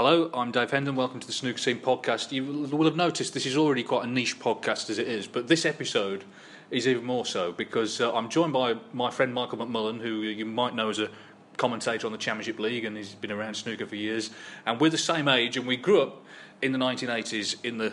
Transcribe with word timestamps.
Hello, 0.00 0.30
I'm 0.32 0.52
Dave 0.52 0.70
Hendon. 0.70 0.94
Welcome 0.94 1.18
to 1.18 1.26
the 1.26 1.32
Snooker 1.32 1.58
Scene 1.58 1.80
podcast. 1.80 2.30
You 2.30 2.44
will 2.44 2.84
have 2.84 2.94
noticed 2.94 3.34
this 3.34 3.46
is 3.46 3.56
already 3.56 3.82
quite 3.82 4.04
a 4.04 4.06
niche 4.06 4.38
podcast 4.38 4.90
as 4.90 4.98
it 5.00 5.08
is, 5.08 5.26
but 5.26 5.48
this 5.48 5.66
episode 5.66 6.22
is 6.70 6.86
even 6.86 7.04
more 7.04 7.26
so 7.26 7.50
because 7.50 8.00
uh, 8.00 8.14
I'm 8.14 8.28
joined 8.28 8.52
by 8.52 8.76
my 8.92 9.10
friend 9.10 9.34
Michael 9.34 9.58
McMullen, 9.58 10.00
who 10.00 10.20
you 10.20 10.46
might 10.46 10.76
know 10.76 10.88
as 10.88 11.00
a 11.00 11.10
commentator 11.56 12.06
on 12.06 12.12
the 12.12 12.18
Championship 12.18 12.60
League 12.60 12.84
and 12.84 12.96
he's 12.96 13.14
been 13.14 13.32
around 13.32 13.54
snooker 13.54 13.86
for 13.86 13.96
years. 13.96 14.30
And 14.66 14.80
we're 14.80 14.88
the 14.90 14.98
same 14.98 15.26
age, 15.26 15.56
and 15.56 15.66
we 15.66 15.76
grew 15.76 16.00
up 16.00 16.24
in 16.62 16.70
the 16.70 16.78
1980s 16.78 17.56
in 17.64 17.78
the 17.78 17.92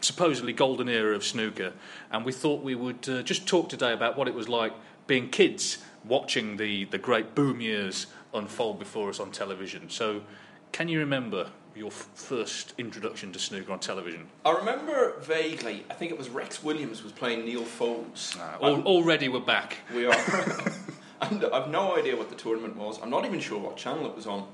supposedly 0.00 0.54
golden 0.54 0.88
era 0.88 1.14
of 1.14 1.22
snooker. 1.22 1.74
And 2.10 2.24
we 2.24 2.32
thought 2.32 2.62
we 2.62 2.74
would 2.74 3.06
uh, 3.10 3.22
just 3.22 3.46
talk 3.46 3.68
today 3.68 3.92
about 3.92 4.16
what 4.16 4.26
it 4.26 4.32
was 4.32 4.48
like 4.48 4.72
being 5.06 5.28
kids 5.28 5.84
watching 6.02 6.56
the, 6.56 6.86
the 6.86 6.98
great 6.98 7.34
boom 7.34 7.60
years 7.60 8.06
unfold 8.32 8.78
before 8.78 9.10
us 9.10 9.20
on 9.20 9.32
television. 9.32 9.90
So, 9.90 10.22
can 10.72 10.88
you 10.88 10.98
remember 10.98 11.50
your 11.74 11.88
f- 11.88 12.08
first 12.14 12.72
introduction 12.78 13.32
to 13.32 13.38
snooker 13.38 13.72
on 13.72 13.78
television? 13.78 14.26
I 14.44 14.52
remember 14.52 15.18
vaguely. 15.20 15.84
I 15.90 15.94
think 15.94 16.10
it 16.10 16.18
was 16.18 16.28
Rex 16.30 16.62
Williams 16.62 17.02
was 17.02 17.12
playing 17.12 17.44
Neil 17.44 17.62
Foulds. 17.62 18.36
Uh, 18.38 18.64
al- 18.64 18.82
already 18.82 19.28
we're 19.28 19.40
back. 19.40 19.78
We 19.94 20.06
are. 20.06 20.14
and 21.20 21.44
I've 21.44 21.68
no 21.70 21.96
idea 21.96 22.16
what 22.16 22.28
the 22.30 22.34
tournament 22.36 22.76
was. 22.76 23.00
I'm 23.02 23.10
not 23.10 23.24
even 23.24 23.40
sure 23.40 23.58
what 23.58 23.76
channel 23.76 24.06
it 24.06 24.14
was 24.16 24.26
on, 24.26 24.46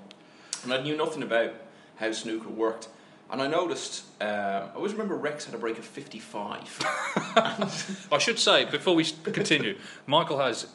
and 0.64 0.72
I 0.72 0.82
knew 0.82 0.96
nothing 0.96 1.22
about 1.22 1.52
how 1.96 2.12
snooker 2.12 2.48
worked. 2.48 2.88
And 3.30 3.40
I 3.40 3.46
noticed. 3.46 4.04
Um, 4.20 4.28
I 4.28 4.70
always 4.74 4.92
remember 4.92 5.16
Rex 5.16 5.46
had 5.46 5.54
a 5.54 5.58
break 5.58 5.78
of 5.78 5.84
55. 5.84 6.78
I 8.12 8.18
should 8.18 8.38
say 8.38 8.66
before 8.66 8.94
we 8.94 9.04
continue, 9.04 9.78
Michael 10.06 10.38
has 10.38 10.66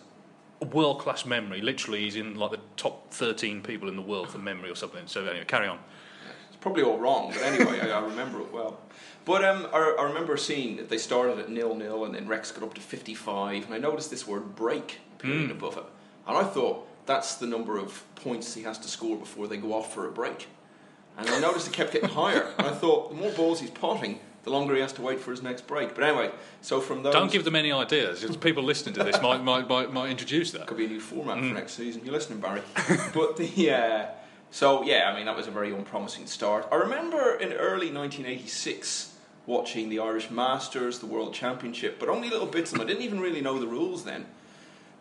world 0.65 0.99
class 0.99 1.25
memory. 1.25 1.61
Literally, 1.61 2.01
he's 2.01 2.15
in 2.15 2.35
like 2.35 2.51
the 2.51 2.59
top 2.75 3.11
13 3.11 3.61
people 3.61 3.89
in 3.89 3.95
the 3.95 4.01
world 4.01 4.29
for 4.29 4.37
memory 4.37 4.69
or 4.69 4.75
something. 4.75 5.07
So 5.07 5.25
anyway, 5.25 5.45
carry 5.45 5.67
on. 5.67 5.79
It's 6.47 6.57
probably 6.59 6.83
all 6.83 6.97
wrong, 6.97 7.31
but 7.33 7.41
anyway, 7.43 7.79
I, 7.79 7.99
I 7.99 8.01
remember 8.01 8.41
it 8.41 8.51
well. 8.51 8.79
But 9.25 9.43
um, 9.43 9.67
I, 9.73 9.95
I 9.99 10.03
remember 10.03 10.37
seeing 10.37 10.77
that 10.77 10.89
they 10.89 10.97
started 10.97 11.37
at 11.39 11.49
nil 11.49 11.75
nil, 11.75 12.05
and 12.05 12.15
then 12.15 12.27
Rex 12.27 12.51
got 12.51 12.63
up 12.63 12.73
to 12.75 12.81
55, 12.81 13.65
and 13.65 13.73
I 13.73 13.77
noticed 13.77 14.09
this 14.09 14.25
word 14.25 14.55
break 14.55 14.99
appearing 15.15 15.51
above 15.51 15.77
it. 15.77 15.83
And 16.27 16.37
I 16.37 16.43
thought 16.43 16.87
that's 17.05 17.35
the 17.35 17.47
number 17.47 17.77
of 17.77 18.03
points 18.15 18.53
he 18.53 18.63
has 18.63 18.77
to 18.79 18.87
score 18.87 19.17
before 19.17 19.47
they 19.47 19.57
go 19.57 19.73
off 19.73 19.93
for 19.93 20.07
a 20.07 20.11
break. 20.11 20.47
And 21.17 21.27
I 21.29 21.39
noticed 21.39 21.67
it 21.67 21.73
kept 21.73 21.93
getting 21.93 22.09
higher, 22.09 22.53
and 22.57 22.67
I 22.67 22.71
thought 22.73 23.09
the 23.09 23.15
more 23.15 23.31
balls 23.31 23.59
he's 23.59 23.71
potting, 23.71 24.19
the 24.47 24.53
longer 24.53 24.75
he 24.75 24.81
has 24.81 24.93
to 24.93 25.01
wait 25.01 25.19
for 25.19 25.31
his 25.31 25.43
next 25.43 25.67
break. 25.67 25.93
But 25.93 26.05
anyway, 26.05 26.31
so 26.61 26.79
from 26.79 27.03
those. 27.03 27.13
Don't 27.13 27.31
give 27.31 27.43
them 27.43 27.55
any 27.55 27.71
ideas. 27.71 28.25
People 28.37 28.63
listening 28.63 28.95
to 28.95 29.03
this 29.03 29.21
might, 29.21 29.43
might, 29.43 29.67
might, 29.67 29.91
might 29.91 30.09
introduce 30.09 30.51
that. 30.51 30.67
Could 30.67 30.77
be 30.77 30.85
a 30.85 30.89
new 30.89 31.01
format 31.01 31.37
for 31.37 31.53
next 31.53 31.73
season. 31.73 32.03
You're 32.05 32.13
listening, 32.13 32.39
Barry. 32.39 32.61
but 33.13 33.35
the 33.35 33.71
uh, 33.71 34.05
so 34.49 34.83
yeah, 34.83 35.11
I 35.11 35.15
mean 35.15 35.25
that 35.25 35.35
was 35.35 35.47
a 35.47 35.51
very 35.51 35.73
unpromising 35.73 36.27
start. 36.27 36.65
I 36.71 36.75
remember 36.75 37.35
in 37.35 37.51
early 37.53 37.91
1986 37.91 39.15
watching 39.45 39.89
the 39.89 39.99
Irish 39.99 40.31
Masters, 40.31 40.99
the 40.99 41.05
World 41.05 41.33
Championship, 41.33 41.99
but 41.99 42.07
only 42.07 42.29
little 42.29 42.47
bits 42.47 42.71
of 42.71 42.77
them. 42.77 42.87
I 42.87 42.89
didn't 42.89 43.03
even 43.03 43.19
really 43.19 43.41
know 43.41 43.59
the 43.59 43.67
rules 43.67 44.05
then. 44.05 44.25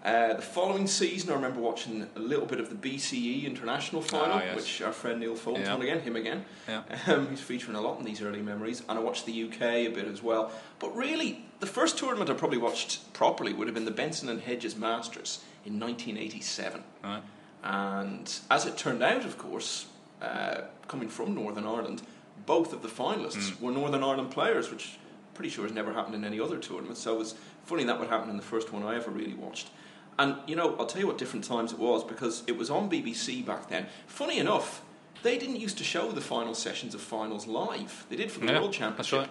Uh, 0.04 0.34
the 0.34 0.42
following 0.42 0.86
season, 0.86 1.30
I 1.30 1.34
remember 1.34 1.60
watching 1.60 2.06
a 2.14 2.18
little 2.20 2.46
bit 2.46 2.60
of 2.60 2.68
the 2.70 2.76
BCE 2.76 3.44
International 3.44 4.00
Final, 4.00 4.36
Ah, 4.36 4.42
yes. 4.44 4.56
which 4.56 4.80
our 4.82 4.92
friend 4.92 5.18
Neil 5.18 5.34
Foulds 5.34 5.58
Yeah. 5.64 5.72
won 5.72 5.82
again, 5.82 6.00
him 6.00 6.14
again. 6.14 6.44
Yeah. 6.68 6.82
Um, 7.08 7.28
he's 7.28 7.40
featuring 7.40 7.76
a 7.76 7.80
lot 7.80 7.98
in 7.98 8.04
these 8.04 8.22
early 8.22 8.40
memories, 8.40 8.82
and 8.88 8.98
I 8.98 9.02
watched 9.02 9.26
the 9.26 9.32
UK 9.32 9.86
a 9.86 9.88
bit 9.88 10.06
as 10.06 10.22
well. 10.22 10.52
But 10.78 10.94
really, 10.94 11.44
the 11.58 11.66
first 11.66 11.98
tournament 11.98 12.30
I 12.30 12.34
probably 12.34 12.58
watched 12.58 13.12
properly 13.14 13.52
would 13.52 13.66
have 13.66 13.74
been 13.74 13.84
the 13.84 13.90
Benson 13.90 14.28
and 14.28 14.40
Hedges 14.40 14.76
Masters 14.76 15.40
in 15.64 15.78
1987. 15.80 16.84
Right. 17.02 17.22
And 17.64 18.32
as 18.48 18.64
it 18.64 18.76
turned 18.76 19.02
out, 19.02 19.24
of 19.24 19.38
course, 19.38 19.86
uh, 20.22 20.62
coming 20.86 21.08
from 21.08 21.34
Northern 21.34 21.66
Ireland, 21.66 22.02
both 22.44 22.72
of 22.72 22.82
the 22.82 22.88
finalists 22.88 23.60
were 23.60 23.72
Northern 23.72 24.04
Ireland 24.04 24.30
players, 24.30 24.70
which 24.70 24.98
I'm 25.00 25.34
pretty 25.34 25.50
sure 25.50 25.64
has 25.64 25.72
never 25.72 25.92
happened 25.94 26.14
in 26.14 26.24
any 26.24 26.38
other 26.38 26.58
tournament. 26.58 26.96
So 26.96 27.16
it 27.16 27.18
was 27.18 27.34
funny 27.64 27.82
that 27.84 27.98
would 27.98 28.08
happen 28.08 28.30
in 28.30 28.36
the 28.36 28.42
first 28.44 28.72
one 28.72 28.84
I 28.84 28.94
ever 28.94 29.10
really 29.10 29.34
watched. 29.34 29.70
And 30.18 30.36
you 30.46 30.56
know, 30.56 30.74
I'll 30.78 30.86
tell 30.86 31.00
you 31.00 31.06
what 31.06 31.18
different 31.18 31.44
times 31.44 31.72
it 31.72 31.78
was 31.78 32.02
because 32.04 32.42
it 32.46 32.56
was 32.56 32.70
on 32.70 32.88
BBC 32.90 33.44
back 33.44 33.68
then. 33.68 33.86
Funny 34.06 34.38
enough, 34.38 34.82
they 35.22 35.36
didn't 35.38 35.56
used 35.60 35.78
to 35.78 35.84
show 35.84 36.10
the 36.12 36.20
final 36.20 36.54
sessions 36.54 36.94
of 36.94 37.00
finals 37.00 37.46
live. 37.46 38.06
They 38.08 38.16
did 38.16 38.30
for 38.32 38.40
the 38.40 38.46
Yeah, 38.46 38.52
World 38.60 38.66
that's 38.72 38.76
Championship. 38.78 39.18
right. 39.20 39.30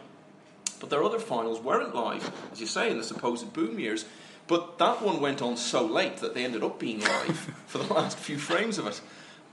But 0.79 0.89
their 0.89 1.03
other 1.03 1.19
finals 1.19 1.59
weren't 1.61 1.95
live, 1.95 2.31
as 2.51 2.59
you 2.59 2.67
say, 2.67 2.91
in 2.91 2.97
the 2.97 3.03
supposed 3.03 3.51
boom 3.53 3.79
years. 3.79 4.05
But 4.47 4.77
that 4.77 5.01
one 5.01 5.21
went 5.21 5.41
on 5.41 5.57
so 5.57 5.83
late 5.85 6.17
that 6.17 6.35
they 6.35 6.43
ended 6.45 6.63
up 6.63 6.79
being 6.79 6.99
live 6.99 7.37
for 7.67 7.79
the 7.79 7.91
last 7.91 8.17
few 8.19 8.37
frames 8.37 8.77
of 8.77 8.85
it. 8.85 9.01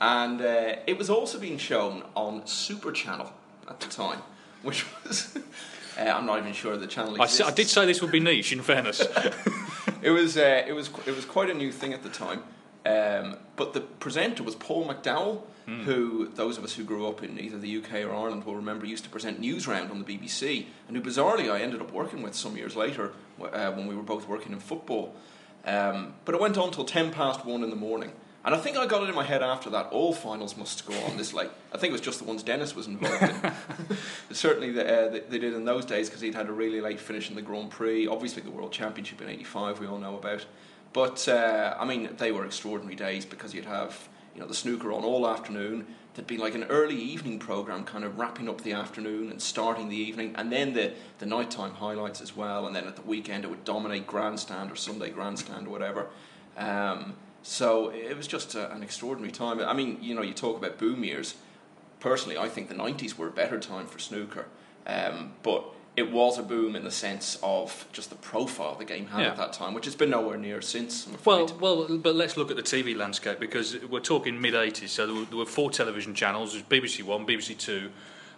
And 0.01 0.41
uh, 0.43 0.77
it 0.87 0.99
was 0.99 1.09
also 1.09 1.39
being 1.39 1.57
shown 1.59 2.03
on 2.15 2.47
Super 2.47 2.93
Channel 2.93 3.33
at 3.69 3.81
the 3.81 3.89
time, 3.89 4.19
which 4.63 4.85
was. 5.05 5.39
Uh, 5.95 6.05
I'm 6.05 6.25
not 6.25 6.39
even 6.39 6.55
sure 6.55 6.75
the 6.79 6.87
channel 6.87 7.21
I, 7.21 7.25
exists. 7.25 7.41
s- 7.43 7.49
I 7.49 7.55
did 7.55 7.69
say 7.69 7.85
this 7.85 8.01
would 8.01 8.11
be 8.11 8.19
niche, 8.19 8.51
in 8.55 8.63
fairness. 8.63 9.03
it 10.03 10.11
was 10.11 10.37
uh, 10.37 10.63
it 10.67 10.73
was 10.73 10.91
it 11.07 11.15
was 11.15 11.25
quite 11.25 11.51
a 11.51 11.55
new 11.55 11.73
thing 11.73 11.93
at 11.93 12.03
the 12.03 12.09
time. 12.09 12.43
Um, 12.85 13.37
but 13.55 13.75
the 13.75 13.81
presenter 13.81 14.43
was 14.43 14.57
Paul 14.57 14.87
McDowell, 14.87 15.43
who 15.85 16.29
those 16.35 16.59
of 16.59 16.65
us 16.65 16.75
who 16.75 16.83
grew 16.83 17.07
up 17.07 17.23
in 17.23 17.39
either 17.39 17.57
the 17.57 17.77
UK 17.79 18.05
or 18.05 18.13
Ireland 18.13 18.45
will 18.45 18.57
remember 18.57 18.85
used 18.85 19.05
to 19.05 19.11
present 19.11 19.41
Newsround 19.41 19.91
on 19.93 20.03
the 20.03 20.19
BBC, 20.19 20.67
and 20.89 20.97
who 20.97 21.03
bizarrely 21.03 21.51
I 21.51 21.61
ended 21.61 21.81
up 21.81 21.93
working 21.93 22.23
with 22.23 22.35
some 22.35 22.57
years 22.57 22.75
later 22.75 23.13
uh, 23.41 23.71
when 23.71 23.87
we 23.87 23.95
were 23.95 24.03
both 24.03 24.27
working 24.27 24.53
in 24.53 24.59
football. 24.59 25.15
Um, 25.65 26.15
but 26.25 26.35
it 26.35 26.41
went 26.41 26.59
on 26.59 26.73
till 26.73 26.85
ten 26.85 27.13
past 27.13 27.45
one 27.45 27.63
in 27.63 27.71
the 27.71 27.77
morning, 27.77 28.11
and 28.45 28.55
I 28.55 28.59
think 28.59 28.77
I 28.77 28.87
got 28.87 29.03
it 29.03 29.09
in 29.09 29.15
my 29.15 29.25
head 29.25 29.43
after 29.43 29.71
that 29.71 29.87
all 29.87 30.13
finals 30.13 30.57
must 30.57 30.85
go 30.87 30.95
on 31.05 31.17
this 31.17 31.33
late. 31.33 31.51
I 31.73 31.79
think 31.79 31.91
it 31.91 31.93
was 31.93 32.01
just 32.01 32.19
the 32.19 32.25
ones 32.25 32.43
Dennis 32.43 32.75
was 32.75 32.89
involved 32.89 33.23
in. 33.23 33.53
Certainly, 34.33 34.73
the, 34.73 34.85
uh, 34.85 35.09
they, 35.11 35.21
they 35.21 35.39
did 35.39 35.55
in 35.55 35.65
those 35.65 35.85
days 35.85 36.09
because 36.09 36.23
he'd 36.23 36.35
had 36.35 36.49
a 36.49 36.53
really 36.53 36.81
late 36.81 36.99
finish 36.99 37.29
in 37.31 37.37
the 37.37 37.43
Grand 37.43 37.71
Prix. 37.71 38.07
Obviously, 38.07 38.43
the 38.43 38.51
World 38.51 38.73
Championship 38.73 39.23
in 39.23 39.29
'85 39.29 39.79
we 39.79 39.87
all 39.87 39.99
know 39.99 40.17
about. 40.17 40.45
But 40.93 41.29
uh, 41.29 41.77
I 41.79 41.85
mean, 41.85 42.11
they 42.19 42.33
were 42.33 42.45
extraordinary 42.45 42.97
days 42.97 43.25
because 43.25 43.55
you'd 43.55 43.65
have 43.65 44.09
you 44.35 44.41
know 44.41 44.47
the 44.47 44.55
snooker 44.55 44.93
on 44.93 45.05
all 45.05 45.27
afternoon. 45.29 45.87
There'd 46.15 46.27
be 46.27 46.37
like 46.37 46.55
an 46.55 46.65
early 46.65 46.97
evening 46.97 47.39
program, 47.39 47.85
kind 47.85 48.05
of 48.05 48.19
wrapping 48.19 48.49
up 48.49 48.61
the 48.61 48.73
afternoon 48.73 49.31
and 49.31 49.41
starting 49.41 49.89
the 49.89 49.97
evening, 49.97 50.35
and 50.37 50.53
then 50.53 50.75
the 50.75 50.93
the 51.21 51.27
nighttime 51.27 51.75
highlights 51.75 52.21
as 52.21 52.37
well. 52.37 52.67
And 52.67 52.75
then 52.75 52.87
at 52.87 52.97
the 52.97 53.03
weekend, 53.03 53.45
it 53.45 53.51
would 53.51 53.65
dominate 53.65 54.07
grandstand 54.07 54.71
or 54.73 54.77
Sunday 54.77 55.11
grandstand 55.11 55.69
or 55.69 55.71
whatever. 55.71 56.09
Um, 56.57 57.15
So 57.43 57.91
it 57.91 58.17
was 58.17 58.27
just 58.27 58.55
a, 58.55 58.73
an 58.73 58.83
extraordinary 58.83 59.33
time. 59.33 59.61
I 59.61 59.73
mean, 59.73 59.99
you 60.01 60.15
know, 60.15 60.23
you 60.23 60.33
talk 60.35 60.57
about 60.57 60.79
boom 60.79 61.05
years. 61.05 61.35
Personally, 62.01 62.39
I 62.39 62.49
think 62.49 62.69
the 62.69 62.75
90s 62.75 63.17
were 63.17 63.29
a 63.29 63.33
better 63.33 63.59
time 63.59 63.87
for 63.87 63.99
snooker. 63.99 64.47
Um, 64.87 65.33
but 65.43 65.65
it 65.97 66.11
was 66.11 66.39
a 66.39 66.43
boom 66.43 66.75
in 66.75 66.85
the 66.85 66.91
sense 66.91 67.39
of 67.43 67.87
just 67.93 68.11
the 68.11 68.17
profile 68.17 68.75
the 68.77 68.85
game 68.85 69.09
had 69.09 69.21
Yeah. 69.21 69.29
at 69.29 69.37
that 69.37 69.53
time, 69.53 69.75
which 69.75 69.85
has 69.85 69.95
been 69.95 70.11
nowhere 70.11 70.39
near 70.39 70.63
since. 70.63 71.07
Well, 71.25 71.47
well, 71.61 71.99
but 71.99 72.15
let's 72.15 72.37
look 72.37 72.51
at 72.51 72.57
the 72.57 72.63
TV 72.63 72.97
landscape 72.97 73.39
because 73.39 73.77
we're 73.91 74.01
talking 74.01 74.41
mid 74.41 74.55
'80s. 74.55 74.89
So 74.89 75.07
there 75.07 75.15
were, 75.15 75.25
there 75.27 75.37
were 75.37 75.47
four 75.47 75.71
television 75.71 76.15
channels: 76.15 76.57
BBC 76.63 77.03
One, 77.05 77.27
BBC 77.27 77.59
Two, 77.59 77.91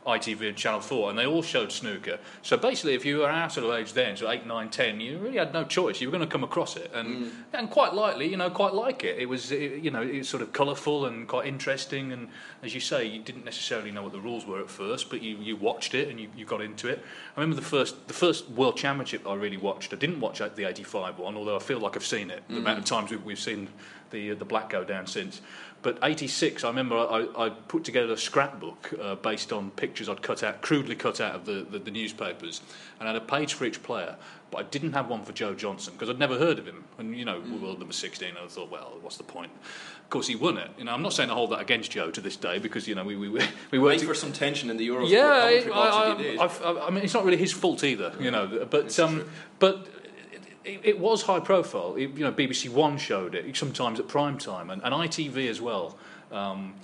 ITV, 0.07 0.49
and 0.49 0.57
Channel 0.57 0.81
Four, 0.81 1.11
and 1.11 1.19
they 1.19 1.27
all 1.27 1.43
showed 1.43 1.73
snooker. 1.73 2.19
So 2.43 2.57
basically, 2.57 2.95
if 2.95 3.05
you 3.05 3.19
were 3.19 3.31
our 3.31 3.49
sort 3.51 3.67
of 3.67 3.73
age 3.75 3.93
then, 3.93 4.17
so 4.17 4.31
eight, 4.31 4.47
nine, 4.47 4.69
ten, 4.71 5.01
you 5.01 5.19
really 5.19 5.39
had 5.39 5.53
no 5.53 5.65
choice. 5.65 6.01
You 6.01 6.09
were 6.09 6.17
going 6.17 6.29
to 6.29 6.33
come 6.33 6.45
across 6.45 6.77
it, 6.77 6.91
and 6.95 7.27
mm. 7.27 7.31
and 7.53 7.71
quite 7.71 7.95
likely, 7.95 8.29
you 8.29 8.37
know, 8.37 8.51
quite 8.51 8.75
like 8.75 9.05
it. 9.05 9.19
It 9.19 9.27
was, 9.27 9.51
it, 9.51 9.83
you 9.83 9.91
know, 9.91 10.03
it 10.03 10.19
was 10.19 10.29
sort 10.29 10.43
of 10.43 10.53
colourful 10.53 11.07
and 11.07 11.27
quite 11.27 11.47
interesting, 11.47 12.13
and 12.13 12.29
as 12.63 12.75
you 12.75 12.81
say, 12.81 13.05
you 13.05 13.21
didn't 13.21 13.45
necessarily 13.45 13.91
know 13.91 14.03
what 14.03 14.13
the 14.13 14.21
rules 14.21 14.47
were 14.47 14.61
at 14.61 14.71
first, 14.71 15.11
but 15.11 15.23
you, 15.23 15.37
you 15.37 15.57
watched 15.57 15.95
it 15.95 16.09
and 16.09 16.21
you, 16.21 16.29
you 16.37 16.45
got 16.45 16.61
into 16.61 16.89
it. 16.89 17.03
I 17.37 17.41
remember 17.41 17.61
the 17.61 17.67
first 17.67 18.07
the 18.07 18.15
first 18.15 18.49
World 18.51 18.77
Championship 18.77 19.27
I 19.27 19.35
really 19.35 19.57
watched. 19.57 19.93
I 19.93 19.97
didn't 19.97 20.21
watch 20.21 20.41
uh, 20.41 20.49
the 20.55 20.65
'85 20.65 21.19
one, 21.19 21.37
although 21.37 21.57
I 21.57 21.61
feel 21.61 21.81
like 21.81 21.97
I've 21.97 22.07
seen 22.07 22.31
it. 22.31 22.43
The 22.49 22.59
amount 22.59 22.79
of 22.79 22.85
mm. 22.85 22.89
times 22.89 23.11
we've, 23.11 23.25
we've 23.25 23.41
seen 23.41 23.69
the 24.11 24.33
uh, 24.33 24.35
the 24.37 24.45
black 24.45 24.71
go 24.71 24.85
down 24.85 25.07
since. 25.09 25.41
But 25.83 25.99
'86, 26.03 26.63
I 26.63 26.69
remember 26.69 26.97
I, 26.97 27.27
I 27.37 27.49
put 27.51 27.83
together 27.83 28.13
a 28.13 28.17
scrapbook 28.17 28.95
uh, 29.01 29.17
based 29.17 29.53
on 29.53 29.71
pictures 29.73 30.09
I'd 30.09 30.23
cut 30.23 30.45
out, 30.45 30.63
crudely 30.63 30.95
cut 30.95 31.21
out 31.21 31.35
of 31.35 31.45
the, 31.45 31.67
the, 31.69 31.81
the 31.81 31.91
newspapers, 31.91 32.61
and 33.01 33.09
I 33.09 33.13
had 33.13 33.21
a 33.21 33.25
page 33.25 33.55
for 33.55 33.65
each 33.65 33.83
player. 33.83 34.17
But 34.55 34.67
I 34.67 34.69
didn't 34.69 34.93
have 34.93 35.09
one 35.09 35.25
for 35.25 35.33
Joe 35.33 35.53
Johnson 35.53 35.95
because 35.95 36.09
I'd 36.09 36.21
never 36.21 36.39
heard 36.39 36.61
of 36.61 36.67
him. 36.67 36.85
And 36.97 37.17
you 37.17 37.25
know, 37.25 37.43
world 37.61 37.81
number 37.81 37.93
16, 37.93 38.35
I 38.41 38.47
thought, 38.47 38.71
well, 38.71 38.99
what's 39.01 39.17
the 39.17 39.25
point? 39.25 39.51
Of 40.05 40.11
course, 40.11 40.29
he 40.29 40.37
won 40.37 40.59
it. 40.59 40.71
You 40.79 40.85
know, 40.85 40.93
I'm 40.93 41.03
not 41.03 41.13
saying 41.13 41.29
I 41.29 41.35
hold 41.35 41.51
that 41.51 41.61
against 41.61 41.91
Joe 41.91 42.13
to 42.13 42.21
this 42.21 42.37
day 42.37 42.61
because 42.61 42.87
you 42.87 42.95
know 42.95 43.03
we 43.03 43.17
we 43.17 43.29
we, 43.29 43.41
we 43.73 43.81
worked. 43.81 44.03
For 44.03 44.15
some 44.15 44.33
tension 44.33 44.71
in 44.71 44.77
the 44.77 44.89
Eurosport 44.89 45.11
Yeah, 45.11 45.23
I, 45.25 45.71
I, 45.75 46.13
if 46.13 46.19
you 46.19 46.25
did. 46.25 46.39
I've- 46.39 46.65
I, 46.65 46.91
mean, 46.91 47.03
it's 47.03 47.15
not 47.15 47.25
really 47.25 47.37
his 47.37 47.51
fault 47.51 47.83
either, 47.83 48.13
you 48.21 48.31
know. 48.31 48.65
But 48.71 48.97
um, 49.01 49.29
but 49.59 49.89
it, 50.65 50.81
it 50.85 50.99
was 51.01 51.23
high 51.23 51.41
profile. 51.41 51.97
It, 51.97 52.11
you 52.17 52.25
know, 52.25 52.33
BBC 52.33 52.69
One 52.69 52.97
showed 52.97 53.35
it 53.35 53.57
sometimes 53.57 53.99
at 53.99 54.07
prime 54.07 54.39
time, 54.39 54.71
and, 54.71 54.81
and 54.85 54.95
ITV 54.95 55.51
as 55.51 55.61
well. 55.61 55.99
Um, 56.31 56.75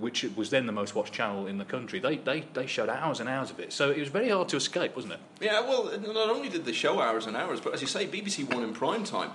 which 0.00 0.24
was 0.36 0.50
then 0.50 0.66
the 0.66 0.72
most 0.72 0.94
watched 0.94 1.12
channel 1.12 1.46
in 1.46 1.58
the 1.58 1.64
country. 1.64 1.98
They, 2.00 2.16
they, 2.16 2.44
they 2.54 2.66
showed 2.66 2.88
hours 2.88 3.20
and 3.20 3.28
hours 3.28 3.50
of 3.50 3.60
it. 3.60 3.72
So 3.72 3.90
it 3.90 3.98
was 3.98 4.08
very 4.08 4.30
hard 4.30 4.48
to 4.48 4.56
escape, 4.56 4.96
wasn't 4.96 5.14
it? 5.14 5.20
Yeah, 5.40 5.60
well, 5.60 5.90
not 6.00 6.30
only 6.30 6.48
did 6.48 6.64
they 6.64 6.72
show 6.72 7.00
hours 7.00 7.26
and 7.26 7.36
hours, 7.36 7.60
but 7.60 7.74
as 7.74 7.80
you 7.80 7.86
say, 7.86 8.06
BBC 8.06 8.52
One 8.52 8.62
in 8.64 8.72
prime 8.72 9.04
time. 9.04 9.30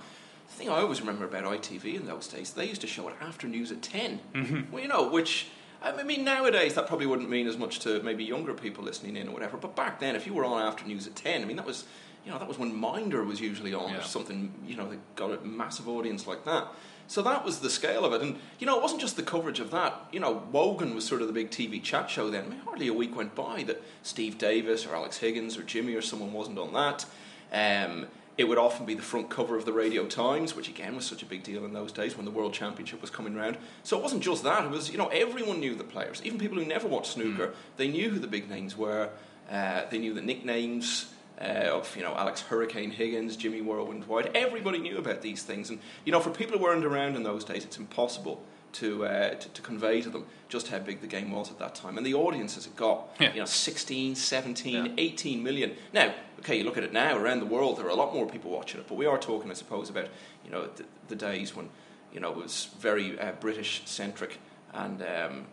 The 0.48 0.54
thing 0.54 0.70
I 0.70 0.80
always 0.82 1.00
remember 1.02 1.26
about 1.26 1.44
ITV 1.44 1.96
in 1.96 2.06
those 2.06 2.28
days, 2.28 2.54
they 2.54 2.66
used 2.66 2.82
to 2.82 2.88
show 2.88 3.08
it 3.10 3.16
after 3.22 3.48
news 3.48 3.72
at 3.72 3.82
10. 3.82 4.20
Mm-hmm. 4.34 4.72
Well, 4.72 4.82
you 4.82 4.88
know, 4.88 5.10
which, 5.10 5.48
I 5.82 6.04
mean, 6.04 6.24
nowadays 6.24 6.74
that 6.76 6.88
probably 6.88 7.06
wouldn't 7.08 7.30
mean 7.30 7.48
as 7.48 7.58
much 7.58 7.80
to 7.80 8.02
maybe 8.04 8.24
younger 8.24 8.54
people 8.54 8.84
listening 8.84 9.16
in 9.18 9.28
or 9.28 9.32
whatever, 9.32 9.58
but 9.58 9.76
back 9.76 10.00
then, 10.00 10.16
if 10.16 10.26
you 10.28 10.34
were 10.34 10.46
on 10.46 10.62
after 10.62 10.86
news 10.86 11.08
at 11.08 11.16
10, 11.16 11.42
I 11.42 11.46
mean, 11.46 11.58
that 11.58 11.66
was, 11.66 11.86
you 12.26 12.32
know, 12.32 12.38
that 12.40 12.48
was 12.48 12.58
when 12.60 12.76
Minder 12.76 13.24
was 13.24 13.40
usually 13.42 13.74
on 13.74 13.90
Yeah. 13.92 14.00
or 14.00 14.04
something, 14.04 14.54
you 14.68 14.76
know, 14.78 14.88
that 14.90 15.16
got 15.16 15.32
a 15.32 15.42
massive 15.46 15.88
audience 15.90 16.28
like 16.28 16.46
that. 16.46 16.68
So 17.08 17.22
that 17.22 17.46
was 17.46 17.60
the 17.60 17.70
scale 17.70 18.04
of 18.04 18.14
it. 18.14 18.22
And, 18.22 18.40
you 18.60 18.66
know, 18.66 18.78
it 18.78 18.82
wasn't 18.82 19.02
just 19.02 19.16
the 19.16 19.24
coverage 19.24 19.60
of 19.60 19.72
that. 19.72 20.08
You 20.12 20.20
know, 20.20 20.44
Wogan 20.52 20.96
was 20.96 21.06
sort 21.06 21.22
of 21.22 21.28
the 21.28 21.34
big 21.34 21.52
TV 21.52 21.82
chat 21.82 22.10
show 22.10 22.30
then. 22.30 22.46
I 22.46 22.48
mean, 22.48 22.60
hardly 22.60 22.88
a 22.88 22.94
week 22.94 23.16
went 23.16 23.36
by 23.36 23.64
that 23.64 23.82
Steve 24.02 24.38
Davis 24.38 24.86
or 24.86 24.96
Alex 24.96 25.18
Higgins 25.18 25.58
or 25.58 25.64
Jimmy 25.64 25.94
or 25.94 26.02
someone 26.02 26.34
wasn't 26.34 26.58
on 26.58 26.74
that. 26.74 27.06
Um, 27.54 28.08
it 28.38 28.46
would 28.46 28.58
often 28.58 28.86
be 28.86 28.96
the 28.96 29.02
front 29.02 29.30
cover 29.30 29.56
of 29.56 29.66
the 29.66 29.72
Radio 29.72 30.06
Times, 30.06 30.56
which 30.56 30.68
again 30.68 30.96
was 30.96 31.06
such 31.06 31.24
a 31.24 31.26
big 31.26 31.44
deal 31.44 31.64
in 31.64 31.72
those 31.72 31.92
days 31.92 32.18
when 32.18 32.26
the 32.26 32.32
World 32.32 32.54
Championship 32.54 33.00
was 33.00 33.10
coming 33.10 33.34
round. 33.34 33.58
So 33.84 33.98
it 33.98 34.04
wasn't 34.04 34.24
just 34.24 34.44
that; 34.44 34.66
it 34.66 34.72
was 34.72 34.92
you 34.92 34.98
know 34.98 35.08
everyone 35.08 35.62
knew 35.62 35.74
the 35.74 35.86
players, 35.86 36.22
even 36.26 36.38
people 36.38 36.58
who 36.58 36.66
never 36.66 36.88
watched 36.88 37.14
snooker. 37.14 37.54
They 37.78 37.88
knew 37.88 38.10
who 38.10 38.20
the 38.20 38.28
big 38.28 38.50
names 38.50 38.76
were. 38.76 39.10
Uh, 39.50 39.84
they 39.90 40.00
knew 40.00 40.14
the 40.14 40.22
nicknames 40.22 41.14
uh, 41.42 41.70
of 41.72 41.96
you 41.96 42.04
know 42.04 42.16
Alex 42.16 42.42
Hurricane 42.42 42.92
Higgins, 42.92 43.36
Jimmy 43.36 43.62
Whirlwind 43.62 44.06
White. 44.06 44.32
Everybody 44.36 44.80
knew 44.80 44.98
about 44.98 45.22
these 45.22 45.44
things, 45.44 45.70
and 45.70 45.80
you 46.06 46.12
know 46.12 46.20
for 46.20 46.30
people 46.30 46.58
who 46.58 46.64
weren't 46.64 46.86
around 46.86 47.16
in 47.16 47.24
those 47.24 47.44
days, 47.44 47.64
it's 47.66 47.78
impossible 47.78 48.42
to, 48.74 49.06
uh, 49.06 49.30
to 49.36 49.50
to 49.50 49.62
convey 49.62 50.02
to 50.02 50.10
them 50.10 50.26
just 50.50 50.68
how 50.68 50.80
big 50.80 51.02
the 51.02 51.08
game 51.08 51.32
was 51.32 51.50
at 51.50 51.60
that 51.60 51.76
time 51.76 51.98
and 51.98 52.06
the 52.06 52.14
audiences 52.14 52.66
it 52.68 52.76
got. 52.76 53.08
Yeah. 53.20 53.34
You 53.34 53.40
know, 53.40 53.46
16, 53.46 54.16
17, 54.16 54.86
Yeah. 54.86 54.92
18 54.98 55.42
million. 55.42 55.76
Now, 55.94 56.14
okay, 56.40 56.58
you 56.58 56.64
look 56.66 56.78
at 56.78 56.84
it 56.84 56.92
now 56.94 57.18
around 57.18 57.40
the 57.40 57.46
world, 57.46 57.78
there 57.78 57.86
are 57.86 57.90
a 57.90 57.96
lot 57.96 58.14
more 58.14 58.28
people 58.28 58.52
watching 58.52 58.80
it, 58.82 58.88
but 58.88 58.96
we 58.96 59.06
are 59.06 59.18
talking, 59.18 59.50
I 59.50 59.54
suppose, 59.54 59.90
about 59.90 60.10
you 60.44 60.52
know 60.52 60.68
the, 60.76 60.86
the 61.08 61.16
days 61.16 61.56
when 61.56 61.70
you 62.14 62.20
know 62.20 62.32
it 62.32 62.38
was 62.38 62.70
very 62.80 63.20
uh, 63.20 63.34
British 63.40 63.82
centric 63.86 64.40
and. 64.74 65.02
Um, 65.02 65.46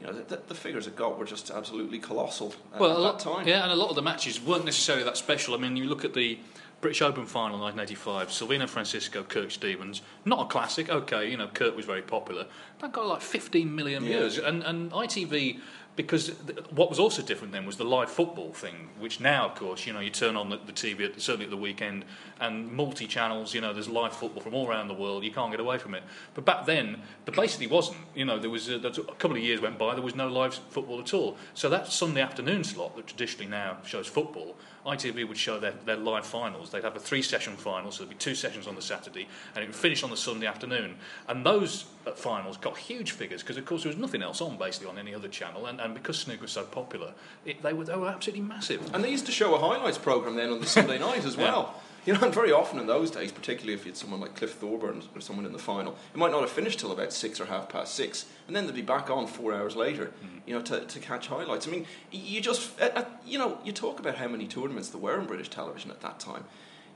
you 0.00 0.06
know, 0.06 0.12
the, 0.12 0.40
the, 0.48 0.54
figures 0.54 0.86
it 0.86 0.96
got 0.96 1.18
were 1.18 1.24
just 1.24 1.50
absolutely 1.50 1.98
colossal 1.98 2.54
uh, 2.74 2.78
well, 2.80 2.90
at 2.90 2.96
a 2.96 3.00
lot, 3.00 3.18
that 3.18 3.24
time. 3.24 3.48
Yeah, 3.48 3.62
and 3.62 3.72
a 3.72 3.76
lot 3.76 3.90
of 3.90 3.96
the 3.96 4.02
matches 4.02 4.40
weren't 4.40 4.64
necessarily 4.64 5.04
that 5.04 5.16
special. 5.16 5.54
I 5.54 5.58
mean, 5.58 5.76
you 5.76 5.84
look 5.84 6.04
at 6.04 6.14
the 6.14 6.38
British 6.80 7.00
Open 7.00 7.24
final 7.24 7.58
1985, 7.60 8.28
Silvino 8.28 8.68
Francisco, 8.68 9.22
Kirk 9.22 9.50
Stevens. 9.50 10.02
Not 10.24 10.40
a 10.40 10.44
classic, 10.46 10.90
okay, 10.90 11.30
you 11.30 11.36
know, 11.36 11.46
Kirk 11.48 11.74
was 11.74 11.86
very 11.86 12.02
popular. 12.02 12.46
That 12.80 12.92
got 12.92 13.06
like 13.06 13.22
15 13.22 13.74
million 13.74 14.04
Yeah. 14.04 14.18
views. 14.18 14.38
And, 14.38 14.62
and 14.62 14.90
ITV, 14.92 15.60
because 15.96 16.26
th- 16.46 16.58
what 16.70 16.90
was 16.90 16.98
also 16.98 17.22
different 17.22 17.52
then 17.52 17.66
was 17.66 17.76
the 17.76 17.84
live 17.84 18.10
football 18.10 18.52
thing, 18.52 18.88
which 18.98 19.20
now, 19.20 19.46
of 19.46 19.54
course, 19.54 19.86
you 19.86 19.92
know, 19.92 20.00
you 20.00 20.10
turn 20.10 20.36
on 20.36 20.50
the, 20.50 20.56
the 20.56 20.72
TV, 20.72 21.04
at, 21.04 21.20
certainly 21.20 21.44
at 21.44 21.50
the 21.50 21.56
weekend, 21.56 22.04
and 22.40 22.72
multi 22.72 23.06
channels, 23.06 23.54
you 23.54 23.60
know, 23.60 23.72
there's 23.72 23.88
live 23.88 24.14
football 24.14 24.42
from 24.42 24.54
all 24.54 24.68
around 24.68 24.88
the 24.88 24.94
world, 24.94 25.22
you 25.22 25.30
can't 25.30 25.50
get 25.50 25.60
away 25.60 25.78
from 25.78 25.94
it. 25.94 26.02
But 26.34 26.44
back 26.44 26.66
then, 26.66 27.00
there 27.24 27.34
basically 27.34 27.68
wasn't. 27.68 27.98
You 28.14 28.24
know, 28.24 28.38
there 28.38 28.50
was 28.50 28.68
a, 28.68 28.78
there 28.78 28.90
was 28.90 28.98
a 28.98 29.04
couple 29.04 29.36
of 29.36 29.42
years 29.42 29.60
went 29.60 29.78
by, 29.78 29.94
there 29.94 30.02
was 30.02 30.16
no 30.16 30.28
live 30.28 30.54
football 30.54 31.00
at 31.00 31.14
all. 31.14 31.36
So 31.54 31.68
that 31.68 31.92
Sunday 31.92 32.22
afternoon 32.22 32.64
slot 32.64 32.96
that 32.96 33.06
traditionally 33.06 33.50
now 33.50 33.78
shows 33.84 34.06
football, 34.06 34.56
ITV 34.86 35.26
would 35.26 35.36
show 35.36 35.58
their, 35.58 35.72
their 35.86 35.96
live 35.96 36.26
finals. 36.26 36.70
They'd 36.70 36.84
have 36.84 36.96
a 36.96 37.00
three 37.00 37.22
session 37.22 37.56
final, 37.56 37.90
so 37.90 38.04
there'd 38.04 38.10
be 38.10 38.16
two 38.16 38.34
sessions 38.34 38.66
on 38.66 38.74
the 38.74 38.82
Saturday, 38.82 39.28
and 39.54 39.64
it 39.64 39.66
would 39.66 39.76
finish 39.76 40.02
on 40.02 40.10
the 40.10 40.16
Sunday 40.16 40.46
afternoon. 40.46 40.96
And 41.28 41.44
those 41.44 41.86
uh, 42.06 42.12
finals 42.12 42.56
got 42.56 42.76
huge 42.76 43.12
figures 43.12 43.42
because, 43.42 43.56
of 43.56 43.64
course, 43.64 43.82
there 43.82 43.90
was 43.90 43.98
nothing 43.98 44.22
else 44.22 44.40
on 44.40 44.58
basically 44.58 44.88
on 44.88 44.98
any 44.98 45.14
other 45.14 45.28
channel, 45.28 45.66
and, 45.66 45.80
and 45.80 45.94
because 45.94 46.18
snooker 46.18 46.42
was 46.42 46.52
so 46.52 46.64
popular, 46.64 47.12
it, 47.44 47.62
they, 47.62 47.72
were, 47.72 47.84
they 47.84 47.96
were 47.96 48.08
absolutely 48.08 48.44
massive. 48.44 48.94
And 48.94 49.02
they 49.02 49.10
used 49.10 49.26
to 49.26 49.32
show 49.32 49.54
a 49.54 49.58
highlights 49.58 49.98
program 49.98 50.36
then 50.36 50.50
on 50.50 50.60
the 50.60 50.66
Sunday 50.66 50.98
night 51.10 51.24
as 51.24 51.36
well. 51.36 51.74
You 52.04 52.12
know, 52.12 52.20
and 52.20 52.34
very 52.34 52.52
often 52.52 52.78
in 52.78 52.86
those 52.86 53.10
days, 53.10 53.32
particularly 53.32 53.72
if 53.72 53.86
you 53.86 53.92
had 53.92 53.96
someone 53.96 54.20
like 54.20 54.34
Cliff 54.34 54.52
Thorburn 54.54 55.02
or 55.14 55.22
someone 55.22 55.46
in 55.46 55.52
the 55.52 55.58
final, 55.58 55.96
it 56.12 56.18
might 56.18 56.30
not 56.30 56.42
have 56.42 56.50
finished 56.50 56.78
till 56.78 56.92
about 56.92 57.14
six 57.14 57.40
or 57.40 57.46
half 57.46 57.70
past 57.70 57.94
six, 57.94 58.26
and 58.46 58.54
then 58.54 58.66
they'd 58.66 58.74
be 58.74 58.82
back 58.82 59.08
on 59.08 59.26
four 59.26 59.54
hours 59.54 59.74
later, 59.74 60.12
you 60.46 60.54
know, 60.54 60.60
to, 60.62 60.80
to 60.80 60.98
catch 60.98 61.28
highlights. 61.28 61.66
I 61.66 61.70
mean, 61.70 61.86
you 62.10 62.42
just, 62.42 62.78
uh, 62.78 62.90
uh, 62.94 63.04
you 63.24 63.38
know, 63.38 63.58
you 63.64 63.72
talk 63.72 64.00
about 64.00 64.16
how 64.16 64.28
many 64.28 64.46
tournaments 64.46 64.90
there 64.90 65.00
were 65.00 65.18
in 65.18 65.26
British 65.26 65.48
television 65.48 65.90
at 65.90 66.02
that 66.02 66.20
time. 66.20 66.44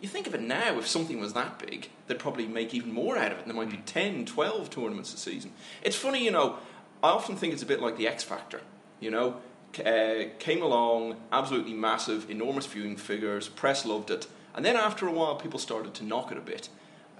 You 0.00 0.08
think 0.08 0.26
of 0.26 0.34
it 0.34 0.42
now, 0.42 0.78
if 0.78 0.86
something 0.86 1.18
was 1.18 1.32
that 1.32 1.58
big, 1.58 1.88
they'd 2.06 2.18
probably 2.18 2.46
make 2.46 2.74
even 2.74 2.92
more 2.92 3.16
out 3.16 3.32
of 3.32 3.38
it. 3.38 3.46
and 3.46 3.50
There 3.50 3.56
might 3.56 3.70
be 3.70 3.78
10, 3.78 4.26
12 4.26 4.68
tournaments 4.70 5.14
a 5.14 5.16
season. 5.16 5.52
It's 5.82 5.96
funny, 5.96 6.22
you 6.22 6.30
know, 6.30 6.56
I 7.02 7.08
often 7.08 7.34
think 7.34 7.54
it's 7.54 7.62
a 7.62 7.66
bit 7.66 7.80
like 7.80 7.96
the 7.96 8.06
X 8.06 8.22
Factor, 8.22 8.60
you 9.00 9.10
know. 9.10 9.38
Uh, 9.84 10.24
came 10.38 10.62
along, 10.62 11.16
absolutely 11.30 11.74
massive, 11.74 12.30
enormous 12.30 12.66
viewing 12.66 12.96
figures, 12.96 13.48
press 13.48 13.84
loved 13.84 14.10
it, 14.10 14.26
and 14.54 14.64
then 14.64 14.76
after 14.76 15.06
a 15.06 15.12
while, 15.12 15.36
people 15.36 15.58
started 15.58 15.94
to 15.94 16.04
knock 16.04 16.32
it 16.32 16.38
a 16.38 16.42
bit. 16.42 16.68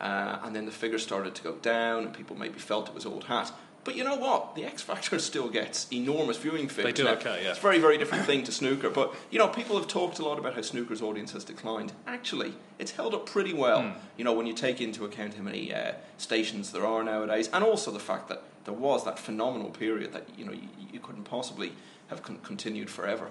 Uh, 0.00 0.38
and 0.44 0.54
then 0.54 0.64
the 0.64 0.72
figures 0.72 1.02
started 1.02 1.34
to 1.34 1.42
go 1.42 1.54
down, 1.56 2.04
and 2.04 2.14
people 2.14 2.36
maybe 2.36 2.58
felt 2.58 2.88
it 2.88 2.94
was 2.94 3.04
old 3.04 3.24
hat. 3.24 3.52
But 3.84 3.96
you 3.96 4.04
know 4.04 4.16
what? 4.16 4.54
The 4.54 4.64
X 4.64 4.82
Factor 4.82 5.18
still 5.30 5.48
gets 5.48 5.86
enormous 5.92 6.36
viewing 6.36 6.68
figures. 6.68 6.94
They 6.94 7.02
do 7.02 7.04
Now, 7.04 7.14
okay, 7.14 7.40
yeah. 7.42 7.50
It's 7.50 7.58
a 7.58 7.62
very, 7.62 7.78
very 7.78 7.96
different 7.96 8.24
thing 8.26 8.44
to 8.44 8.52
snooker. 8.52 8.90
But 8.90 9.14
you 9.30 9.38
know, 9.38 9.48
people 9.48 9.76
have 9.76 9.88
talked 9.88 10.18
a 10.18 10.24
lot 10.24 10.38
about 10.38 10.54
how 10.54 10.60
snooker's 10.60 11.00
audience 11.02 11.32
has 11.32 11.42
declined. 11.42 11.92
Actually, 12.06 12.54
it's 12.78 12.92
held 12.92 13.14
up 13.14 13.26
pretty 13.26 13.54
well. 13.54 13.82
Hmm. 13.82 13.98
You 14.16 14.24
know, 14.24 14.34
when 14.34 14.46
you 14.46 14.52
take 14.52 14.80
into 14.80 15.04
account 15.04 15.34
how 15.34 15.42
many 15.42 15.72
uh, 15.72 15.92
stations 16.18 16.70
there 16.72 16.86
are 16.86 17.02
nowadays, 17.02 17.48
and 17.52 17.64
also 17.64 17.90
the 17.90 17.98
fact 17.98 18.28
that 18.28 18.42
there 18.64 18.74
was 18.74 19.04
that 19.04 19.18
phenomenal 19.18 19.70
period 19.70 20.12
that 20.12 20.28
you 20.36 20.44
know 20.44 20.52
you, 20.52 20.68
you 20.92 21.00
couldn't 21.00 21.24
possibly 21.24 21.72
have 22.08 22.22
con- 22.22 22.40
continued 22.42 22.90
forever. 22.90 23.30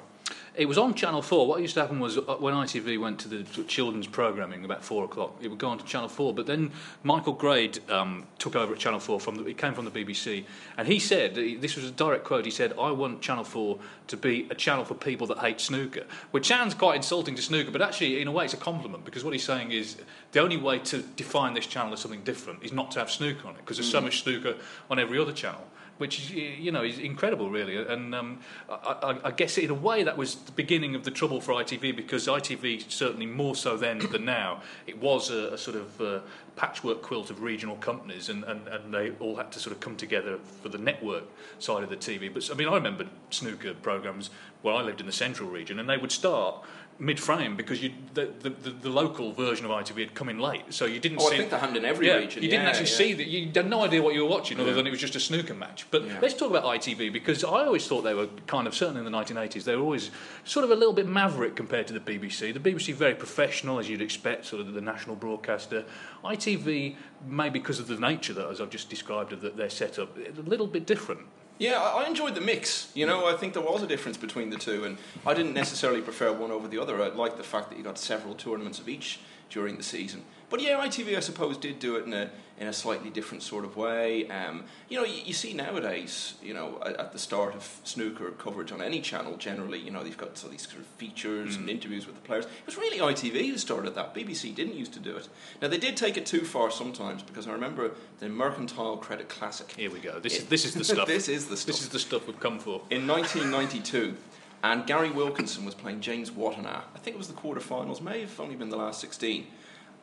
It 0.58 0.68
was 0.68 0.80
on 0.80 0.96
Channel 0.96 1.22
4. 1.22 1.46
What 1.46 1.62
used 1.62 1.76
to 1.76 1.82
happen 1.82 2.00
was 2.00 2.18
uh, 2.18 2.22
when 2.40 2.56
ITV 2.56 3.00
went 3.00 3.20
to 3.20 3.28
the 3.28 3.44
children's 3.66 4.08
programming 4.08 4.66
about 4.66 4.84
4 4.84 5.06
o'clock, 5.06 5.36
it 5.40 5.50
would 5.50 5.60
go 5.60 5.70
on 5.70 5.78
to 5.78 5.86
Channel 5.86 6.10
4. 6.10 6.34
But 6.34 6.48
then 6.48 6.72
Michael 7.04 7.34
Grade 7.34 7.80
um, 7.92 8.26
took 8.40 8.56
over 8.56 8.74
at 8.74 8.80
Channel 8.80 9.00
4. 9.00 9.20
From 9.20 9.36
the, 9.36 9.44
he 9.44 9.54
came 9.54 9.76
from 9.76 9.86
the 9.86 9.92
BBC. 9.92 10.46
And 10.76 10.88
he 10.88 10.98
said, 10.98 11.36
this 11.36 11.76
was 11.76 11.86
a 11.86 11.92
direct 11.92 12.24
quote, 12.24 12.44
he 12.44 12.50
said, 12.50 12.74
I 12.74 12.90
want 12.90 13.22
Channel 13.22 13.44
4 13.44 13.78
to 14.08 14.18
be 14.18 14.48
a 14.50 14.56
channel 14.56 14.84
for 14.84 14.96
people 14.96 15.28
that 15.28 15.38
hate 15.38 15.62
snooker. 15.62 16.06
Which 16.32 16.48
sounds 16.48 16.74
quite 16.74 16.96
insulting 16.96 17.36
to 17.36 17.42
snooker, 17.44 17.70
but 17.70 17.84
actually, 17.84 18.20
in 18.20 18.28
a 18.28 18.32
way, 18.32 18.46
it's 18.46 18.56
a 18.56 18.58
compliment 18.58 19.06
because 19.06 19.24
what 19.24 19.34
he's 19.34 19.44
saying 19.44 19.72
is 19.72 19.98
the 20.32 20.40
only 20.40 20.58
way 20.58 20.80
to 20.80 21.04
define 21.04 21.54
this 21.54 21.68
channel 21.68 21.94
as 21.94 22.00
something 22.00 22.24
different 22.24 22.64
is 22.64 22.74
not 22.74 22.90
to 22.92 23.00
have 23.00 23.12
snooker 23.12 23.48
on 23.48 23.54
it 23.54 23.60
because 23.60 23.78
there's 23.78 23.92
so 23.92 24.02
much 24.02 24.24
snooker 24.24 24.56
on 24.90 24.98
every 24.98 25.20
other 25.20 25.34
channel. 25.34 25.62
Which 25.98 26.20
is 26.20 26.32
you 26.32 26.72
know 26.72 26.84
is 26.84 27.00
incredible, 27.00 27.50
really. 27.50 27.78
And 27.78 28.14
um, 28.14 28.40
I, 28.70 29.20
I, 29.24 29.32
guess 29.32 29.58
in 29.58 29.70
a 29.70 29.74
way 29.74 30.04
that 30.04 30.18
was 30.18 30.36
the 30.36 30.52
beginning 30.52 30.96
of 30.96 31.04
the 31.04 31.12
trouble 31.12 31.42
for 31.42 31.54
ITV 31.54 31.96
because 31.96 32.28
ITV 32.28 32.90
certainly 32.92 33.26
more 33.26 33.56
so 33.56 33.78
then 33.78 34.00
than 34.12 34.26
now. 34.26 34.62
It 34.86 35.00
was 35.00 35.30
a, 35.30 35.54
a 35.54 35.58
sort 35.58 35.78
of 35.78 36.02
uh, 36.02 36.20
patchwork 36.56 37.02
quilt 37.02 37.30
of 37.30 37.42
regional 37.42 37.76
companies, 37.78 38.30
and, 38.30 38.44
and, 38.44 38.68
and 38.68 38.94
they 38.94 39.12
all 39.20 39.36
had 39.36 39.52
to 39.54 39.60
sort 39.60 39.76
of 39.76 39.80
come 39.80 39.96
together 39.96 40.38
for 40.62 40.70
the 40.70 40.78
network 40.78 41.24
side 41.60 41.84
of 41.84 41.90
the 41.90 41.98
TV. 41.98 42.34
But 42.34 42.50
I 42.52 42.56
mean, 42.56 42.68
I 42.68 42.76
remember 42.76 43.06
snooker 43.30 43.74
programs 43.76 44.30
where 44.62 44.76
I 44.76 44.82
lived 44.82 45.00
in 45.00 45.06
the 45.06 45.12
central 45.12 45.50
region, 45.50 45.80
and 45.80 45.90
they 45.90 45.98
would 45.98 46.12
start 46.12 46.64
mid-frame 47.00 47.56
because 47.56 47.82
you, 47.84 47.92
the, 48.14 48.30
the, 48.42 48.50
the, 48.50 48.90
local 48.90 49.32
version 49.32 49.66
of 49.66 49.72
ITV 49.72 50.00
had 50.00 50.14
come 50.16 50.30
in 50.30 50.40
late, 50.40 50.64
so 50.70 50.86
you 50.86 51.00
didn't. 51.00 51.20
Oh, 51.22 51.30
see, 51.30 51.36
I 51.36 51.38
think 51.38 51.52
they 51.52 51.58
happened 51.58 51.78
in 51.78 51.86
every 51.86 52.08
yeah, 52.08 52.16
region. 52.16 52.42
You 52.42 52.50
didn't 52.50 52.64
yeah, 52.64 52.70
actually 52.70 52.90
yeah. 52.90 52.96
see 52.96 53.14
that. 53.14 53.28
You 53.28 53.52
had 53.54 53.70
no 53.70 53.84
idea 53.84 54.02
what 54.02 54.16
you 54.16 54.24
were 54.24 54.30
watching, 54.30 54.60
other 54.60 54.74
than 54.74 54.88
it 54.88 54.90
was 54.90 55.00
just 55.00 55.16
a 55.16 55.20
snooker 55.20 55.54
match. 55.54 55.86
But 55.92 56.04
let's 56.22 56.34
talk 56.34 56.50
about 56.50 56.64
ITV 56.64 57.14
because 57.14 57.44
I 57.44 57.66
always 57.66 57.88
thought 57.88 58.02
they 58.02 58.16
were 58.16 58.30
kind 58.48 58.68
of 58.68 58.74
certainly 58.74 59.06
in 59.06 59.12
the 59.12 59.18
1980s. 59.18 59.64
They 59.64 59.76
were 59.76 59.84
always 59.84 60.10
sort 60.44 60.64
of 60.64 60.72
a 60.72 60.76
little 60.76 60.94
bit 60.94 61.08
maverick 61.08 61.56
compared 61.56 61.88
to 61.88 61.94
the 61.94 62.00
BBC. 62.00 62.54
The 62.54 62.60
BBC 62.60 62.94
very 62.94 63.16
professional, 63.16 63.80
as 63.80 63.90
you'd 63.90 64.02
expect, 64.02 64.46
sort 64.46 64.62
of 64.62 64.74
the 64.74 64.82
national 64.82 65.16
broadcaster. 65.16 65.86
ITV, 66.24 66.96
maybe 67.28 67.60
because 67.60 67.80
of 67.80 67.88
the 67.88 67.98
nature 67.98 68.34
that, 68.34 68.50
as 68.50 68.60
I've 68.60 68.72
just 68.72 68.90
described, 68.90 69.34
of 69.34 69.56
their 69.56 69.70
setup, 69.70 70.18
a 70.18 70.42
little 70.42 70.68
bit 70.68 70.88
different. 70.88 71.22
Yeah, 71.60 71.82
I 71.82 72.06
enjoyed 72.08 72.36
the 72.36 72.42
mix. 72.42 72.92
You 72.94 73.08
know, 73.08 73.26
I 73.26 73.36
think 73.36 73.54
there 73.54 73.64
was 73.64 73.82
a 73.82 73.88
difference 73.88 74.18
between 74.18 74.52
the 74.52 74.58
two, 74.58 74.84
and 74.84 74.98
I 75.26 75.34
didn't 75.34 75.54
necessarily 75.54 76.02
prefer 76.02 76.32
one 76.32 76.52
over 76.52 76.68
the 76.68 76.80
other. 76.80 77.02
I 77.02 77.08
liked 77.08 77.38
the 77.38 77.44
fact 77.44 77.70
that 77.70 77.78
you 77.78 77.84
got 77.84 77.98
several 77.98 78.36
tournaments 78.36 78.80
of 78.80 78.88
each 78.88 79.20
during 79.50 79.78
the 79.78 79.84
season. 79.84 80.24
But 80.50 80.62
yeah, 80.62 80.86
ITV, 80.86 81.18
I 81.18 81.20
suppose, 81.20 81.58
did 81.58 81.80
do 81.80 81.98
it 81.98 82.06
in 82.06 82.14
a 82.14 82.30
in 82.60 82.68
a 82.68 82.74
slightly 82.74 83.10
different 83.10 83.44
sort 83.44 83.66
of 83.66 83.78
way. 83.78 84.28
Um, 84.30 84.64
you 84.90 84.98
know, 84.98 85.06
you, 85.06 85.22
you, 85.26 85.34
see 85.34 85.54
nowadays, 85.54 86.34
you 86.42 86.56
know, 86.56 86.82
at, 86.84 86.96
at, 86.98 87.12
the 87.12 87.20
start 87.20 87.54
of 87.54 87.80
snooker 87.84 88.32
coverage 88.32 88.72
on 88.72 88.82
any 88.82 89.00
channel, 89.00 89.38
generally, 89.38 89.78
you 89.78 89.92
know, 89.92 90.04
they've 90.04 90.18
got 90.18 90.38
so 90.38 90.48
these 90.48 90.68
sort 90.68 90.80
of 90.80 90.88
features 90.88 91.56
mm. 91.56 91.60
and 91.60 91.70
interviews 91.70 92.08
with 92.08 92.16
the 92.16 92.22
players. 92.22 92.46
It 92.46 92.66
was 92.66 92.76
really 92.76 92.98
ITV 92.98 93.52
who 93.52 93.58
started 93.60 93.94
that. 93.94 94.16
BBC 94.16 94.56
didn't 94.56 94.74
used 94.74 94.94
to 94.94 95.00
do 95.00 95.16
it. 95.16 95.30
Now 95.62 95.68
they 95.68 95.78
did 95.78 95.96
take 95.96 96.18
it 96.18 96.26
too 96.26 96.42
far 96.42 96.72
sometimes 96.72 97.22
because 97.22 97.48
I 97.48 97.52
remember 97.52 97.92
the 98.20 98.30
Mercantile 98.30 98.98
Credit 98.98 99.30
Classic. 99.30 99.72
Here 99.72 99.92
we 99.92 100.00
go. 100.00 100.20
This 100.20 100.38
it, 100.38 100.42
is 100.44 100.48
this 100.48 100.66
is 100.66 100.74
the 100.74 100.84
stuff. 100.96 101.08
this 101.08 101.30
is 101.30 101.46
the 101.48 101.58
stuff. 101.58 101.68
This 101.68 101.84
is 101.84 101.90
the 101.90 102.00
stuff 102.00 102.26
we've 102.26 102.40
come 102.40 102.58
for. 102.58 102.82
In 102.90 103.06
1992. 103.06 104.16
And 104.64 104.88
Gary 104.88 105.12
Wilkinson 105.12 105.66
was 105.66 105.76
playing 105.76 106.02
James 106.02 106.32
Wattana. 106.32 106.82
I 106.96 106.98
think 106.98 107.16
it 107.16 107.18
was 107.20 107.28
the 107.28 107.36
quarterfinals, 107.36 108.02
may 108.02 108.22
have 108.22 108.40
only 108.40 108.56
been 108.56 108.70
the 108.70 108.76
last 108.76 109.00
16. 109.02 109.46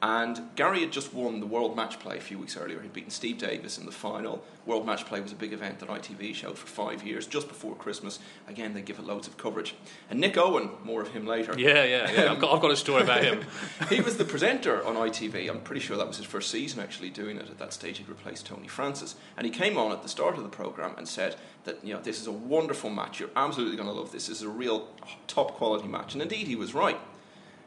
And 0.05 0.51
Gary 0.55 0.81
had 0.81 0.93
just 0.93 1.15
won 1.15 1.41
the 1.41 1.47
World 1.47 1.75
Match 1.77 1.99
Play 1.99 2.19
a 2.19 2.21
few 2.21 2.39
weeks 2.39 2.59
earlier. 2.59 2.79
He'd 2.83 2.93
beaten 2.93 3.11
Steve 3.11 3.39
Davis 3.39 3.79
in 3.79 3.87
the 3.87 3.91
final. 3.91 4.45
World 4.67 4.85
Match 4.85 5.07
Play 5.07 5.23
was 5.23 5.33
a 5.33 5.35
big 5.35 5.55
event 5.55 5.79
that 5.79 5.89
ITV 5.89 6.35
showed 6.35 6.59
for 6.59 6.67
five 6.67 7.03
years, 7.03 7.27
just 7.27 7.49
before 7.49 7.75
Christmas. 7.75 8.19
Again, 8.47 8.75
they 8.75 8.83
give 8.83 8.99
it 8.99 9.07
loads 9.07 9.27
of 9.27 9.39
coverage. 9.39 9.75
And 10.11 10.21
Nick 10.21 10.37
Owen, 10.37 10.69
more 10.85 11.01
of 11.01 11.09
him 11.09 11.27
later. 11.27 11.55
Yeah, 11.57 11.85
yeah, 11.85 12.11
yeah. 12.11 12.33
I've, 12.33 12.39
got, 12.39 12.55
I've 12.55 12.61
got 12.61 12.71
a 12.71 12.77
story 12.77 13.03
about 13.03 13.25
him. 13.25 13.47
he 13.89 14.03
was 14.03 14.19
the 14.19 14.27
presenter 14.27 14.85
on 14.85 14.95
ITV. 14.95 15.49
I'm 15.49 15.63
pretty 15.63 15.81
sure 15.81 15.97
that 15.97 16.07
was 16.07 16.19
his 16.19 16.27
first 16.27 16.51
season 16.51 16.81
actually 16.81 17.09
doing 17.09 17.39
it. 17.39 17.49
At 17.49 17.57
that 17.57 17.73
stage, 17.73 17.97
he'd 17.97 18.09
replaced 18.11 18.45
Tony 18.45 18.69
Francis. 18.69 19.15
And 19.39 19.47
he 19.47 19.51
came 19.51 19.79
on 19.79 19.91
at 19.91 20.03
the 20.03 20.11
start 20.11 20.37
of 20.37 20.43
the 20.43 20.51
programme 20.51 20.97
and 20.99 21.09
said 21.09 21.37
that, 21.65 21.83
you 21.83 21.95
know, 21.95 22.01
this 22.03 22.21
is 22.21 22.27
a 22.27 22.33
wonderful 22.33 22.91
match. 22.91 23.21
You're 23.21 23.31
absolutely 23.37 23.79
going 23.79 23.89
to 23.89 23.95
love 23.95 24.13
this. 24.13 24.27
This 24.27 24.37
is 24.37 24.43
a 24.43 24.51
real 24.51 24.87
top 25.29 25.55
quality 25.55 25.89
match. 25.89 26.13
And 26.13 26.21
indeed, 26.21 26.47
he 26.47 26.57
was 26.57 26.75
right. 26.75 27.01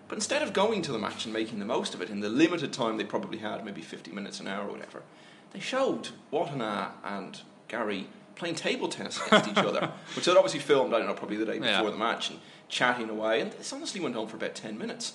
But 0.08 0.16
instead 0.16 0.42
of 0.42 0.54
going 0.54 0.82
to 0.84 0.92
the 0.92 1.00
match 1.00 1.26
and 1.26 1.34
making 1.34 1.60
the 1.60 1.66
most 1.66 1.94
of 1.94 2.02
it 2.02 2.10
in 2.10 2.22
the 2.22 2.30
limited 2.30 2.72
time 2.72 2.98
they 2.98 3.04
probably 3.04 3.40
had, 3.40 3.66
maybe 3.66 3.82
50 3.82 4.12
minutes 4.12 4.40
an 4.40 4.48
hour 4.48 4.68
or 4.68 4.72
whatever, 4.72 5.04
they 5.52 5.60
showed 5.60 6.10
Wattana 6.32 6.92
and 7.04 7.42
Gary 7.68 8.08
playing 8.36 8.56
table 8.56 8.88
tennis 8.88 9.20
against 9.26 9.50
each 9.50 9.58
other, 9.58 9.92
which 10.16 10.26
they'd 10.26 10.36
obviously 10.38 10.60
filmed, 10.60 10.94
I 10.94 11.00
don't 11.00 11.08
know, 11.08 11.14
probably 11.14 11.38
the 11.38 11.46
day 11.46 11.60
before 11.60 11.86
yeah. 11.86 11.90
the 11.90 11.98
match 11.98 12.30
and 12.30 12.40
chatting 12.70 13.10
away. 13.10 13.42
And 13.42 13.52
this 13.52 13.74
honestly 13.74 14.00
went 14.00 14.16
on 14.16 14.28
for 14.28 14.38
about 14.38 14.56
10 14.56 14.78
minutes. 14.78 15.14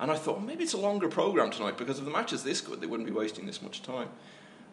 And 0.00 0.10
I 0.10 0.16
thought, 0.16 0.38
well, 0.38 0.46
maybe 0.46 0.64
it's 0.64 0.72
a 0.72 0.78
longer 0.78 1.08
programme 1.08 1.50
tonight 1.50 1.78
because 1.78 1.98
if 1.98 2.04
the 2.04 2.10
match 2.10 2.32
is 2.32 2.42
this 2.42 2.60
good, 2.60 2.80
they 2.80 2.86
wouldn't 2.86 3.08
be 3.08 3.14
wasting 3.14 3.46
this 3.46 3.62
much 3.62 3.82
time. 3.82 4.08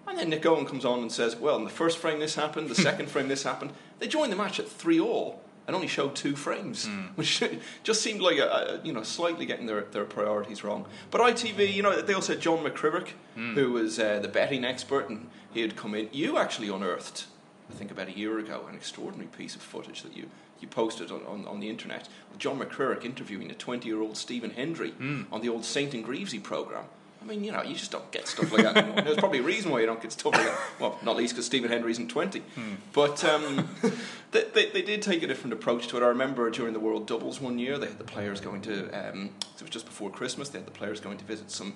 And 0.08 0.18
then 0.18 0.30
Nick 0.30 0.46
Owen 0.48 0.66
comes 0.66 0.84
on 0.84 1.00
and 1.00 1.12
says, 1.12 1.36
well, 1.36 1.58
in 1.58 1.64
the 1.64 1.70
first 1.70 2.00
frame 2.00 2.20
this 2.20 2.34
happened, 2.34 2.70
the 2.70 2.76
second 2.76 3.10
frame 3.12 3.28
this 3.28 3.44
happened. 3.44 3.72
They 4.00 4.08
joined 4.08 4.32
the 4.32 4.36
match 4.38 4.60
at 4.60 4.68
3 4.68 5.00
all 5.00 5.42
and 5.72 5.76
only 5.78 5.88
showed 5.88 6.14
two 6.18 6.36
frames, 6.36 6.86
mm. 6.86 7.08
which 7.16 7.42
just 7.82 8.02
seemed 8.02 8.20
like 8.20 8.38
a, 8.38 8.44
a, 8.82 8.82
you 8.86 8.92
know 8.92 9.04
slightly 9.04 9.46
getting 9.46 9.68
their, 9.68 9.82
their 9.86 10.04
priorities 10.04 10.66
wrong. 10.66 10.86
But 11.12 11.22
ITV, 11.22 11.74
you 11.74 11.82
know, 11.82 12.02
they 12.02 12.14
also 12.14 12.34
had 12.34 12.42
John 12.42 12.60
McCririck, 12.60 13.12
mm. 13.38 13.54
who 13.54 13.72
was 13.72 13.98
uh, 13.98 14.20
the 14.20 14.28
betting 14.28 14.66
expert, 14.66 15.10
and 15.10 15.30
he 15.54 15.62
had 15.62 15.78
come 15.78 15.96
in. 15.96 16.10
You 16.12 16.38
actually 16.38 16.68
unearthed, 16.68 17.28
I 17.70 17.74
think, 17.74 17.90
about 17.90 18.10
a 18.10 18.12
year 18.12 18.38
ago, 18.38 18.66
an 18.68 18.76
extraordinary 18.76 19.30
piece 19.30 19.56
of 19.56 19.62
footage 19.62 20.04
that 20.04 20.16
you 20.16 20.30
you 20.60 20.68
posted 20.68 21.10
on, 21.10 21.26
on, 21.26 21.48
on 21.48 21.60
the 21.60 21.68
internet 21.68 22.08
John 22.38 22.60
McCririck 22.60 23.04
interviewing 23.04 23.50
a 23.50 23.56
20 23.56 23.88
year 23.88 24.00
old 24.00 24.16
Stephen 24.16 24.52
Hendry 24.52 24.92
mm. 24.92 25.26
on 25.32 25.42
the 25.42 25.50
old 25.50 25.66
Saint 25.66 25.94
and 25.94 26.04
Greavesy 26.04 26.38
programme. 26.38 26.86
I 27.22 27.26
mean, 27.26 27.44
you 27.44 27.52
know, 27.52 27.62
you 27.62 27.76
just 27.76 27.92
don't 27.92 28.12
get 28.12 28.28
stuff 28.28 28.52
like 28.52 28.64
that 28.64 28.78
anymore. 28.78 29.02
There's 29.04 29.18
probably 29.18 29.40
a 29.40 29.44
reason 29.44 29.72
why 29.72 29.82
you 29.82 29.86
don't 29.86 30.02
get 30.02 30.12
stuff 30.12 30.34
like 30.34 30.44
that. 30.44 30.60
Well, 30.80 30.98
not 31.04 31.16
least 31.16 31.34
because 31.34 31.46
Stephen 31.46 31.70
Hendry 31.70 31.92
isn't 31.92 32.08
20. 32.08 32.40
Hmm. 32.40 32.76
But 32.94 33.24
um, 33.24 33.70
they, 34.32 34.46
they, 34.46 34.70
they, 34.72 34.82
did 34.82 35.04
take 35.04 35.22
a 35.22 35.28
different 35.28 35.54
approach 35.54 35.88
to 35.90 35.98
it. 35.98 36.04
I 36.04 36.08
remember 36.08 36.50
during 36.50 36.74
the 36.74 36.80
World 36.80 37.06
Doubles 37.06 37.40
one 37.40 37.60
year, 37.60 37.78
they 37.78 37.86
had 37.88 38.00
the 38.00 38.04
players 38.04 38.42
going 38.42 38.62
to, 38.64 38.90
um, 38.90 39.30
it 39.56 39.62
was 39.62 39.70
just 39.70 39.86
before 39.86 40.10
Christmas, 40.10 40.50
they 40.50 40.58
had 40.58 40.68
the 40.68 40.72
players 40.72 41.00
going 41.00 41.20
to 41.20 41.26
visit 41.26 41.52
some 41.52 41.76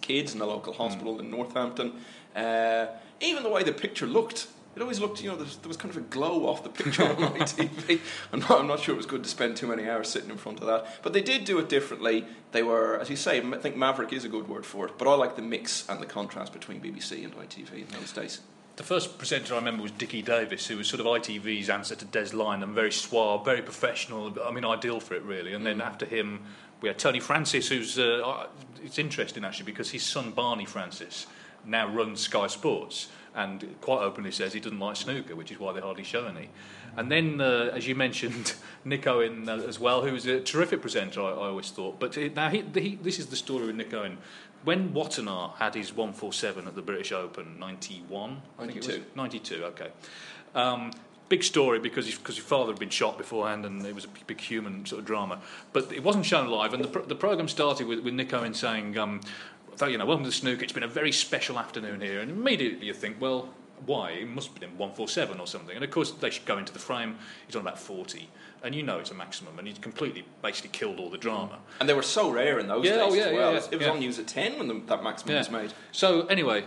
kids 0.00 0.34
in 0.34 0.40
a 0.40 0.46
local 0.46 0.72
hospital 0.72 1.14
hmm. 1.16 1.20
in 1.20 1.30
Northampton. 1.30 1.92
Uh, 2.34 2.86
even 3.20 3.42
the 3.42 3.50
way 3.50 3.62
the 3.62 3.72
picture 3.72 4.06
looked, 4.06 4.48
it 4.74 4.80
always 4.80 5.00
looked, 5.00 5.22
you 5.22 5.28
know, 5.28 5.36
there 5.36 5.68
was 5.68 5.76
kind 5.76 5.90
of 5.90 5.98
a 5.98 6.00
glow 6.00 6.46
off 6.46 6.62
the 6.64 6.70
picture 6.70 7.04
on 7.04 7.16
ITV. 7.16 8.00
I'm 8.32 8.40
not, 8.40 8.50
I'm 8.52 8.66
not 8.66 8.80
sure 8.80 8.94
it 8.94 8.96
was 8.96 9.06
good 9.06 9.22
to 9.22 9.28
spend 9.28 9.56
too 9.56 9.66
many 9.66 9.88
hours 9.88 10.08
sitting 10.08 10.30
in 10.30 10.38
front 10.38 10.60
of 10.60 10.66
that. 10.66 11.02
But 11.02 11.12
they 11.12 11.20
did 11.20 11.44
do 11.44 11.58
it 11.58 11.68
differently. 11.68 12.24
They 12.52 12.62
were, 12.62 12.98
as 12.98 13.10
you 13.10 13.16
say, 13.16 13.40
I 13.40 13.58
think 13.58 13.76
maverick 13.76 14.12
is 14.12 14.24
a 14.24 14.28
good 14.28 14.48
word 14.48 14.64
for 14.64 14.86
it. 14.86 14.96
But 14.96 15.08
I 15.08 15.14
like 15.14 15.36
the 15.36 15.42
mix 15.42 15.86
and 15.88 16.00
the 16.00 16.06
contrast 16.06 16.52
between 16.52 16.80
BBC 16.80 17.22
and 17.24 17.34
ITV 17.34 17.72
in 17.72 17.88
those 17.98 18.12
days. 18.12 18.40
The 18.76 18.82
first 18.82 19.18
presenter 19.18 19.52
I 19.52 19.58
remember 19.58 19.82
was 19.82 19.92
Dickie 19.92 20.22
Davies, 20.22 20.66
who 20.66 20.78
was 20.78 20.88
sort 20.88 21.00
of 21.00 21.06
ITV's 21.06 21.68
answer 21.68 21.94
to 21.94 22.04
Des 22.06 22.30
Lynam, 22.30 22.62
and 22.62 22.74
very 22.74 22.92
suave, 22.92 23.44
very 23.44 23.60
professional. 23.60 24.34
I 24.42 24.50
mean, 24.50 24.64
ideal 24.64 24.98
for 24.98 25.14
it, 25.14 25.22
really. 25.24 25.52
And 25.52 25.66
then 25.66 25.78
mm. 25.78 25.86
after 25.86 26.06
him, 26.06 26.40
we 26.80 26.88
had 26.88 26.98
Tony 26.98 27.20
Francis, 27.20 27.68
who's. 27.68 27.98
Uh, 27.98 28.46
it's 28.82 28.98
interesting, 28.98 29.44
actually, 29.44 29.66
because 29.66 29.90
his 29.90 30.02
son, 30.02 30.32
Barney 30.32 30.64
Francis, 30.64 31.26
now 31.64 31.88
runs 31.88 32.20
Sky 32.20 32.46
Sports 32.46 33.08
and 33.34 33.74
quite 33.80 34.02
openly 34.02 34.30
says 34.30 34.52
he 34.52 34.60
doesn't 34.60 34.78
like 34.78 34.96
snooker, 34.96 35.34
which 35.34 35.50
is 35.50 35.58
why 35.58 35.72
they 35.72 35.80
hardly 35.80 36.04
show 36.04 36.26
any. 36.26 36.50
And 36.96 37.10
then, 37.10 37.40
uh, 37.40 37.70
as 37.72 37.86
you 37.86 37.94
mentioned, 37.94 38.54
Nick 38.84 39.06
Owen 39.06 39.48
uh, 39.48 39.56
as 39.66 39.80
well, 39.80 40.02
who 40.02 40.12
was 40.12 40.26
a 40.26 40.40
terrific 40.40 40.82
presenter, 40.82 41.22
I, 41.22 41.30
I 41.30 41.48
always 41.48 41.70
thought. 41.70 41.98
But 41.98 42.18
it, 42.18 42.36
now, 42.36 42.50
he, 42.50 42.62
he, 42.74 42.96
this 42.96 43.18
is 43.18 43.26
the 43.26 43.36
story 43.36 43.66
with 43.66 43.76
Nick 43.76 43.94
Owen. 43.94 44.18
When 44.64 44.90
Wattana 44.90 45.56
had 45.56 45.74
his 45.74 45.92
147 45.92 46.68
at 46.68 46.74
the 46.74 46.82
British 46.82 47.10
Open, 47.12 47.58
91, 47.58 48.42
92. 48.58 49.04
92, 49.16 49.64
okay. 49.64 49.88
Um, 50.54 50.92
big 51.28 51.42
story 51.42 51.78
because 51.78 52.04
his, 52.04 52.16
because 52.16 52.36
his 52.36 52.44
father 52.44 52.72
had 52.72 52.78
been 52.78 52.90
shot 52.90 53.16
beforehand 53.16 53.64
and 53.64 53.84
it 53.86 53.94
was 53.94 54.04
a 54.04 54.08
big 54.26 54.38
human 54.38 54.84
sort 54.84 55.00
of 55.00 55.06
drama. 55.06 55.40
But 55.72 55.90
it 55.90 56.02
wasn't 56.02 56.26
shown 56.26 56.48
live, 56.48 56.74
and 56.74 56.84
the, 56.84 57.00
the 57.00 57.14
programme 57.14 57.48
started 57.48 57.86
with, 57.86 58.00
with 58.00 58.12
Nick 58.12 58.34
Owen 58.34 58.52
saying, 58.52 58.98
um, 58.98 59.22
you 59.80 59.98
know, 59.98 60.06
welcome 60.06 60.24
to 60.24 60.30
the 60.30 60.34
snooker. 60.34 60.62
It's 60.62 60.72
been 60.72 60.82
a 60.82 60.88
very 60.88 61.12
special 61.12 61.58
afternoon 61.58 62.00
here. 62.00 62.20
And 62.20 62.30
immediately 62.30 62.86
you 62.86 62.94
think, 62.94 63.20
well, 63.20 63.48
why? 63.86 64.10
It 64.12 64.28
must 64.28 64.48
have 64.48 64.60
been 64.60 64.78
147 64.78 65.40
or 65.40 65.46
something. 65.46 65.74
And 65.74 65.84
of 65.84 65.90
course, 65.90 66.12
they 66.12 66.30
should 66.30 66.44
go 66.44 66.58
into 66.58 66.72
the 66.72 66.78
frame. 66.78 67.16
He's 67.46 67.56
on 67.56 67.62
about 67.62 67.78
40. 67.78 68.28
And 68.62 68.74
you 68.74 68.82
know 68.82 68.98
it's 68.98 69.10
a 69.10 69.14
maximum. 69.14 69.58
And 69.58 69.66
he's 69.66 69.78
completely, 69.78 70.24
basically 70.40 70.70
killed 70.70 71.00
all 71.00 71.10
the 71.10 71.18
drama. 71.18 71.58
And 71.80 71.88
they 71.88 71.94
were 71.94 72.02
so 72.02 72.30
rare 72.30 72.58
in 72.58 72.68
those 72.68 72.84
yeah, 72.84 72.96
days 72.96 73.12
oh, 73.12 73.14
yeah, 73.14 73.22
as 73.22 73.32
well. 73.32 73.52
Yeah, 73.54 73.60
yeah, 73.60 73.68
it 73.72 73.78
was 73.78 73.86
on 73.88 73.98
news 73.98 74.18
at 74.18 74.28
10 74.28 74.58
when 74.58 74.68
the, 74.68 74.80
that 74.86 75.02
maximum 75.02 75.36
was 75.36 75.50
made. 75.50 75.72
So, 75.90 76.26
anyway, 76.26 76.64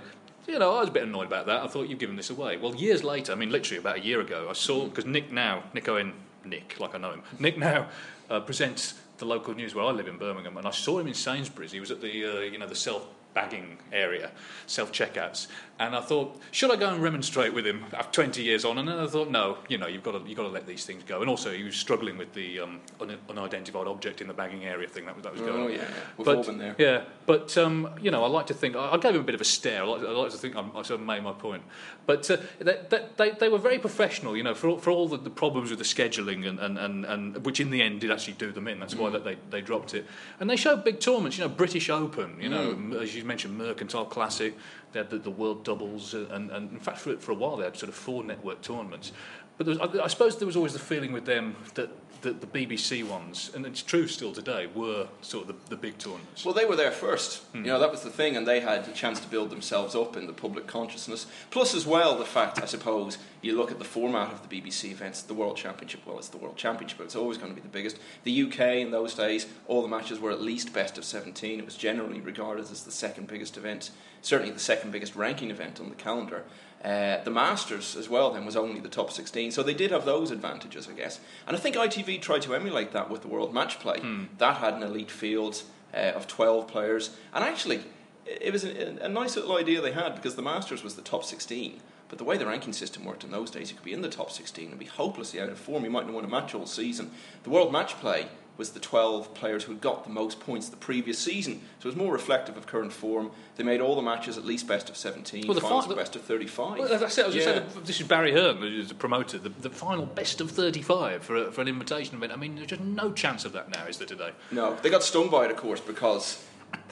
you 0.47 0.59
know, 0.59 0.75
I 0.75 0.81
was 0.81 0.89
a 0.89 0.91
bit 0.91 1.03
annoyed 1.03 1.27
about 1.27 1.45
that. 1.45 1.63
I 1.63 1.67
thought 1.67 1.88
you've 1.88 2.00
given 2.00 2.17
this 2.17 2.29
away. 2.29 2.57
Well, 2.57 2.75
years 2.75 3.03
later, 3.03 3.31
I 3.31 3.35
mean, 3.35 3.50
literally 3.50 3.79
about 3.79 3.97
a 3.97 4.01
year 4.01 4.19
ago, 4.19 4.47
I 4.50 4.53
saw, 4.53 4.85
because 4.85 5.05
Nick 5.05 5.31
now, 5.31 5.63
Nick 5.74 5.88
Owen, 5.88 6.13
Nick, 6.43 6.79
like 6.79 6.95
I 6.95 6.97
know 6.97 7.12
him, 7.12 7.24
Nick 7.39 7.57
now 7.57 7.88
uh, 8.29 8.41
presents 8.41 8.95
the 9.17 9.25
local 9.25 9.53
news 9.53 9.74
where 9.75 9.86
I 9.86 9.91
live 9.91 10.07
in 10.07 10.17
Birmingham, 10.17 10.57
and 10.57 10.67
I 10.67 10.72
saw 10.72 11.00
him 11.00 11.07
in 11.07 11.13
Sainsbury's. 11.13 11.72
He 11.72 11.79
was 11.79 11.91
at 11.91 12.01
the, 12.01 12.25
uh, 12.25 12.39
you 12.41 12.57
know, 12.57 12.67
the 12.67 12.75
self 12.75 13.07
bagging 13.36 13.77
area, 13.92 14.32
self 14.65 14.92
checkouts. 14.92 15.46
And 15.77 15.94
I 15.94 16.00
thought, 16.00 16.39
should 16.51 16.72
I 16.72 16.77
go 16.77 16.94
and 16.94 17.04
remonstrate 17.04 17.54
with 17.54 17.68
him 17.68 17.84
after 17.92 18.24
20 18.24 18.42
years 18.42 18.63
on? 18.63 18.77
And 18.77 18.88
then 18.88 18.98
I 18.98 19.08
thought, 19.08 19.30
no, 19.30 19.58
you 19.68 19.77
know, 19.77 19.88
you've 19.88 20.04
got 20.04 20.13
to, 20.13 20.25
you've 20.25 20.38
got 20.38 20.44
to 20.44 20.50
let 20.50 20.65
these 20.65 20.86
things 20.86 21.04
go. 21.04 21.20
And 21.20 21.30
also, 21.30 21.51
he 21.51 21.63
was 21.63 21.75
struggling 21.75 22.18
with 22.18 22.34
the 22.34 22.62
um, 22.62 22.80
un- 23.01 23.18
unidentified 23.30 23.86
object 23.86 24.22
in 24.22 24.27
the 24.27 24.34
bagging 24.34 24.63
area 24.63 24.88
thing 24.88 25.06
that 25.06 25.15
was, 25.15 25.24
that 25.25 25.34
was 25.34 25.42
going 25.42 25.62
oh, 25.62 25.65
on. 25.65 25.72
yeah, 25.72 25.80
yeah. 25.80 25.88
We've 26.18 26.25
but, 26.25 26.38
all 26.38 26.44
been 26.44 26.58
there. 26.60 26.75
Yeah, 26.77 27.04
but, 27.25 27.58
um, 27.58 27.89
you 28.01 28.10
know, 28.10 28.24
I 28.24 28.27
like 28.27 28.48
to 28.48 28.54
think, 28.54 28.77
I, 28.77 28.94
I, 28.94 28.98
gave 28.98 29.15
him 29.15 29.22
a 29.22 29.25
bit 29.25 29.36
of 29.36 29.42
a 29.42 29.46
stare. 29.46 29.84
I 29.84 29.86
like, 29.86 30.01
I 30.01 30.12
like 30.12 30.32
to 30.32 30.38
think 30.38 30.56
I'm, 30.56 30.72
I 30.72 30.82
sort 30.84 31.01
of 31.01 31.06
made 31.06 31.22
my 31.22 31.34
point. 31.34 31.63
But 32.06 32.32
uh, 32.32 32.38
they, 32.60 32.80
they, 33.18 33.32
they, 33.32 33.50
were 33.50 33.58
very 33.58 33.80
professional, 33.80 34.38
you 34.38 34.44
know, 34.44 34.54
for, 34.54 34.80
for 34.80 34.92
all 34.92 35.10
the, 35.10 35.18
the 35.18 35.30
problems 35.30 35.72
with 35.72 35.80
the 35.80 35.86
scheduling, 35.86 36.48
and, 36.48 36.58
and, 36.60 36.77
and, 36.77 37.06
and, 37.06 37.46
which 37.46 37.60
in 37.60 37.70
the 37.70 37.82
end 37.82 38.00
did 38.00 38.12
actually 38.12 38.36
do 38.36 38.54
them 38.54 38.70
in. 38.70 38.80
That's 38.80 38.94
mm. 38.94 39.00
why 39.00 39.10
that 39.10 39.25
they, 39.25 39.36
they 39.50 39.60
dropped 39.60 39.94
it. 39.94 40.06
And 40.39 40.50
they 40.50 40.56
showed 40.56 40.86
big 40.86 41.01
tournaments, 41.01 41.38
you 41.38 41.44
know, 41.44 41.50
British 41.50 41.89
Open, 41.89 42.38
you 42.39 42.48
know, 42.48 42.74
mm. 42.74 43.01
as 43.01 43.13
you 43.13 43.25
you 43.25 43.27
mentioned 43.27 43.58
Mercantile 43.58 44.05
Classic, 44.05 44.55
they 44.91 45.00
had 45.00 45.10
the, 45.10 45.17
the 45.17 45.32
World 45.32 45.63
Doubles, 45.63 46.13
uh, 46.13 46.27
and, 46.29 46.51
and 46.51 46.72
in 46.72 46.79
fact, 46.79 47.00
for, 47.00 47.17
for 47.17 47.32
a 47.32 47.36
while 47.36 47.58
they 47.58 47.63
had 47.63 47.75
sort 47.75 47.89
of 47.89 47.96
four 47.96 48.24
network 48.24 48.62
tournaments. 48.62 49.12
But 49.58 49.67
was, 49.67 49.79
I, 49.79 50.03
I, 50.03 50.08
suppose 50.08 50.38
there 50.38 50.46
was 50.46 50.55
always 50.55 50.74
the 50.74 50.79
feeling 50.79 51.12
with 51.12 51.25
them 51.25 51.55
that 51.74 51.89
the, 52.25 52.34
the, 52.34 52.48
BBC 52.48 53.08
ones, 53.08 53.51
and 53.53 53.65
it's 53.65 53.84
true 53.84 54.08
still 54.08 54.34
today, 54.34 54.67
were 54.74 55.08
sort 55.22 55.48
of 55.48 55.55
the, 55.55 55.70
the 55.70 55.75
big 55.75 55.98
tournaments. 56.00 56.44
Well, 56.44 56.55
they 56.55 56.65
were 56.65 56.75
there 56.75 56.91
first. 56.91 57.44
Hmm. 57.51 57.60
You 57.60 57.72
know, 57.72 57.79
that 57.79 57.91
was 57.91 58.01
the 58.01 58.10
thing, 58.10 58.36
and 58.36 58.48
they 58.48 58.60
had 58.60 58.88
a 58.88 58.91
chance 58.91 59.20
to 59.20 59.27
build 59.27 59.51
themselves 59.51 59.94
up 59.94 60.17
in 60.17 60.25
the 60.25 60.34
public 60.34 60.65
consciousness. 60.65 61.27
Plus, 61.51 61.75
as 61.75 61.86
well, 61.86 62.17
the 62.17 62.25
fact, 62.25 62.60
I 62.62 62.65
suppose, 62.65 63.20
you 63.44 63.55
look 63.55 63.72
at 63.72 63.77
the 63.77 63.86
format 63.86 64.32
of 64.32 64.48
the 64.48 64.62
BBC 64.62 64.89
events, 64.91 65.22
the 65.22 65.36
World 65.36 65.55
Championship, 65.55 66.01
well, 66.05 66.17
it's 66.17 66.29
the 66.29 66.38
World 66.38 66.58
Championship, 66.58 66.98
but 66.98 67.03
it's 67.03 67.15
always 67.15 67.38
going 67.38 67.51
to 67.51 67.55
be 67.55 67.62
the 67.62 67.67
biggest. 67.67 68.00
The 68.24 68.44
UK 68.44 68.60
in 68.77 68.89
those 68.89 69.13
days, 69.13 69.46
all 69.67 69.84
the 69.84 69.88
matches 69.88 70.20
were 70.20 70.32
at 70.32 70.41
least 70.41 70.74
best 70.74 70.98
of 70.98 71.05
17. 71.05 71.60
It 71.60 71.65
was 71.65 71.77
generally 71.77 72.22
regarded 72.22 72.63
as 72.72 72.84
the 72.84 72.91
second 72.91 73.27
biggest 73.27 73.55
event, 73.55 73.91
certainly 74.24 74.51
the 74.51 74.60
second 74.60 74.91
biggest 74.91 75.15
ranking 75.15 75.51
event 75.51 75.79
on 75.79 75.89
the 75.89 75.96
calendar. 75.96 76.44
Uh, 76.86 77.24
the 77.24 77.32
Masters 77.32 77.96
as 77.96 78.08
well 78.08 78.30
then 78.30 78.46
was 78.46 78.56
only 78.56 78.80
the 78.80 78.88
top 78.88 79.12
16, 79.12 79.50
so 79.50 79.63
they 79.63 79.74
did 79.74 79.89
have 79.89 80.06
those 80.06 80.30
advantages, 80.30 80.88
I 80.88 80.94
guess. 80.94 81.20
And 81.48 81.58
I 81.58 81.60
think 81.60 81.75
ITV 81.75 82.22
tried 82.22 82.44
to 82.44 82.54
emulate 82.54 82.92
that 82.92 83.10
with 83.10 83.24
the 83.24 83.27
World 83.27 83.56
Match 83.56 83.80
Play. 83.80 84.00
Hmm. 84.00 84.25
That 84.38 84.58
had 84.58 84.75
an 84.75 84.84
elite 84.84 85.10
field 85.10 85.63
uh, 85.96 86.12
of 86.15 86.27
12 86.27 86.68
players, 86.68 87.15
and 87.34 87.44
actually, 87.44 87.80
it 88.27 88.54
was 88.54 88.63
a, 88.63 89.04
a, 89.04 89.10
nice 89.10 89.36
little 89.36 89.58
idea 89.58 89.82
they 89.82 89.94
had 89.94 90.13
because 90.13 90.36
the 90.36 90.44
Masters 90.44 90.84
was 90.84 90.96
the 90.96 91.01
top 91.01 91.24
16. 91.24 91.82
But 92.08 92.20
the 92.20 92.24
way 92.24 92.38
the 92.38 92.46
ranking 92.46 92.74
system 92.74 93.04
worked 93.04 93.24
in 93.24 93.32
those 93.32 93.50
days, 93.50 93.72
you 93.72 93.77
could 93.77 93.86
be 93.86 93.94
in 93.94 94.04
the 94.04 94.10
top 94.10 94.30
16 94.30 94.70
and 94.70 94.77
be 94.77 94.86
hopelessly 94.86 95.42
out 95.42 95.50
of 95.50 95.58
form. 95.58 95.84
You 95.86 95.89
might 95.89 96.06
not 96.06 96.13
win 96.13 96.24
a 96.24 96.27
match 96.27 96.54
all 96.54 96.68
season. 96.68 97.10
The 97.42 97.50
World 97.50 97.72
Match 97.72 97.96
Play 98.00 98.27
was 98.57 98.71
the 98.71 98.79
12 98.79 99.33
players 99.33 99.63
who 99.63 99.74
had 99.74 99.81
got 99.81 100.03
the 100.03 100.09
most 100.09 100.39
points 100.39 100.69
the 100.69 100.77
previous 100.77 101.19
season. 101.19 101.62
So 101.79 101.88
it 101.88 101.91
was 101.91 101.95
more 101.95 102.13
reflective 102.13 102.55
of 102.55 102.67
current 102.67 102.93
form. 102.93 103.31
They 103.57 103.63
made 103.63 103.81
all 103.81 103.95
the 103.95 104.01
matches 104.01 104.38
at 104.38 104.45
least 104.45 104.67
best 104.67 104.89
of 104.89 104.97
17, 104.97 105.47
well, 105.47 105.55
the 105.55 105.62
finals 105.62 105.88
fi- 105.88 105.95
best 105.95 106.15
of 106.15 106.21
35. 106.21 106.79
Well, 106.79 107.00
that's 107.00 107.17
it. 107.17 107.24
I 107.24 107.27
was 107.27 107.35
yeah. 107.35 107.45
going 107.45 107.63
to 107.63 107.69
say, 107.69 107.79
this 107.83 108.00
is 108.00 108.07
Barry 108.07 108.31
Hearn, 108.31 108.57
who's 108.57 108.89
the 108.89 108.95
promoter, 108.95 109.38
the, 109.38 109.50
the 109.50 109.69
final 109.69 110.05
best 110.05 110.41
of 110.41 110.51
35 110.51 111.24
for, 111.24 111.35
a, 111.35 111.51
for 111.51 111.62
an 111.62 111.67
invitation 111.67 112.15
event. 112.15 112.31
I 112.31 112.38
mean, 112.38 112.55
there's 112.55 112.67
just 112.67 112.81
no 112.81 113.12
chance 113.12 113.45
of 113.45 113.53
that 113.53 113.69
now, 113.69 113.85
is 113.85 113.97
there, 113.97 114.07
today? 114.07 114.31
No. 114.51 114.75
They 114.81 114.89
got 114.89 115.03
stung 115.03 115.29
by 115.29 115.45
it, 115.45 115.51
of 115.51 115.57
course, 115.57 115.81
because 115.81 116.43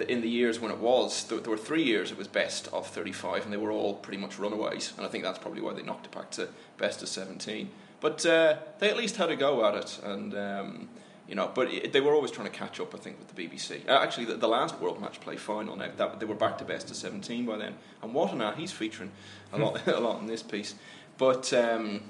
in 0.08 0.22
the 0.22 0.30
years 0.30 0.60
when 0.60 0.72
it 0.72 0.78
was, 0.78 1.24
there, 1.26 1.40
were 1.40 1.58
three 1.58 1.84
years 1.84 2.12
it 2.12 2.18
was 2.18 2.28
best 2.28 2.68
of 2.74 2.88
35, 2.88 3.46
and 3.46 3.54
they 3.54 3.58
were 3.58 3.72
all 3.72 3.96
pretty 3.96 4.18
much 4.18 4.40
runaways. 4.40 4.94
And 4.98 5.06
I 5.06 5.10
think 5.10 5.24
that's 5.24 5.40
probably 5.40 5.62
why 5.62 5.74
they 5.74 5.84
knocked 5.84 6.08
it 6.08 6.12
back 6.12 6.32
to 6.32 6.50
best 6.78 7.02
of 7.02 7.08
17. 7.08 7.70
But 8.00 8.26
uh, 8.26 8.58
they 8.80 8.90
at 8.90 8.98
least 8.98 9.16
had 9.16 9.30
a 9.30 9.36
go 9.36 9.66
at 9.66 9.76
it, 9.76 10.00
and 10.04 10.36
um, 10.36 10.90
you 11.34 11.38
know, 11.38 11.50
but 11.52 11.74
it, 11.74 11.92
they 11.92 12.00
were 12.00 12.14
always 12.14 12.30
trying 12.30 12.48
to 12.48 12.56
catch 12.56 12.80
up, 12.80 12.94
I 12.94 13.00
think, 13.00 13.18
with 13.18 13.34
the 13.34 13.48
BBC. 13.48 13.90
Uh, 13.90 13.94
actually, 13.94 14.26
the, 14.26 14.36
the, 14.36 14.48
last 14.48 14.80
World 14.80 15.02
Match 15.02 15.20
Play 15.20 15.36
final, 15.36 15.76
now 15.76 15.90
that 15.98 16.20
they 16.20 16.28
were 16.28 16.36
back 16.36 16.60
to 16.60 16.64
best 16.64 16.92
of 16.92 16.96
17 16.96 17.48
by 17.48 17.58
then, 17.58 17.74
and 18.04 18.14
what 18.14 18.32
an 18.32 18.54
he's 18.56 18.72
featuring 18.72 19.10
a 19.52 19.58
lot, 19.58 19.88
a 19.88 20.00
lot 20.00 20.22
in 20.22 20.28
this 20.28 20.44
piece. 20.44 20.76
But 21.18 21.52
um, 21.52 22.02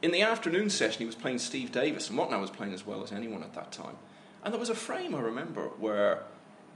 in 0.00 0.12
the 0.12 0.22
afternoon 0.22 0.70
session, 0.70 1.00
he 1.00 1.04
was 1.04 1.14
playing 1.14 1.40
Steve 1.40 1.72
Davis, 1.72 2.08
and 2.08 2.18
Wattana 2.18 2.40
was 2.40 2.48
playing 2.48 2.72
as 2.72 2.86
well 2.86 3.04
as 3.04 3.12
anyone 3.12 3.42
at 3.42 3.52
that 3.52 3.70
time. 3.70 3.96
And 4.42 4.54
there 4.54 4.58
was 4.58 4.70
a 4.70 4.74
frame 4.74 5.14
I 5.14 5.20
remember 5.20 5.64
where 5.78 6.22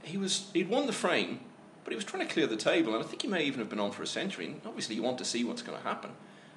he 0.03 0.15
was 0.15 0.51
he'd 0.53 0.69
won 0.69 0.85
the 0.85 0.93
frame, 0.93 1.39
but 1.83 1.91
he 1.91 1.95
was 1.95 2.05
trying 2.05 2.27
to 2.27 2.31
clear 2.31 2.45
the 2.45 2.55
table, 2.55 2.93
and 2.93 3.03
I 3.03 3.07
think 3.07 3.23
he 3.23 3.27
may 3.27 3.45
even 3.45 3.61
have 3.61 3.69
been 3.69 3.79
on 3.79 3.89
for 3.89 4.03
a 4.03 4.07
century. 4.07 4.45
And 4.45 4.61
obviously, 4.63 4.93
you 4.93 5.01
want 5.01 5.17
to 5.17 5.25
see 5.25 5.43
what's 5.43 5.63
going 5.63 5.79
to 5.79 5.83
happen. 5.83 6.11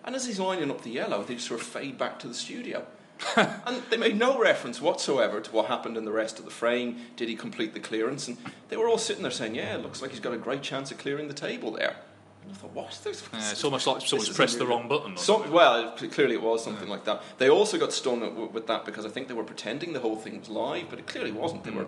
And 0.05 0.15
as 0.15 0.27
he's 0.27 0.39
lining 0.39 0.71
up 0.71 0.83
the 0.83 0.91
yellow, 0.91 1.23
they 1.23 1.37
just 1.37 1.49
sort 1.49 1.63
of 1.63 1.67
fade 1.67 1.97
back 1.97 2.19
to 2.19 2.29
the 2.29 2.35
studio. 2.35 2.87
and 3.37 3.83
they 3.91 3.97
made 3.97 4.17
no 4.17 4.39
reference 4.39 4.81
whatsoever 4.81 5.41
to 5.41 5.51
what 5.53 5.67
happened 5.67 5.97
in 5.97 6.05
the 6.05 6.13
rest 6.13 6.39
of 6.39 6.45
the 6.45 6.51
frame. 6.51 6.97
Did 7.17 7.29
he 7.29 7.37
complete 7.37 7.75
the 7.75 7.81
clearance? 7.81 8.29
And 8.29 8.37
they 8.69 8.77
were 8.77 8.89
all 8.89 8.99
sitting 8.99 9.23
there 9.23 9.33
saying, 9.33 9.55
"Yeah, 9.55 9.75
it 9.75 9.83
looks 9.83 10.03
like 10.03 10.11
he's 10.11 10.21
got 10.21 10.33
a 10.33 10.39
great 10.39 10.63
chance 10.63 10.91
of 10.91 10.99
clearing 10.99 11.29
the 11.29 11.35
table 11.35 11.71
there." 11.73 11.97
And 12.43 12.53
I 12.53 12.55
thought, 12.55 12.73
"What? 12.73 13.01
This, 13.05 13.23
yeah, 13.33 13.51
it's 13.51 13.65
almost 13.65 13.87
like 13.87 14.03
someone's 14.03 14.31
pressed 14.31 14.59
the 14.59 14.67
wrong 14.67 14.89
button." 14.89 15.17
Some, 15.17 15.51
well, 15.51 15.93
clearly 15.93 16.35
it 16.35 16.43
was 16.43 16.65
something 16.65 16.89
yeah. 16.89 16.95
like 16.95 17.05
that. 17.05 17.23
They 17.39 17.49
also 17.49 17.79
got 17.79 17.93
stung 17.93 18.53
with 18.53 18.67
that 18.67 18.85
because 18.85 19.07
I 19.07 19.09
think 19.09 19.29
they 19.29 19.35
were 19.35 19.45
pretending 19.45 19.93
the 19.93 20.01
whole 20.01 20.17
thing 20.17 20.39
was 20.39 20.49
live, 20.49 20.87
but 20.91 20.99
it 20.99 21.07
clearly 21.07 21.33
wasn't. 21.33 21.65
They 21.65 21.71
mm. 21.71 21.77
were 21.77 21.87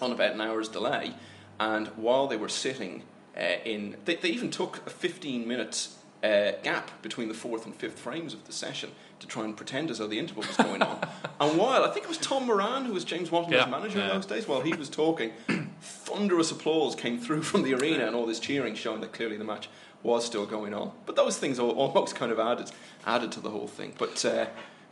on 0.00 0.12
about 0.12 0.32
an 0.34 0.40
hour's 0.40 0.68
delay, 0.68 1.14
and 1.58 1.88
while 1.88 2.26
they 2.28 2.36
were 2.36 2.48
sitting 2.48 3.02
uh, 3.36 3.56
in, 3.64 3.96
they, 4.04 4.16
they 4.16 4.28
even 4.28 4.50
took 4.50 4.86
a 4.86 4.90
15 4.90 5.46
minutes 5.46 5.96
uh, 6.22 6.52
gap 6.62 7.02
between 7.02 7.28
the 7.28 7.34
fourth 7.34 7.66
and 7.66 7.74
fifth 7.74 7.98
frames 7.98 8.32
of 8.34 8.44
the 8.44 8.52
session 8.52 8.90
to 9.18 9.26
try 9.26 9.44
and 9.44 9.56
pretend 9.56 9.90
as 9.90 9.98
though 9.98 10.06
the 10.06 10.18
interval 10.18 10.44
was 10.46 10.56
going 10.56 10.82
on. 10.82 10.98
and 11.40 11.58
while 11.58 11.84
I 11.84 11.90
think 11.90 12.04
it 12.04 12.08
was 12.08 12.18
Tom 12.18 12.46
Moran 12.46 12.84
who 12.84 12.92
was 12.92 13.04
James 13.04 13.30
Wattana's 13.30 13.52
yeah, 13.52 13.66
manager 13.66 13.98
yeah. 13.98 14.06
in 14.06 14.14
those 14.16 14.26
days, 14.26 14.46
while 14.46 14.60
he 14.60 14.72
was 14.74 14.88
talking, 14.88 15.32
thunderous 15.80 16.50
applause 16.50 16.94
came 16.94 17.18
through 17.18 17.42
from 17.42 17.62
the 17.62 17.74
arena 17.74 18.06
and 18.06 18.14
all 18.14 18.26
this 18.26 18.40
cheering, 18.40 18.74
showing 18.74 19.00
that 19.00 19.12
clearly 19.12 19.36
the 19.36 19.44
match 19.44 19.68
was 20.02 20.24
still 20.24 20.46
going 20.46 20.74
on. 20.74 20.92
But 21.06 21.16
those 21.16 21.38
things 21.38 21.58
almost 21.58 22.14
kind 22.14 22.32
of 22.32 22.38
added 22.38 22.70
added 23.06 23.32
to 23.32 23.40
the 23.40 23.50
whole 23.50 23.68
thing. 23.68 23.94
But 23.98 24.24
uh, 24.24 24.46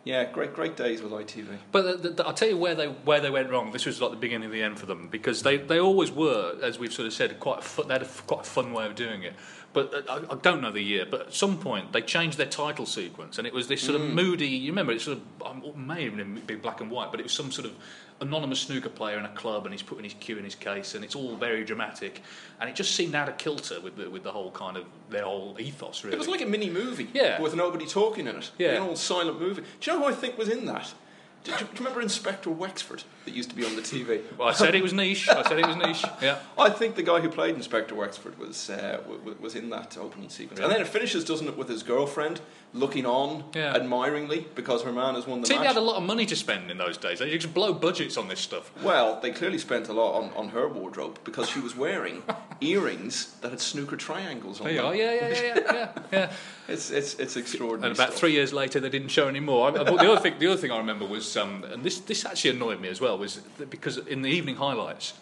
yeah, 0.04 0.24
great, 0.24 0.54
great 0.54 0.76
days 0.76 1.02
with 1.02 1.12
ITV. 1.12 1.58
But 1.72 2.02
the, 2.02 2.08
the, 2.10 2.26
I'll 2.26 2.32
tell 2.32 2.48
you 2.48 2.56
where 2.56 2.74
they 2.74 2.86
where 2.86 3.20
they 3.20 3.30
went 3.30 3.50
wrong. 3.50 3.70
This 3.72 3.84
was 3.84 4.00
like 4.00 4.10
the 4.10 4.16
beginning 4.16 4.46
of 4.46 4.52
the 4.52 4.62
end 4.62 4.78
for 4.78 4.86
them 4.86 5.08
because 5.08 5.42
they, 5.42 5.58
they 5.58 5.78
always 5.78 6.10
were, 6.10 6.56
as 6.62 6.78
we've 6.78 6.92
sort 6.92 7.06
of 7.06 7.12
said, 7.12 7.38
quite 7.38 7.58
a 7.58 7.62
fun, 7.62 7.88
they 7.88 7.94
had 7.94 8.02
a, 8.02 8.08
quite 8.26 8.40
a 8.40 8.48
fun 8.48 8.72
way 8.72 8.86
of 8.86 8.94
doing 8.94 9.22
it. 9.22 9.34
But 9.72 9.94
uh, 9.94 10.12
I, 10.28 10.32
I, 10.32 10.36
don't 10.36 10.60
know 10.60 10.72
the 10.72 10.82
year. 10.82 11.06
But 11.08 11.20
at 11.28 11.34
some 11.34 11.58
point 11.58 11.92
they 11.92 12.02
changed 12.02 12.38
their 12.38 12.46
title 12.46 12.86
sequence, 12.86 13.38
and 13.38 13.46
it 13.46 13.52
was 13.52 13.68
this 13.68 13.82
sort 13.82 14.00
mm. 14.00 14.04
of 14.04 14.14
moody. 14.14 14.48
You 14.48 14.72
remember 14.72 14.92
it 14.92 15.00
sort 15.00 15.18
of 15.18 15.46
um, 15.46 15.86
may 15.86 16.04
even 16.04 16.42
be 16.46 16.56
black 16.56 16.80
and 16.80 16.90
white, 16.90 17.10
but 17.10 17.20
it 17.20 17.24
was 17.24 17.32
some 17.32 17.52
sort 17.52 17.66
of 17.66 17.74
anonymous 18.20 18.60
snooker 18.60 18.88
player 18.88 19.18
in 19.18 19.24
a 19.24 19.30
club 19.30 19.64
and 19.64 19.72
he's 19.72 19.82
putting 19.82 20.04
his 20.04 20.14
cue 20.14 20.36
in 20.36 20.44
his 20.44 20.54
case 20.54 20.94
and 20.94 21.04
it's 21.04 21.14
all 21.14 21.36
very 21.36 21.64
dramatic 21.64 22.22
and 22.60 22.68
it 22.68 22.76
just 22.76 22.94
seemed 22.94 23.14
out 23.14 23.28
of 23.28 23.38
kilter 23.38 23.80
with 23.80 23.96
the, 23.96 24.10
with 24.10 24.22
the 24.22 24.30
whole 24.30 24.50
kind 24.50 24.76
of 24.76 24.84
their 25.08 25.24
whole 25.24 25.56
ethos 25.58 26.04
really. 26.04 26.14
It 26.14 26.18
was 26.18 26.28
like 26.28 26.42
a 26.42 26.46
mini 26.46 26.68
movie 26.68 27.08
yeah. 27.14 27.40
with 27.40 27.54
nobody 27.54 27.86
talking 27.86 28.26
in 28.26 28.36
it. 28.36 28.50
Yeah. 28.58 28.72
An 28.72 28.82
old 28.82 28.98
silent 28.98 29.40
movie. 29.40 29.62
Do 29.80 29.90
you 29.90 29.96
know 29.96 30.04
who 30.04 30.12
I 30.12 30.14
think 30.14 30.36
was 30.36 30.48
in 30.48 30.66
that? 30.66 30.92
Do 31.42 31.52
you, 31.52 31.56
do 31.58 31.64
you, 31.64 31.78
remember 31.78 32.02
Inspector 32.02 32.50
Wexford 32.50 33.04
that 33.24 33.32
used 33.32 33.48
to 33.50 33.56
be 33.56 33.64
on 33.64 33.74
the 33.74 33.82
TV? 33.82 34.22
well, 34.36 34.48
I 34.48 34.52
said 34.52 34.74
it 34.74 34.82
was 34.82 34.92
niche. 34.92 35.28
I 35.28 35.42
said 35.42 35.58
it 35.58 35.66
was 35.66 35.76
niche. 35.76 36.04
Yeah. 36.20 36.38
I 36.58 36.68
think 36.68 36.96
the 36.96 37.02
guy 37.02 37.20
who 37.20 37.30
played 37.30 37.54
Inspector 37.54 37.94
Wexford 37.94 38.38
was 38.38 38.68
uh, 38.68 39.00
w- 39.06 39.36
was 39.40 39.54
in 39.54 39.70
that 39.70 39.96
opening 39.96 40.28
sequence, 40.28 40.60
really? 40.60 40.70
and 40.70 40.74
then 40.74 40.86
it 40.86 40.88
finishes, 40.88 41.24
doesn't 41.24 41.48
it, 41.48 41.56
with 41.56 41.68
his 41.68 41.82
girlfriend 41.82 42.42
looking 42.72 43.04
on 43.04 43.44
yeah. 43.54 43.74
admiringly 43.74 44.46
because 44.54 44.82
her 44.82 44.92
man 44.92 45.14
has 45.14 45.26
won 45.26 45.40
the 45.40 45.46
TV 45.46 45.50
match. 45.50 45.60
They 45.60 45.66
had 45.66 45.76
a 45.76 45.80
lot 45.80 45.96
of 45.96 46.04
money 46.04 46.24
to 46.26 46.36
spend 46.36 46.70
in 46.70 46.78
those 46.78 46.96
days. 46.96 47.18
They 47.18 47.36
just 47.36 47.52
blow 47.52 47.72
budgets 47.72 48.16
on 48.16 48.28
this 48.28 48.38
stuff. 48.38 48.70
Well, 48.82 49.18
they 49.20 49.32
clearly 49.32 49.58
spent 49.58 49.88
a 49.88 49.92
lot 49.92 50.22
on, 50.22 50.30
on 50.36 50.48
her 50.50 50.68
wardrobe 50.68 51.18
because 51.24 51.48
she 51.48 51.60
was 51.60 51.74
wearing 51.76 52.22
earrings 52.60 53.34
that 53.40 53.50
had 53.50 53.60
snooker 53.60 53.96
triangles 53.96 54.60
on 54.60 54.66
there 54.66 54.76
them. 54.76 54.84
Oh 54.86 54.92
yeah, 54.92 55.12
yeah, 55.14 55.28
yeah, 55.28 55.54
yeah, 55.54 55.88
yeah. 56.12 56.32
it's, 56.68 56.90
it's, 56.90 57.14
it's 57.14 57.36
extraordinary. 57.36 57.90
And 57.90 57.98
about 57.98 58.10
stuff. 58.10 58.20
three 58.20 58.32
years 58.32 58.52
later, 58.52 58.78
they 58.78 58.90
didn't 58.90 59.08
show 59.08 59.26
any 59.26 59.40
more. 59.40 59.68
I, 59.68 59.70
the 59.72 59.94
other 59.94 60.20
thing, 60.20 60.38
the 60.38 60.46
other 60.46 60.60
thing 60.60 60.70
I 60.70 60.78
remember 60.78 61.06
was, 61.06 61.29
um, 61.36 61.64
and 61.64 61.82
this 61.82 62.00
this 62.00 62.24
actually 62.24 62.50
annoyed 62.50 62.80
me 62.80 62.88
as 62.88 63.00
well, 63.00 63.18
was 63.18 63.36
because 63.68 63.98
in 63.98 64.22
the 64.22 64.30
evening 64.30 64.56
highlights 64.56 65.14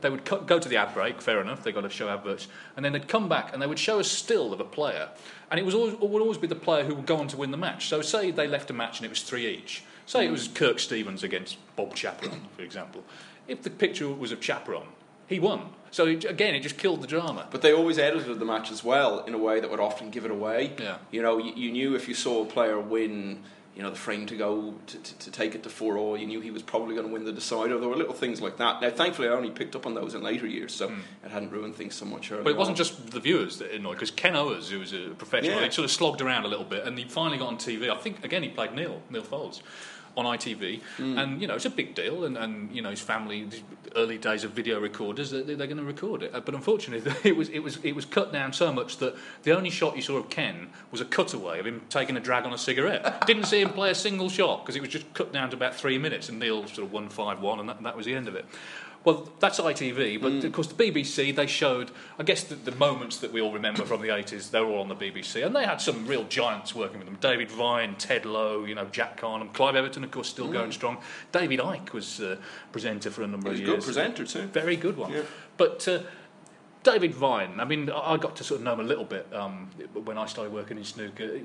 they 0.00 0.10
would 0.10 0.24
go 0.24 0.58
to 0.58 0.68
the 0.68 0.76
ad 0.76 0.92
break, 0.94 1.22
fair 1.22 1.40
enough, 1.40 1.62
they've 1.62 1.74
got 1.74 1.82
to 1.82 1.90
show 1.90 2.08
adverts, 2.08 2.48
and 2.76 2.84
then 2.84 2.92
they'd 2.92 3.08
come 3.08 3.28
back 3.28 3.52
and 3.52 3.62
they 3.62 3.66
would 3.66 3.78
show 3.78 3.98
a 3.98 4.04
still 4.04 4.52
of 4.52 4.60
a 4.60 4.64
player, 4.64 5.08
and 5.50 5.60
it 5.60 5.64
was 5.64 5.74
always, 5.74 5.94
it 5.94 6.00
would 6.00 6.22
always 6.22 6.38
be 6.38 6.46
the 6.46 6.54
player 6.54 6.84
who 6.84 6.94
would 6.94 7.06
go 7.06 7.16
on 7.16 7.28
to 7.28 7.36
win 7.36 7.50
the 7.50 7.56
match. 7.56 7.88
So, 7.88 8.02
say 8.02 8.30
they 8.30 8.46
left 8.48 8.70
a 8.70 8.74
match 8.74 8.98
and 8.98 9.06
it 9.06 9.10
was 9.10 9.22
three 9.22 9.46
each. 9.46 9.84
Say 10.06 10.26
it 10.26 10.30
was 10.30 10.48
Kirk 10.48 10.78
Stevens 10.78 11.24
against 11.24 11.58
Bob 11.74 11.96
Chaperon, 11.96 12.42
for 12.56 12.62
example. 12.62 13.02
If 13.48 13.62
the 13.62 13.70
picture 13.70 14.08
was 14.08 14.32
of 14.32 14.40
Chaperon, 14.40 14.86
he 15.26 15.40
won. 15.40 15.70
So 15.90 16.06
it, 16.06 16.24
again, 16.24 16.54
it 16.54 16.60
just 16.60 16.78
killed 16.78 17.02
the 17.02 17.06
drama. 17.06 17.48
But 17.50 17.62
they 17.62 17.72
always 17.72 17.98
edited 17.98 18.38
the 18.38 18.44
match 18.44 18.70
as 18.70 18.84
well 18.84 19.24
in 19.24 19.34
a 19.34 19.38
way 19.38 19.60
that 19.60 19.70
would 19.70 19.80
often 19.80 20.10
give 20.10 20.24
it 20.24 20.30
away. 20.30 20.72
Yeah. 20.78 20.98
You 21.10 21.22
know, 21.22 21.38
you, 21.38 21.52
you 21.54 21.72
knew 21.72 21.94
if 21.96 22.06
you 22.06 22.14
saw 22.14 22.42
a 22.42 22.46
player 22.46 22.78
win 22.78 23.42
you 23.76 23.82
know, 23.82 23.90
the 23.90 23.96
frame 23.96 24.24
to 24.24 24.36
go 24.36 24.74
to, 24.86 24.98
to, 24.98 25.18
to 25.18 25.30
take 25.30 25.54
it 25.54 25.62
to 25.64 25.68
4 25.68 25.98
all. 25.98 26.16
You 26.16 26.26
knew 26.26 26.40
he 26.40 26.50
was 26.50 26.62
probably 26.62 26.94
going 26.94 27.06
to 27.06 27.12
win 27.12 27.24
the 27.24 27.32
decider. 27.32 27.78
There 27.78 27.90
were 27.90 27.96
little 27.96 28.14
things 28.14 28.40
like 28.40 28.56
that. 28.56 28.80
Now, 28.80 28.88
thankfully, 28.88 29.28
I 29.28 29.32
only 29.32 29.50
picked 29.50 29.76
up 29.76 29.84
on 29.84 29.92
those 29.92 30.14
in 30.14 30.22
later 30.22 30.46
years, 30.46 30.74
so 30.74 30.88
mm. 30.88 30.98
it 31.22 31.30
hadn't 31.30 31.50
ruined 31.50 31.76
things 31.76 31.94
so 31.94 32.06
much 32.06 32.32
earlier. 32.32 32.42
But 32.42 32.50
it 32.50 32.56
wasn't 32.56 32.78
on. 32.78 32.84
just 32.84 33.10
the 33.10 33.20
viewers 33.20 33.58
that 33.58 33.72
annoyed, 33.72 33.96
because 33.96 34.10
Ken 34.10 34.32
Owers, 34.32 34.70
who 34.70 34.78
was 34.78 34.94
a 34.94 35.10
professional, 35.10 35.60
yeah. 35.60 35.66
he 35.66 35.70
sort 35.70 35.84
of 35.84 35.90
slogged 35.90 36.22
around 36.22 36.46
a 36.46 36.48
little 36.48 36.64
bit, 36.64 36.86
and 36.86 36.98
he 36.98 37.04
finally 37.04 37.36
got 37.36 37.48
on 37.48 37.58
TV. 37.58 37.90
I 37.90 37.96
think, 37.96 38.24
again, 38.24 38.42
he 38.42 38.48
played 38.48 38.72
Neil, 38.72 39.02
Neil 39.10 39.22
Foulds 39.22 39.60
on 40.16 40.24
ITV, 40.24 40.80
mm. 40.96 41.22
and 41.22 41.40
you 41.40 41.46
know 41.46 41.54
it's 41.54 41.64
a 41.64 41.70
big 41.70 41.94
deal, 41.94 42.24
and, 42.24 42.36
and 42.36 42.74
you 42.74 42.82
know 42.82 42.90
his 42.90 43.00
family, 43.00 43.48
early 43.94 44.18
days 44.18 44.44
of 44.44 44.52
video 44.52 44.80
recorders, 44.80 45.30
they're, 45.30 45.42
they're 45.42 45.66
going 45.66 45.76
to 45.76 45.84
record 45.84 46.22
it. 46.22 46.32
But 46.32 46.54
unfortunately, 46.54 47.12
it 47.24 47.36
was 47.36 47.48
it 47.50 47.60
was 47.60 47.78
it 47.82 47.94
was 47.94 48.04
cut 48.04 48.32
down 48.32 48.52
so 48.52 48.72
much 48.72 48.96
that 48.98 49.14
the 49.42 49.54
only 49.56 49.70
shot 49.70 49.96
you 49.96 50.02
saw 50.02 50.16
of 50.16 50.30
Ken 50.30 50.68
was 50.90 51.00
a 51.00 51.04
cutaway 51.04 51.58
of 51.60 51.66
him 51.66 51.82
taking 51.90 52.16
a 52.16 52.20
drag 52.20 52.44
on 52.44 52.52
a 52.52 52.58
cigarette. 52.58 53.22
Didn't 53.26 53.44
see 53.44 53.60
him 53.60 53.70
play 53.70 53.90
a 53.90 53.94
single 53.94 54.28
shot 54.28 54.64
because 54.64 54.76
it 54.76 54.80
was 54.80 54.90
just 54.90 55.12
cut 55.14 55.32
down 55.32 55.50
to 55.50 55.56
about 55.56 55.74
three 55.74 55.98
minutes, 55.98 56.28
and 56.28 56.38
Neil 56.38 56.66
sort 56.66 56.86
of 56.86 56.92
won 56.92 57.08
five 57.08 57.40
one, 57.40 57.60
and 57.60 57.68
that, 57.68 57.82
that 57.82 57.96
was 57.96 58.06
the 58.06 58.14
end 58.14 58.28
of 58.28 58.34
it. 58.34 58.46
Well, 59.06 59.28
that's 59.38 59.60
ITV, 59.60 60.20
but 60.20 60.32
mm. 60.32 60.44
of 60.44 60.52
course 60.52 60.66
the 60.66 60.74
BBC 60.74 61.32
they 61.36 61.46
showed. 61.46 61.92
I 62.18 62.24
guess 62.24 62.42
the, 62.42 62.56
the, 62.56 62.72
moments 62.72 63.18
that 63.18 63.32
we 63.32 63.40
all 63.40 63.52
remember 63.52 63.84
from 63.84 64.02
the 64.02 64.12
eighties, 64.12 64.50
they 64.50 64.58
were 64.58 64.66
all 64.66 64.80
on 64.80 64.88
the 64.88 64.96
BBC, 64.96 65.46
and 65.46 65.54
they 65.54 65.64
had 65.64 65.80
some 65.80 66.08
real 66.08 66.24
giants 66.24 66.74
working 66.74 66.98
with 66.98 67.06
them. 67.06 67.16
David 67.20 67.48
Vine, 67.48 67.94
Ted 67.94 68.26
Lowe, 68.26 68.64
you 68.64 68.74
know, 68.74 68.86
Jack 68.86 69.20
Karnehm, 69.20 69.52
Clive 69.52 69.76
Everton, 69.76 70.02
of 70.02 70.10
course, 70.10 70.28
still 70.28 70.48
mm. 70.48 70.54
going 70.54 70.72
strong. 70.72 70.98
David 71.30 71.60
Icke 71.60 71.92
was 71.92 72.20
uh, 72.20 72.36
presenter 72.72 73.12
for 73.12 73.22
a 73.22 73.28
number 73.28 73.52
of 73.52 73.58
years. 73.60 73.70
Good 73.70 73.84
presenter 73.84 74.26
too. 74.26 74.42
Very 74.48 74.74
good 74.76 74.96
one. 74.96 75.12
Yeah. 75.12 75.22
But. 75.56 75.86
Uh, 75.86 76.00
David 76.86 77.14
Vine. 77.14 77.58
I 77.60 77.64
mean, 77.64 77.90
I 77.90 78.12
I 78.14 78.16
got 78.16 78.36
to 78.36 78.44
sort 78.44 78.60
of 78.60 78.64
know 78.64 78.74
him 78.74 78.80
a 78.80 78.84
little 78.84 79.04
bit 79.04 79.26
um, 79.34 79.68
when 79.92 80.16
I 80.18 80.26
started 80.26 80.52
working 80.52 80.78
in 80.78 80.84
snooker. 80.84 81.40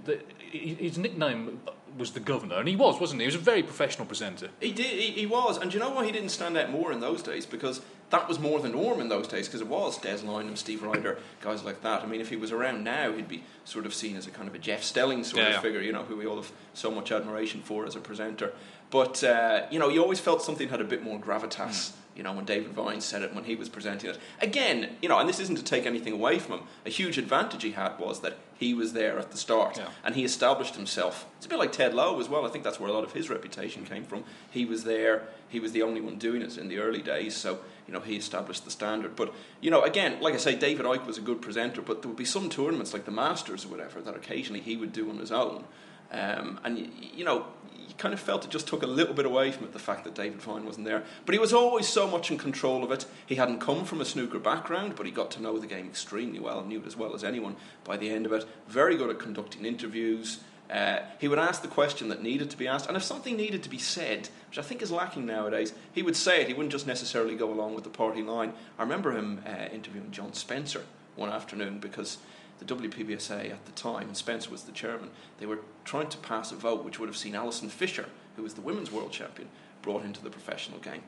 His 0.52 0.98
nickname 0.98 1.60
was 1.98 2.12
the 2.12 2.20
Governor, 2.20 2.56
and 2.60 2.68
he 2.70 2.76
was, 2.76 3.00
wasn't 3.02 3.20
he? 3.22 3.26
He 3.26 3.28
was 3.28 3.36
a 3.36 3.40
very 3.40 3.64
professional 3.64 4.06
presenter. 4.06 4.50
He 4.60 4.72
did. 4.72 4.86
He, 4.86 5.12
he 5.12 5.26
was, 5.26 5.58
and 5.58 5.70
do 5.72 5.78
you 5.78 5.84
know 5.84 5.90
why 5.90 6.06
he 6.06 6.12
didn't 6.12 6.30
stand 6.30 6.56
out 6.58 6.70
more 6.70 6.92
in 6.92 7.00
those 7.02 7.22
days? 7.22 7.46
Because 7.46 7.82
that 8.12 8.28
was 8.30 8.40
more 8.40 8.60
the 8.60 8.70
norm 8.70 9.02
in 9.02 9.10
those 9.10 9.28
days. 9.28 9.48
Because 9.48 9.62
it 9.62 9.68
was 9.68 9.98
Des 9.98 10.20
Lynam, 10.20 10.58
Steve 10.58 10.84
Rider, 10.84 11.18
guys 11.42 11.64
like 11.64 11.82
that. 11.82 12.02
I 12.04 12.06
mean, 12.06 12.22
if 12.22 12.30
he 12.30 12.36
was 12.38 12.52
around 12.52 12.84
now, 12.84 13.12
he'd 13.12 13.28
be 13.28 13.44
sort 13.66 13.86
of 13.86 13.94
seen 13.94 14.16
as 14.16 14.28
a 14.28 14.32
kind 14.32 14.48
of 14.48 14.56
a 14.56 14.60
Jeff 14.60 14.84
Stelling 14.84 15.24
sort 15.24 15.42
Yeah, 15.42 15.48
of 15.50 15.54
yeah. 15.56 15.62
figure. 15.62 15.82
You 15.82 15.92
know, 15.92 16.04
who 16.04 16.16
we 16.18 16.26
all 16.26 16.38
have 16.38 16.52
so 16.74 16.92
much 16.92 17.12
admiration 17.12 17.62
for 17.62 17.86
as 17.86 17.96
a 17.96 18.00
presenter. 18.00 18.54
But 18.92 19.24
uh, 19.24 19.66
you 19.72 19.80
know, 19.80 19.90
you 19.90 20.02
always 20.02 20.20
felt 20.20 20.44
something 20.44 20.70
had 20.70 20.82
a 20.82 20.86
bit 20.86 21.02
more 21.04 21.20
gravitas. 21.20 21.94
You 22.14 22.24
know, 22.24 22.34
when 22.34 22.44
David 22.44 22.74
Vine 22.74 23.00
said 23.00 23.22
it, 23.22 23.34
when 23.34 23.46
he 23.46 23.56
was 23.56 23.70
presenting 23.70 24.10
it. 24.10 24.18
Again, 24.42 24.98
you 25.02 25.08
know, 25.08 25.18
and 25.18 25.30
this 25.30 25.40
isn't 25.40 25.56
to 25.56 25.64
take 25.64 25.86
anything 25.86 26.12
away 26.12 26.40
from 26.40 26.60
him. 26.60 26.68
A 26.86 26.90
huge 26.90 27.18
advantage 27.18 27.64
he 27.64 27.72
had 27.72 27.98
was 27.98 28.20
that 28.20 28.36
he 28.54 28.74
was 28.74 28.92
there 28.92 29.18
at 29.18 29.32
the 29.32 29.38
start 29.38 29.78
Yeah. 29.78 29.88
and 30.04 30.14
he 30.14 30.26
established 30.26 30.76
himself. 30.76 31.26
It's 31.38 31.46
a 31.46 31.50
bit 31.50 31.58
like 31.58 31.72
Ted 31.72 31.94
Lowe 31.94 32.20
as 32.20 32.28
well. 32.28 32.46
I 32.46 32.50
think 32.50 32.66
that's 32.66 32.82
where 32.82 32.90
a 32.90 32.94
lot 32.94 33.06
of 33.06 33.14
his 33.14 33.30
reputation 33.30 33.86
came 33.86 34.04
from. 34.04 34.26
He 34.52 34.66
was 34.66 34.84
there. 34.84 35.24
He 35.48 35.62
was 35.62 35.72
the 35.72 35.84
only 35.84 36.02
one 36.02 36.18
doing 36.18 36.42
it 36.42 36.58
in 36.58 36.68
the 36.68 36.80
early 36.80 37.02
days. 37.02 37.34
So 37.38 37.60
you 37.88 37.94
know 37.94 38.02
he 38.02 38.18
established 38.18 38.66
the 38.66 38.72
standard. 38.72 39.16
But 39.16 39.34
you 39.62 39.72
know, 39.72 39.82
again, 39.82 40.20
like 40.20 40.34
I 40.34 40.38
say, 40.38 40.54
David 40.56 40.86
Icke 40.86 41.08
was 41.08 41.18
a 41.18 41.22
good 41.22 41.42
presenter. 41.42 41.82
But 41.82 42.02
there 42.02 42.10
would 42.10 42.18
be 42.18 42.26
some 42.26 42.50
tournaments 42.50 42.92
like 42.92 43.06
the 43.06 43.12
Masters 43.12 43.64
or 43.64 43.70
whatever 43.70 44.02
that 44.02 44.16
occasionally 44.18 44.60
he 44.60 44.76
would 44.76 44.92
do 44.92 45.10
on 45.10 45.18
his 45.18 45.32
own. 45.32 45.64
Um, 46.12 46.60
and 46.64 46.76
y- 46.76 46.90
you 47.16 47.24
know, 47.24 47.46
you 47.88 47.94
kind 47.98 48.14
of 48.14 48.20
felt 48.20 48.44
it 48.46 48.52
just 48.52 48.68
took 48.68 48.84
a 48.84 48.88
little 48.88 49.14
bit 49.14 49.26
away 49.26 49.52
from 49.52 49.66
it, 49.66 49.74
the 49.74 49.80
fact 49.80 50.04
that 50.04 50.16
David 50.16 50.42
Vine 50.42 50.66
wasn't 50.66 50.86
there. 50.86 51.04
But 51.26 51.34
he 51.34 51.40
was 51.40 51.54
always 51.54 51.88
so 51.88 52.08
much 52.08 52.32
in 52.32 52.38
control 52.38 52.84
of 52.84 52.92
it. 52.92 53.06
He 53.26 53.36
hadn't 53.36 53.60
come 53.60 53.86
from 53.86 54.02
a 54.02 54.06
snooker 54.06 54.40
background, 54.40 54.96
but 54.96 55.06
he 55.06 55.12
got 55.12 55.32
to 55.32 55.42
know 55.42 55.58
the 55.58 55.68
game 55.68 55.88
extremely 55.88 56.40
well 56.40 56.60
and 56.60 56.70
knew 56.70 56.80
it 56.80 56.88
as 56.88 56.98
well 56.98 57.14
as 57.14 57.24
anyone 57.24 57.56
by 57.84 57.98
the 57.98 58.10
end 58.10 58.26
of 58.26 58.34
it. 58.34 58.46
Very 58.68 58.98
good 58.98 59.10
at 59.10 59.20
conducting 59.20 59.66
interviews. 59.66 60.40
Uh, 60.70 61.00
he 61.20 61.28
would 61.28 61.40
ask 61.40 61.62
the 61.62 61.68
question 61.68 62.08
that 62.08 62.24
needed 62.24 62.50
to 62.50 62.58
be 62.58 62.66
asked, 62.66 62.88
and 62.88 62.96
if 62.96 63.04
something 63.04 63.36
needed 63.36 63.62
to 63.62 63.70
be 63.70 63.78
said, 63.78 64.30
which 64.50 64.58
I 64.58 64.62
think 64.62 64.82
is 64.82 64.90
lacking 64.90 65.26
nowadays, 65.26 65.74
he 65.92 66.02
would 66.02 66.16
say 66.16 66.42
it. 66.42 66.48
He 66.48 66.54
wouldn't 66.54 66.72
just 66.72 66.88
necessarily 66.88 67.36
go 67.36 67.52
along 67.52 67.76
with 67.76 67.84
the 67.84 67.90
party 67.90 68.22
line. 68.22 68.54
I 68.80 68.84
remember 68.84 69.12
him 69.12 69.42
uh, 69.46 69.66
interviewing 69.74 70.12
John 70.12 70.32
Spencer 70.32 70.84
one 71.18 71.30
afternoon 71.30 71.80
because 71.80 72.20
the 72.62 72.76
WPBSA 72.76 73.52
at 73.52 73.66
the 73.66 73.72
time, 73.72 74.08
and 74.08 74.16
Spencer 74.16 74.52
was 74.52 74.64
the 74.64 74.72
chairman, 74.72 75.10
they 75.40 75.48
were 75.48 75.60
trying 75.84 76.10
to 76.10 76.18
pass 76.18 76.52
a 76.52 76.56
vote 76.56 76.86
which 76.86 77.00
would 77.00 77.10
have 77.10 77.18
seen 77.18 77.34
Alison 77.34 77.70
Fisher, 77.70 78.06
who 78.36 78.44
was 78.44 78.54
the 78.54 78.62
women's 78.62 78.92
world 78.92 79.12
champion, 79.12 79.50
brought 79.82 80.06
into 80.06 80.24
the 80.24 80.30
professional 80.30 80.78
game. 80.80 81.02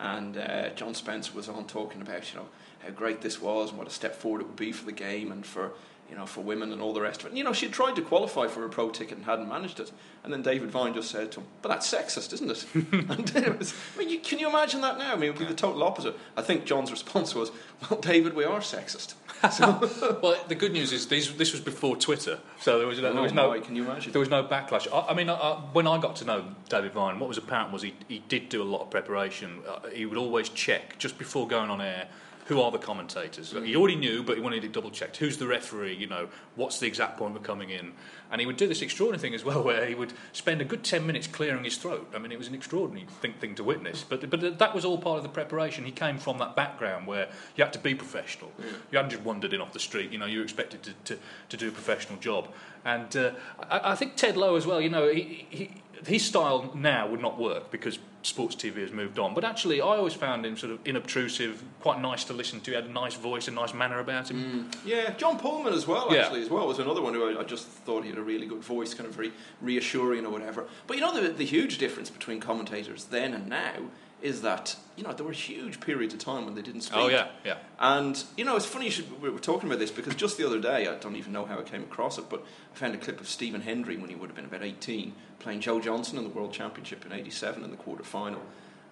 And 0.00 0.36
uh, 0.36 0.70
John 0.70 0.94
Spence 0.94 1.32
was 1.32 1.48
on 1.48 1.66
talking 1.66 2.02
about, 2.02 2.32
you 2.32 2.40
know, 2.40 2.46
how 2.80 2.90
great 2.90 3.22
this 3.22 3.40
was 3.40 3.70
and 3.70 3.78
what 3.78 3.86
a 3.86 3.90
step 3.90 4.16
forward 4.16 4.42
it 4.42 4.48
would 4.48 4.56
be 4.56 4.72
for 4.72 4.84
the 4.84 4.92
game 4.92 5.30
and 5.30 5.46
for, 5.46 5.72
you 6.10 6.16
know, 6.16 6.26
for 6.26 6.40
women 6.40 6.72
and 6.72 6.80
all 6.80 6.92
the 6.92 7.00
rest 7.00 7.20
of 7.20 7.26
it. 7.26 7.28
And, 7.30 7.38
you 7.38 7.44
know, 7.44 7.52
she 7.52 7.68
tried 7.68 7.96
to 7.96 8.02
qualify 8.02 8.46
for 8.46 8.64
a 8.64 8.68
pro 8.68 8.90
ticket 8.90 9.16
and 9.16 9.26
hadn't 9.26 9.48
managed 9.48 9.80
it. 9.80 9.92
And 10.24 10.32
then 10.32 10.42
David 10.42 10.70
Vine 10.70 10.94
just 10.94 11.10
said 11.10 11.32
to 11.32 11.40
him, 11.40 11.46
"But 11.62 11.68
that's 11.70 11.92
sexist, 11.92 12.32
isn't 12.32 12.50
it?" 12.50 12.66
and 12.92 13.36
it 13.36 13.58
was, 13.58 13.74
I 13.94 13.98
mean, 13.98 14.10
you, 14.10 14.18
can 14.18 14.38
you 14.38 14.48
imagine 14.48 14.80
that 14.82 14.98
now? 14.98 15.12
I 15.12 15.16
mean, 15.16 15.24
it 15.24 15.30
would 15.30 15.38
be 15.38 15.44
the 15.44 15.54
total 15.54 15.82
opposite. 15.82 16.16
I 16.36 16.42
think 16.42 16.64
John's 16.64 16.90
response 16.90 17.34
was, 17.34 17.50
"Well, 17.90 18.00
David, 18.00 18.34
we 18.34 18.44
are 18.44 18.60
sexist." 18.60 19.14
well, 19.42 20.36
the 20.48 20.54
good 20.54 20.72
news 20.72 20.92
is 20.92 21.08
these, 21.08 21.34
this 21.36 21.52
was 21.52 21.60
before 21.60 21.96
Twitter, 21.96 22.38
so 22.60 22.78
there 22.78 22.86
was, 22.86 23.00
there 23.00 23.12
Oh 23.12 23.22
was 23.22 23.32
no. 23.32 23.60
can 23.60 23.76
you 23.76 23.84
imagine? 23.84 24.12
There 24.12 24.20
was 24.20 24.30
no 24.30 24.42
backlash. 24.42 24.88
I, 24.92 25.10
I 25.10 25.14
mean, 25.14 25.28
I, 25.28 25.34
I, 25.34 25.54
when 25.72 25.86
I 25.86 26.00
got 26.00 26.16
to 26.16 26.24
know 26.24 26.44
David 26.68 26.92
Vine, 26.92 27.18
what 27.18 27.28
was 27.28 27.38
apparent 27.38 27.72
was 27.72 27.82
he, 27.82 27.94
he 28.08 28.20
did 28.28 28.48
do 28.48 28.62
a 28.62 28.64
lot 28.64 28.80
of 28.80 28.90
preparation. 28.90 29.60
Uh, 29.68 29.88
he 29.90 30.06
would 30.06 30.18
always 30.18 30.48
check 30.48 30.98
just 30.98 31.18
before 31.18 31.46
going 31.46 31.70
on 31.70 31.80
air. 31.80 32.08
Who 32.46 32.60
are 32.60 32.70
the 32.70 32.78
commentators? 32.78 33.50
He 33.50 33.74
already 33.74 33.96
knew, 33.96 34.22
but 34.22 34.36
he 34.36 34.42
wanted 34.42 34.62
it 34.62 34.72
double 34.72 34.90
checked. 34.90 35.16
Who's 35.16 35.36
the 35.36 35.48
referee? 35.48 35.96
You 35.96 36.06
know, 36.06 36.28
what's 36.54 36.78
the 36.78 36.86
exact 36.86 37.18
point 37.18 37.34
we're 37.34 37.40
coming 37.40 37.70
in? 37.70 37.92
And 38.30 38.40
he 38.40 38.46
would 38.46 38.56
do 38.56 38.68
this 38.68 38.82
extraordinary 38.82 39.20
thing 39.20 39.34
as 39.34 39.44
well, 39.44 39.62
where 39.64 39.84
he 39.84 39.96
would 39.96 40.12
spend 40.32 40.60
a 40.60 40.64
good 40.64 40.84
ten 40.84 41.06
minutes 41.06 41.26
clearing 41.26 41.64
his 41.64 41.76
throat. 41.76 42.08
I 42.14 42.18
mean, 42.18 42.30
it 42.30 42.38
was 42.38 42.46
an 42.46 42.54
extraordinary 42.54 43.06
thing, 43.20 43.32
thing 43.34 43.56
to 43.56 43.64
witness. 43.64 44.04
But 44.08 44.30
but 44.30 44.58
that 44.58 44.74
was 44.74 44.84
all 44.84 44.98
part 44.98 45.16
of 45.16 45.24
the 45.24 45.28
preparation. 45.28 45.84
He 45.84 45.90
came 45.90 46.18
from 46.18 46.38
that 46.38 46.54
background 46.54 47.08
where 47.08 47.28
you 47.56 47.64
had 47.64 47.72
to 47.72 47.80
be 47.80 47.96
professional. 47.96 48.52
You 48.92 48.98
hadn't 48.98 49.10
just 49.10 49.24
wandered 49.24 49.52
in 49.52 49.60
off 49.60 49.72
the 49.72 49.80
street. 49.80 50.12
You 50.12 50.18
know, 50.18 50.26
you 50.26 50.38
were 50.38 50.44
expected 50.44 50.84
to, 50.84 50.92
to, 51.04 51.18
to 51.48 51.56
do 51.56 51.68
a 51.68 51.72
professional 51.72 52.18
job. 52.20 52.48
And 52.84 53.16
uh, 53.16 53.32
I, 53.68 53.92
I 53.92 53.94
think 53.96 54.14
Ted 54.14 54.36
Lowe 54.36 54.54
as 54.54 54.66
well. 54.66 54.80
You 54.80 54.90
know, 54.90 55.08
he, 55.08 55.46
he, 55.50 55.70
his 56.06 56.24
style 56.24 56.70
now 56.74 57.08
would 57.08 57.20
not 57.20 57.38
work 57.38 57.70
because 57.72 57.98
sports 58.26 58.56
TV 58.56 58.78
has 58.78 58.92
moved 58.92 59.18
on. 59.18 59.34
But 59.34 59.44
actually, 59.44 59.80
I 59.80 59.86
always 59.86 60.14
found 60.14 60.44
him 60.44 60.56
sort 60.56 60.72
of 60.72 60.82
inobtrusive, 60.84 61.62
quite 61.80 62.00
nice 62.00 62.24
to 62.24 62.32
listen 62.32 62.60
to. 62.62 62.70
He 62.72 62.74
had 62.74 62.84
a 62.86 62.92
nice 62.92 63.14
voice, 63.14 63.48
a 63.48 63.52
nice 63.52 63.72
manner 63.72 64.00
about 64.00 64.30
him. 64.30 64.70
Mm. 64.72 64.76
Yeah, 64.84 65.10
John 65.10 65.38
Pulman 65.38 65.72
as 65.72 65.86
well, 65.86 66.12
Yeah. 66.12 66.22
actually, 66.22 66.42
as 66.42 66.50
well, 66.50 66.66
was 66.66 66.78
another 66.78 67.00
one 67.02 67.14
who 67.14 67.24
I, 67.36 67.40
I 67.40 67.44
just 67.44 67.66
thought 67.66 68.02
he 68.02 68.10
had 68.10 68.18
a 68.18 68.22
really 68.22 68.46
good 68.46 68.62
voice, 68.62 68.94
kind 68.94 69.08
of 69.08 69.14
very 69.14 69.32
reassuring 69.60 70.26
or 70.26 70.30
whatever. 70.30 70.66
But 70.86 70.96
you 70.96 71.02
know, 71.02 71.18
the, 71.18 71.28
the 71.28 71.44
huge 71.44 71.78
difference 71.78 72.10
between 72.10 72.40
commentators 72.40 73.04
then 73.04 73.32
and 73.32 73.48
now 73.48 73.74
is 74.22 74.40
that, 74.42 74.74
you 74.96 75.04
know, 75.04 75.12
there 75.12 75.26
were 75.26 75.30
huge 75.32 75.78
periods 75.78 76.14
of 76.14 76.18
time 76.18 76.46
when 76.46 76.54
they 76.54 76.62
didn't 76.62 76.80
speak. 76.80 76.98
Oh 76.98 77.08
yeah, 77.08 77.28
yeah. 77.44 77.58
And, 77.78 78.24
you 78.36 78.44
know, 78.44 78.56
it's 78.56 78.64
funny 78.64 78.86
you 78.86 78.90
should, 78.90 79.20
we 79.22 79.28
were 79.28 79.38
talking 79.38 79.68
about 79.68 79.78
this 79.78 79.90
because 79.90 80.14
just 80.14 80.38
the 80.38 80.46
other 80.46 80.58
day, 80.58 80.88
I 80.88 80.94
don't 80.96 81.16
even 81.16 81.32
know 81.32 81.44
how 81.44 81.58
I 81.58 81.62
came 81.62 81.82
across 81.82 82.16
it, 82.18 82.24
but 82.30 82.42
I 82.74 82.76
found 82.78 82.94
a 82.94 82.98
clip 82.98 83.20
of 83.20 83.28
Stephen 83.28 83.60
Hendry 83.60 83.96
when 83.98 84.08
he 84.08 84.16
would 84.16 84.28
have 84.30 84.34
been 84.34 84.46
about 84.46 84.62
18, 84.64 85.12
playing 85.46 85.60
Joe 85.60 85.80
Johnson 85.80 86.18
in 86.18 86.24
the 86.24 86.30
World 86.30 86.52
Championship 86.52 87.06
in 87.06 87.12
87 87.12 87.62
in 87.62 87.70
the 87.70 87.76
quarter 87.76 88.02
final. 88.02 88.42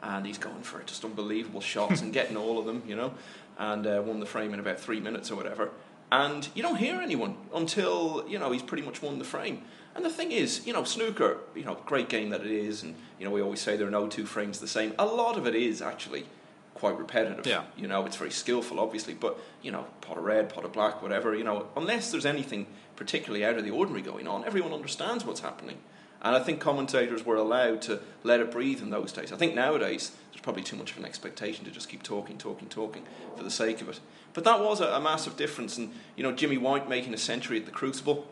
And 0.01 0.25
he's 0.25 0.39
going 0.39 0.63
for 0.63 0.81
just 0.85 1.05
unbelievable 1.05 1.61
shots 1.61 2.01
and 2.01 2.13
getting 2.13 2.37
all 2.37 2.61
of 2.61 2.65
them, 2.65 2.85
you 2.87 2.95
know, 2.95 3.13
and 3.59 3.85
uh, 3.85 4.01
won 4.07 4.21
the 4.21 4.27
frame 4.27 4.55
in 4.55 4.61
about 4.61 4.79
three 4.79 5.01
minutes 5.01 5.33
or 5.33 5.35
whatever. 5.35 5.71
And 6.13 6.49
you 6.55 6.63
don't 6.63 6.77
hear 6.77 7.01
anyone 7.01 7.37
until, 7.53 8.25
you 8.29 8.39
know, 8.39 8.53
he's 8.53 8.63
pretty 8.63 8.85
much 8.85 9.03
won 9.03 9.19
the 9.19 9.25
frame. 9.25 9.63
And 9.97 10.05
the 10.05 10.11
thing 10.11 10.31
is, 10.31 10.65
you 10.65 10.73
know, 10.73 10.85
snooker, 10.85 11.39
you 11.57 11.65
know, 11.65 11.77
great 11.87 12.09
game 12.09 12.31
that 12.31 12.43
it 12.43 12.53
is, 12.53 12.85
and, 12.85 12.95
you 13.19 13.25
know, 13.25 13.33
we 13.33 13.43
always 13.43 13.61
say 13.61 13.77
there 13.77 13.89
are 13.89 13.91
no 13.91 14.07
two 14.07 14.25
frames 14.25 14.61
the 14.61 14.69
same. 14.69 14.95
A 14.97 15.07
lot 15.07 15.37
of 15.37 15.49
it 15.49 15.57
is 15.57 15.83
actually 15.83 16.25
quite 16.75 16.97
repetitive. 16.97 17.49
Yeah. 17.49 17.65
You 17.77 17.89
know, 17.89 18.07
it's 18.07 18.17
very 18.17 18.31
skillful, 18.31 18.79
obviously, 18.79 19.15
but 19.15 19.41
you 19.61 19.73
know, 19.73 19.87
pot 20.03 20.19
of 20.19 20.25
red, 20.25 20.51
pot 20.51 20.65
of 20.65 20.73
black, 20.73 21.03
whatever. 21.03 21.35
You 21.35 21.43
know, 21.43 21.67
unless 21.77 22.13
there's 22.13 22.27
anything 22.27 22.69
particularly 22.95 23.45
out 23.45 23.59
of 23.59 23.65
the 23.65 23.71
ordinary 23.71 24.03
going 24.03 24.29
on, 24.29 24.45
everyone 24.45 24.73
understands 24.73 25.25
what's 25.25 25.41
happening. 25.41 25.79
And 26.25 26.35
I 26.35 26.41
think 26.41 26.59
commentators 26.59 27.25
were 27.25 27.37
allowed 27.37 27.83
to 27.83 28.01
let 28.23 28.41
it 28.41 28.51
breathe 28.51 28.81
in 28.81 28.89
those 28.89 29.13
days. 29.13 29.31
I 29.31 29.37
think 29.37 29.55
nowadays 29.55 30.13
there's 30.33 30.41
probably 30.41 30.63
too 30.63 30.75
much 30.75 30.93
of 30.93 30.97
an 30.97 31.05
expectation 31.05 31.67
to 31.67 31.71
just 31.71 31.91
keep 31.91 32.03
talking, 32.03 32.39
talking, 32.39 32.69
talking 32.69 33.05
for 33.37 33.45
the 33.45 33.51
sake 33.51 33.83
of 33.83 33.91
it. 33.91 34.01
But 34.33 34.45
that 34.45 34.61
was 34.61 34.81
a, 34.81 34.87
a 34.87 35.01
massive 35.01 35.37
difference. 35.37 35.77
And 35.77 35.93
you 36.17 36.23
know, 36.23 36.33
Jimmy 36.33 36.57
White 36.57 36.89
making 36.89 37.13
a 37.13 37.19
century 37.19 37.59
at 37.59 37.67
the 37.67 37.71
Crucible, 37.71 38.27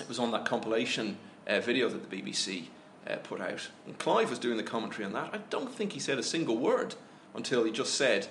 it 0.00 0.08
was 0.08 0.20
on 0.20 0.30
that 0.30 0.44
compilation 0.44 1.18
uh, 1.48 1.58
video 1.58 1.88
that 1.88 2.08
the 2.08 2.16
BBC 2.16 2.66
uh, 3.08 3.16
put 3.16 3.40
out. 3.40 3.70
And 3.86 3.98
Clive 3.98 4.30
was 4.30 4.38
doing 4.38 4.56
the 4.56 4.62
commentary 4.62 5.04
on 5.04 5.12
that. 5.14 5.30
I 5.32 5.38
don't 5.50 5.74
think 5.74 5.92
he 5.92 5.98
said 5.98 6.18
a 6.18 6.22
single 6.22 6.56
word 6.56 6.94
until 7.34 7.64
he 7.64 7.72
just 7.72 7.94
said, 7.94 8.28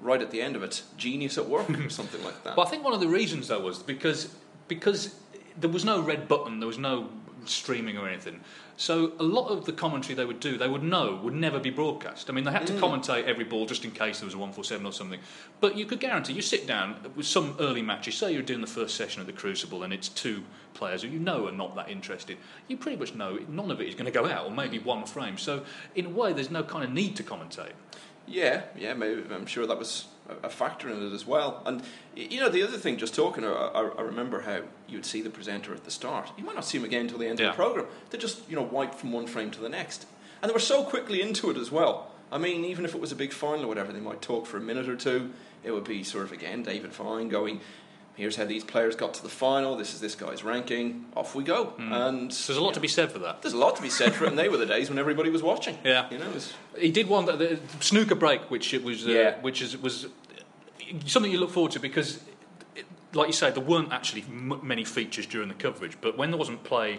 right 0.00 0.22
at 0.22 0.30
the 0.30 0.40
end 0.40 0.56
of 0.56 0.62
it, 0.62 0.82
genius 0.96 1.36
at 1.36 1.46
work 1.46 1.68
or 1.68 1.90
something 1.90 2.24
like 2.24 2.42
that. 2.44 2.56
But 2.56 2.66
I 2.66 2.70
think 2.70 2.82
one 2.82 2.94
of 2.94 3.00
the 3.00 3.08
reasons 3.08 3.48
though 3.48 3.60
was 3.60 3.82
because 3.82 4.34
because 4.68 5.14
there 5.58 5.70
was 5.70 5.84
no 5.84 6.00
red 6.00 6.28
button, 6.28 6.60
there 6.60 6.66
was 6.66 6.78
no 6.78 7.10
streaming 7.50 7.96
or 7.98 8.08
anything. 8.08 8.40
So 8.76 9.12
a 9.18 9.24
lot 9.24 9.48
of 9.48 9.64
the 9.64 9.72
commentary 9.72 10.14
they 10.14 10.24
would 10.24 10.38
do, 10.38 10.56
they 10.56 10.68
would 10.68 10.84
know 10.84 11.18
would 11.24 11.34
never 11.34 11.58
be 11.58 11.70
broadcast. 11.70 12.30
I 12.30 12.32
mean, 12.32 12.44
they 12.44 12.52
had 12.52 12.66
to 12.68 12.72
mm. 12.72 12.78
commentate 12.78 13.24
every 13.24 13.42
ball 13.42 13.66
just 13.66 13.84
in 13.84 13.90
case 13.90 14.20
there 14.20 14.26
was 14.26 14.34
a 14.34 14.38
one 14.38 14.52
four 14.52 14.62
seven 14.62 14.86
or 14.86 14.92
something. 14.92 15.18
But 15.60 15.76
you 15.76 15.84
could 15.84 15.98
guarantee 15.98 16.34
you 16.34 16.42
sit 16.42 16.66
down 16.66 16.96
with 17.16 17.26
some 17.26 17.56
early 17.58 17.82
matches. 17.82 18.14
Say 18.14 18.32
you're 18.32 18.42
doing 18.42 18.60
the 18.60 18.68
first 18.68 18.94
session 18.94 19.20
of 19.20 19.26
the 19.26 19.32
Crucible 19.32 19.82
and 19.82 19.92
it's 19.92 20.08
two 20.08 20.44
players 20.74 21.02
who 21.02 21.08
you 21.08 21.18
know 21.18 21.48
are 21.48 21.52
not 21.52 21.74
that 21.74 21.90
interested. 21.90 22.38
You 22.68 22.76
pretty 22.76 22.96
much 22.96 23.14
know 23.16 23.40
none 23.48 23.72
of 23.72 23.80
it 23.80 23.88
is 23.88 23.96
going 23.96 24.06
to 24.06 24.12
go 24.12 24.26
out, 24.26 24.46
or 24.46 24.52
maybe 24.52 24.78
mm. 24.78 24.84
one 24.84 25.04
frame. 25.06 25.38
So 25.38 25.64
in 25.96 26.06
a 26.06 26.10
way, 26.10 26.32
there's 26.32 26.50
no 26.50 26.62
kind 26.62 26.84
of 26.84 26.92
need 26.92 27.16
to 27.16 27.24
commentate. 27.24 27.72
Yeah, 28.28 28.62
yeah, 28.76 28.94
maybe, 28.94 29.22
I'm 29.34 29.46
sure 29.46 29.66
that 29.66 29.78
was 29.78 30.06
a- 30.42 30.50
factor 30.50 30.88
in 30.90 31.02
it 31.06 31.12
as 31.14 31.26
well. 31.26 31.62
And 31.64 31.82
you 32.14 32.40
know, 32.40 32.48
the 32.48 32.62
other 32.62 32.76
thing, 32.76 32.96
just 32.98 33.14
talking, 33.14 33.44
I, 33.44 33.48
I 33.50 33.88
I 33.98 34.02
remember 34.02 34.42
how 34.42 34.60
you'd 34.86 35.06
see 35.06 35.22
the 35.22 35.30
presenter 35.30 35.72
at 35.74 35.84
the 35.84 35.90
start. 35.90 36.30
You 36.36 36.44
might 36.44 36.54
not 36.54 36.64
see 36.64 36.78
him 36.78 36.84
again 36.84 37.02
until 37.02 37.18
the 37.18 37.26
end 37.26 37.38
Yeah. 37.40 37.50
of 37.50 37.56
the 37.56 37.62
program. 37.62 37.86
They 38.10 38.18
just 38.18 38.48
you 38.48 38.56
know 38.56 38.62
wipe 38.62 38.94
from 38.94 39.12
one 39.12 39.26
frame 39.26 39.50
to 39.52 39.60
the 39.60 39.68
next, 39.68 40.06
and 40.42 40.48
they 40.50 40.52
were 40.52 40.58
so 40.60 40.84
quickly 40.84 41.22
into 41.22 41.48
it 41.50 41.56
as 41.56 41.70
well. 41.72 42.12
I 42.30 42.36
mean, 42.38 42.64
even 42.66 42.84
if 42.84 42.94
it 42.94 43.00
was 43.00 43.10
a 43.12 43.16
big 43.16 43.32
final 43.32 43.64
or 43.64 43.68
whatever, 43.68 43.90
they 43.92 44.00
might 44.00 44.20
talk 44.20 44.46
for 44.46 44.58
a 44.58 44.60
minute 44.60 44.88
or 44.88 44.96
two. 44.96 45.32
It 45.64 45.70
would 45.72 45.84
be 45.84 46.04
sort 46.04 46.24
of 46.24 46.32
again 46.32 46.62
David 46.62 46.92
Vine 46.92 47.28
going. 47.30 47.60
Here's 48.18 48.34
how 48.34 48.44
these 48.46 48.64
players 48.64 48.96
got 48.96 49.14
to 49.14 49.22
the 49.22 49.28
final. 49.28 49.76
This 49.76 49.94
is 49.94 50.00
this 50.00 50.16
guy's 50.16 50.42
ranking. 50.42 51.06
Off 51.16 51.36
we 51.36 51.44
go. 51.44 51.72
And 51.78 52.32
there's 52.32 52.48
a 52.50 52.60
lot 52.60 52.74
to 52.74 52.80
be 52.80 52.88
said 52.88 53.12
for 53.12 53.20
that. 53.20 53.42
there's 53.42 53.54
a 53.54 53.58
lot 53.58 53.76
to 53.76 53.82
be 53.82 53.88
said 53.90 54.12
for 54.12 54.24
it, 54.24 54.30
and 54.30 54.36
they 54.38 54.48
were 54.48 54.56
the 54.56 54.66
days 54.66 54.88
when 54.90 54.98
everybody 54.98 55.30
was 55.30 55.40
watching. 55.40 55.78
Yeah. 55.84 56.10
you 56.10 56.18
know. 56.18 56.28
Was, 56.30 56.52
He 56.76 56.90
did 56.90 57.06
one 57.08 57.26
that 57.26 57.38
the 57.38 57.60
snooker 57.78 58.16
break, 58.16 58.50
which 58.50 58.74
it 58.74 58.82
was, 58.82 59.06
uh, 59.06 59.10
Yeah. 59.10 59.40
which 59.40 59.62
is 59.62 59.76
was 59.76 60.08
something 61.06 61.30
you 61.30 61.38
look 61.38 61.50
forward 61.52 61.70
to 61.72 61.78
because, 61.78 62.18
it, 62.74 62.86
like 63.12 63.28
you 63.28 63.32
say, 63.32 63.52
there 63.52 63.62
weren't 63.62 63.92
actually 63.92 64.22
m- 64.22 64.60
many 64.64 64.82
features 64.82 65.24
during 65.26 65.46
the 65.48 65.54
coverage. 65.54 65.96
But 66.00 66.18
when 66.18 66.32
there 66.32 66.38
wasn't 66.38 66.64
play 66.64 66.98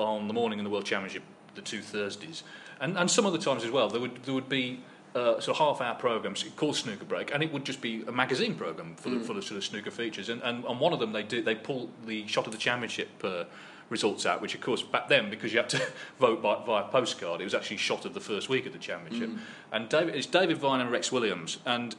on 0.00 0.26
the 0.26 0.34
morning 0.34 0.58
in 0.58 0.64
the 0.64 0.70
World 0.70 0.86
Championship, 0.86 1.22
the 1.54 1.62
two 1.62 1.82
Thursdays, 1.82 2.42
and, 2.80 2.96
and 2.98 3.08
some 3.08 3.26
other 3.26 3.38
times 3.38 3.62
as 3.64 3.70
well, 3.70 3.88
there 3.88 4.00
would 4.00 4.24
there 4.24 4.34
would 4.34 4.48
be. 4.48 4.80
Uh, 5.18 5.40
sort 5.40 5.48
of 5.48 5.66
half-hour 5.66 5.94
programs 5.96 6.44
called 6.56 6.76
Snooker 6.76 7.04
Break, 7.04 7.32
and 7.34 7.42
it 7.42 7.52
would 7.52 7.64
just 7.64 7.80
be 7.80 8.04
a 8.06 8.12
magazine 8.12 8.54
program 8.54 8.94
full, 8.96 9.12
Mm. 9.12 9.16
of, 9.20 9.26
full 9.26 9.36
of 9.38 9.44
sort 9.44 9.58
of 9.58 9.64
snooker 9.64 9.90
features. 9.90 10.28
And, 10.28 10.40
and 10.42 10.64
on 10.66 10.78
one 10.78 10.92
of 10.92 11.00
them, 11.00 11.12
they 11.12 11.22
do 11.22 11.42
they 11.42 11.54
pull 11.54 11.90
the 12.06 12.26
shot 12.26 12.46
of 12.46 12.52
the 12.52 12.58
championship. 12.58 13.08
Uh, 13.22 13.44
Results 13.90 14.26
out, 14.26 14.42
which 14.42 14.54
of 14.54 14.60
course 14.60 14.82
back 14.82 15.08
then 15.08 15.30
because 15.30 15.50
you 15.54 15.58
had 15.60 15.70
to 15.70 15.80
vote 16.20 16.42
by, 16.42 16.62
via 16.66 16.82
postcard, 16.88 17.40
it 17.40 17.44
was 17.44 17.54
actually 17.54 17.78
shot 17.78 18.04
of 18.04 18.12
the 18.12 18.20
first 18.20 18.50
week 18.50 18.66
of 18.66 18.74
the 18.74 18.78
championship. 18.78 19.30
Mm. 19.30 19.38
And 19.72 19.88
David, 19.88 20.14
it's 20.14 20.26
David 20.26 20.58
Vine 20.58 20.82
and 20.82 20.90
Rex 20.92 21.10
Williams. 21.10 21.56
And 21.64 21.96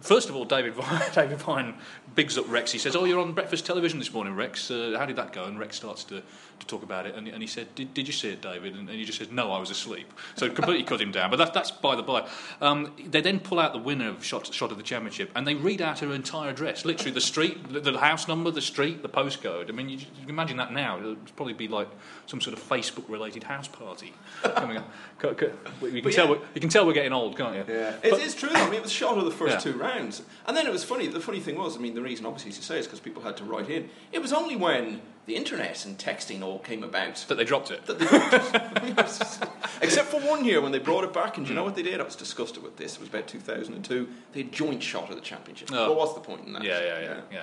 first 0.00 0.28
of 0.28 0.34
all, 0.34 0.44
David 0.44 0.74
Vine, 0.74 1.00
David 1.14 1.38
Vine 1.38 1.74
bigs 2.16 2.36
up 2.36 2.50
Rex. 2.50 2.72
He 2.72 2.78
says, 2.80 2.96
"Oh, 2.96 3.04
you're 3.04 3.20
on 3.20 3.32
breakfast 3.32 3.64
television 3.64 4.00
this 4.00 4.12
morning, 4.12 4.34
Rex. 4.34 4.72
Uh, 4.72 4.96
how 4.98 5.06
did 5.06 5.14
that 5.16 5.32
go?" 5.32 5.44
And 5.44 5.56
Rex 5.56 5.76
starts 5.76 6.02
to, 6.10 6.20
to 6.60 6.66
talk 6.66 6.82
about 6.82 7.06
it, 7.06 7.14
and, 7.14 7.26
and 7.28 7.42
he 7.42 7.46
said, 7.46 7.74
did, 7.74 7.92
"Did 7.94 8.06
you 8.06 8.12
see 8.12 8.28
it, 8.30 8.40
David?" 8.40 8.74
And, 8.74 8.88
and 8.88 8.98
he 8.98 9.04
just 9.04 9.18
said, 9.18 9.32
"No, 9.32 9.52
I 9.52 9.58
was 9.58 9.70
asleep." 9.70 10.12
So 10.36 10.48
completely 10.48 10.84
cut 10.84 11.00
him 11.00 11.10
down. 11.10 11.30
But 11.30 11.36
that, 11.38 11.52
that's 11.54 11.70
by 11.70 11.96
the 11.96 12.02
by. 12.02 12.28
Um, 12.60 12.92
they 13.06 13.20
then 13.20 13.40
pull 13.40 13.58
out 13.58 13.72
the 13.72 13.78
winner 13.78 14.08
of 14.08 14.24
shot, 14.24 14.52
shot 14.54 14.70
of 14.70 14.76
the 14.76 14.82
championship, 14.82 15.30
and 15.34 15.46
they 15.46 15.54
read 15.54 15.82
out 15.82 15.98
her 16.00 16.12
entire 16.12 16.50
address, 16.50 16.84
literally 16.84 17.10
the 17.12 17.20
street, 17.20 17.72
the, 17.72 17.80
the 17.80 17.98
house 17.98 18.28
number, 18.28 18.50
the 18.50 18.60
street, 18.60 19.02
the 19.02 19.08
postcode. 19.08 19.68
I 19.68 19.72
mean, 19.72 19.88
you, 19.88 19.98
you 19.98 20.06
can 20.22 20.30
imagine 20.30 20.56
that 20.58 20.72
now. 20.72 20.98
It'll 20.98 21.16
probably 21.36 21.54
be 21.54 21.68
like 21.68 21.88
some 22.26 22.40
sort 22.40 22.56
of 22.56 22.62
Facebook-related 22.62 23.42
house 23.44 23.68
party 23.68 24.12
coming 24.42 24.76
up. 24.76 24.90
Co- 25.18 25.34
co- 25.34 25.52
You 25.82 26.02
can 26.02 26.12
tell 26.12 26.26
yeah. 26.26 26.30
we're, 26.32 26.38
you 26.54 26.60
can 26.60 26.70
tell 26.70 26.86
we're 26.86 26.92
getting 26.92 27.12
old, 27.12 27.36
can't 27.36 27.54
you? 27.56 27.64
Yeah, 27.74 27.94
it 28.02 28.10
But- 28.10 28.20
is 28.20 28.34
true. 28.34 28.48
Though. 28.50 28.56
I 28.60 28.64
mean, 28.66 28.74
it 28.74 28.82
was 28.82 28.92
shot 28.92 29.18
of 29.18 29.24
the 29.24 29.30
first 29.30 29.64
Yeah. 29.64 29.72
two 29.72 29.78
rounds, 29.78 30.22
and 30.46 30.56
then 30.56 30.66
it 30.66 30.72
was 30.72 30.84
funny. 30.84 31.06
The 31.06 31.20
funny 31.20 31.40
thing 31.40 31.56
was, 31.56 31.76
I 31.76 31.80
mean, 31.80 31.94
the 31.94 32.02
reason 32.02 32.26
obviously 32.26 32.52
to 32.52 32.62
say 32.62 32.78
is 32.78 32.86
because 32.86 33.00
people 33.00 33.22
had 33.22 33.36
to 33.38 33.44
write 33.44 33.68
in. 33.70 33.88
It 34.12 34.20
was 34.20 34.32
only 34.32 34.56
when 34.56 35.00
the 35.30 35.36
internet 35.36 35.84
and 35.86 35.96
texting 35.96 36.42
all 36.42 36.58
came 36.58 36.82
about 36.82 37.24
that 37.28 37.36
they 37.36 37.44
dropped 37.44 37.70
it. 37.70 37.86
that 37.86 37.98
they 38.00 38.90
Except 39.86 40.08
for 40.08 40.20
one 40.20 40.44
year 40.44 40.60
when 40.60 40.72
they 40.72 40.80
brought 40.80 41.04
it 41.04 41.12
back, 41.12 41.36
and 41.36 41.46
do 41.46 41.50
you 41.50 41.56
know 41.56 41.62
what 41.62 41.76
they 41.76 41.84
did? 41.84 42.00
I 42.00 42.02
was 42.02 42.16
disgusted 42.16 42.64
with 42.64 42.76
this. 42.76 42.94
It 42.94 43.00
was 43.00 43.08
about 43.08 43.28
2002. 43.28 44.08
They 44.32 44.42
had 44.42 44.52
joint 44.52 44.82
shot 44.82 45.08
of 45.08 45.14
the 45.14 45.22
championship. 45.22 45.70
Oh. 45.72 45.90
What 45.90 45.98
was 45.98 46.14
the 46.14 46.20
point 46.20 46.46
in 46.46 46.52
that? 46.54 46.64
Yeah, 46.64 46.80
yeah, 46.82 47.00
yeah, 47.00 47.20
yeah. 47.30 47.42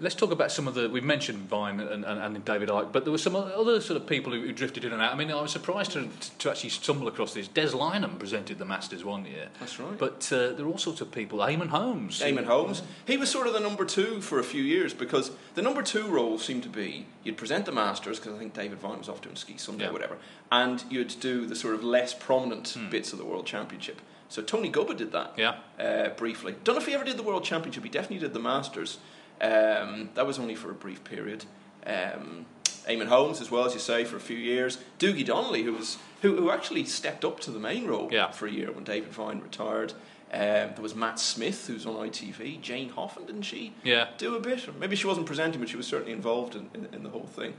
Let's 0.00 0.14
talk 0.14 0.30
about 0.30 0.52
some 0.52 0.68
of 0.68 0.74
the. 0.74 0.88
We've 0.88 1.02
mentioned 1.02 1.48
Vine 1.48 1.80
and, 1.80 2.04
and, 2.04 2.20
and 2.36 2.44
David 2.44 2.68
Icke, 2.68 2.92
but 2.92 3.04
there 3.04 3.10
were 3.10 3.18
some 3.18 3.34
other 3.34 3.80
sort 3.80 4.00
of 4.00 4.06
people 4.06 4.32
who, 4.32 4.40
who 4.42 4.52
drifted 4.52 4.84
in 4.84 4.92
and 4.92 5.02
out. 5.02 5.12
I 5.12 5.16
mean, 5.16 5.28
I 5.32 5.40
was 5.42 5.50
surprised 5.50 5.90
to, 5.92 6.08
to 6.38 6.50
actually 6.50 6.70
stumble 6.70 7.08
across 7.08 7.34
this. 7.34 7.48
Des 7.48 7.70
Lynam 7.70 8.16
presented 8.16 8.58
the 8.58 8.64
Masters 8.64 9.04
one 9.04 9.24
year. 9.24 9.48
That's 9.58 9.80
right. 9.80 9.98
But 9.98 10.30
uh, 10.32 10.52
there 10.52 10.64
are 10.66 10.68
all 10.68 10.78
sorts 10.78 11.00
of 11.00 11.10
people. 11.10 11.40
Eamonn 11.40 11.68
Holmes. 11.70 12.20
Eamonn 12.20 12.44
Holmes. 12.44 12.82
He 13.06 13.16
was 13.16 13.28
sort 13.28 13.48
of 13.48 13.54
the 13.54 13.60
number 13.60 13.84
two 13.84 14.20
for 14.20 14.38
a 14.38 14.44
few 14.44 14.62
years 14.62 14.94
because 14.94 15.32
the 15.56 15.62
number 15.62 15.82
two 15.82 16.06
role 16.06 16.38
seemed 16.38 16.62
to 16.62 16.68
be 16.68 17.06
you'd 17.24 17.36
present 17.36 17.64
the 17.66 17.72
Masters 17.72 18.20
because 18.20 18.34
I 18.34 18.38
think 18.38 18.54
David 18.54 18.78
Vine 18.78 18.98
was 18.98 19.08
off 19.08 19.20
doing 19.20 19.34
ski 19.34 19.56
Sunday 19.56 19.82
Yeah. 19.84 19.90
or 19.90 19.94
whatever, 19.94 20.16
and 20.52 20.84
you'd 20.88 21.18
do 21.18 21.44
the 21.44 21.56
sort 21.56 21.74
of 21.74 21.82
less 21.82 22.14
prominent 22.14 22.68
Hmm. 22.68 22.88
bits 22.88 23.12
of 23.12 23.18
the 23.18 23.24
World 23.24 23.46
Championship. 23.46 24.00
So 24.28 24.42
Tony 24.42 24.70
Gubba 24.70 24.96
did 24.96 25.10
that. 25.10 25.32
Yeah. 25.36 25.56
Uh, 25.80 26.10
briefly. 26.10 26.54
Don't 26.62 26.76
know 26.76 26.80
if 26.80 26.86
he 26.86 26.94
ever 26.94 27.02
did 27.04 27.16
the 27.16 27.22
World 27.24 27.42
Championship. 27.42 27.82
He 27.82 27.88
definitely 27.90 28.18
did 28.18 28.32
the 28.34 28.38
Masters. 28.40 28.98
Um, 29.40 30.10
that 30.14 30.26
was 30.26 30.38
only 30.38 30.54
for 30.54 30.70
a 30.70 30.74
brief 30.74 31.04
period. 31.04 31.44
Um, 31.86 32.46
Eamonn 32.88 33.06
Holmes, 33.08 33.40
as 33.40 33.50
well 33.50 33.64
as 33.66 33.74
you 33.74 33.80
say, 33.80 34.04
for 34.04 34.16
a 34.16 34.20
few 34.20 34.36
years. 34.36 34.78
Dougie 34.98 35.24
Donnelly, 35.24 35.62
who 35.62 35.74
was 35.74 35.98
who, 36.22 36.36
who 36.36 36.50
actually 36.50 36.84
stepped 36.84 37.24
up 37.24 37.38
to 37.40 37.50
the 37.50 37.58
main 37.60 37.86
role 37.86 38.08
Yeah. 38.10 38.30
for 38.32 38.46
a 38.46 38.50
year 38.50 38.72
when 38.72 38.84
David 38.84 39.12
Vine 39.12 39.40
retired. 39.40 39.92
Um, 40.32 40.40
there 40.74 40.82
was 40.82 40.94
Matt 40.94 41.18
Smith, 41.20 41.66
who's 41.68 41.86
on 41.86 41.94
ITV. 41.94 42.60
Jane 42.60 42.88
Hoffman, 42.90 43.26
didn't 43.26 43.42
she? 43.42 43.72
Yeah. 43.84 44.08
Do 44.18 44.34
a 44.34 44.40
bit. 44.40 44.68
Maybe 44.78 44.96
she 44.96 45.06
wasn't 45.06 45.26
presenting, 45.26 45.60
but 45.60 45.68
she 45.70 45.76
was 45.76 45.86
certainly 45.86 46.12
involved 46.12 46.54
in, 46.56 46.68
in, 46.74 46.88
in 46.92 47.02
the 47.02 47.08
whole 47.10 47.26
thing. 47.26 47.54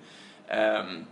Um, 0.52 1.08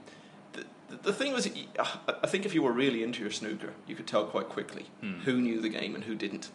the, 0.53 0.65
the, 1.03 1.13
thing 1.13 1.33
was, 1.33 1.49
I 1.79 2.27
think 2.27 2.45
if 2.45 2.53
you 2.53 2.61
were 2.61 2.71
really 2.71 3.01
into 3.03 3.21
your 3.21 3.31
snooker, 3.31 3.73
you 3.87 3.95
could 3.95 4.07
tell 4.07 4.25
quite 4.25 4.49
quickly 4.49 4.85
Hmm. 5.01 5.19
who 5.21 5.39
knew 5.41 5.59
the 5.61 5.69
game 5.69 5.95
and 5.95 6.03
who 6.03 6.15
didn't. 6.15 6.49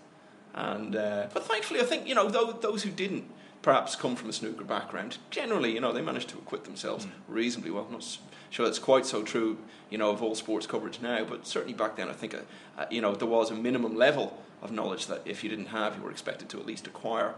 And 0.54 0.94
uh, 0.94 1.26
but 1.32 1.44
thankfully, 1.46 1.80
I 1.80 1.84
think 1.84 2.06
you 2.06 2.14
know 2.14 2.28
those, 2.28 2.54
those 2.60 2.82
who 2.82 2.90
didn't 2.90 3.24
perhaps 3.62 3.94
come 3.94 4.16
from 4.16 4.28
a 4.28 4.32
snooker 4.32 4.64
background, 4.64 5.18
generally, 5.30 5.72
you 5.72 5.80
know, 5.80 5.92
they 5.92 6.02
managed 6.02 6.28
to 6.30 6.38
acquit 6.38 6.64
themselves 6.64 7.06
reasonably 7.28 7.70
well. 7.70 7.86
I'm 7.86 7.92
not 7.92 8.18
sure 8.50 8.66
that's 8.66 8.80
quite 8.80 9.06
so 9.06 9.22
true, 9.22 9.56
you 9.88 9.98
know, 9.98 10.10
of 10.10 10.22
all 10.22 10.34
sports 10.34 10.66
coverage 10.66 11.00
now, 11.00 11.24
but 11.24 11.46
certainly 11.46 11.74
back 11.74 11.96
then, 11.96 12.08
I 12.08 12.12
think, 12.12 12.34
uh, 12.34 12.40
uh, 12.76 12.86
you 12.90 13.00
know, 13.00 13.14
there 13.14 13.28
was 13.28 13.50
a 13.50 13.54
minimum 13.54 13.96
level 13.96 14.42
of 14.60 14.72
knowledge 14.72 15.06
that 15.06 15.22
if 15.24 15.42
you 15.42 15.50
didn't 15.50 15.66
have, 15.66 15.96
you 15.96 16.02
were 16.02 16.10
expected 16.10 16.48
to 16.50 16.58
at 16.58 16.66
least 16.66 16.86
acquire. 16.86 17.34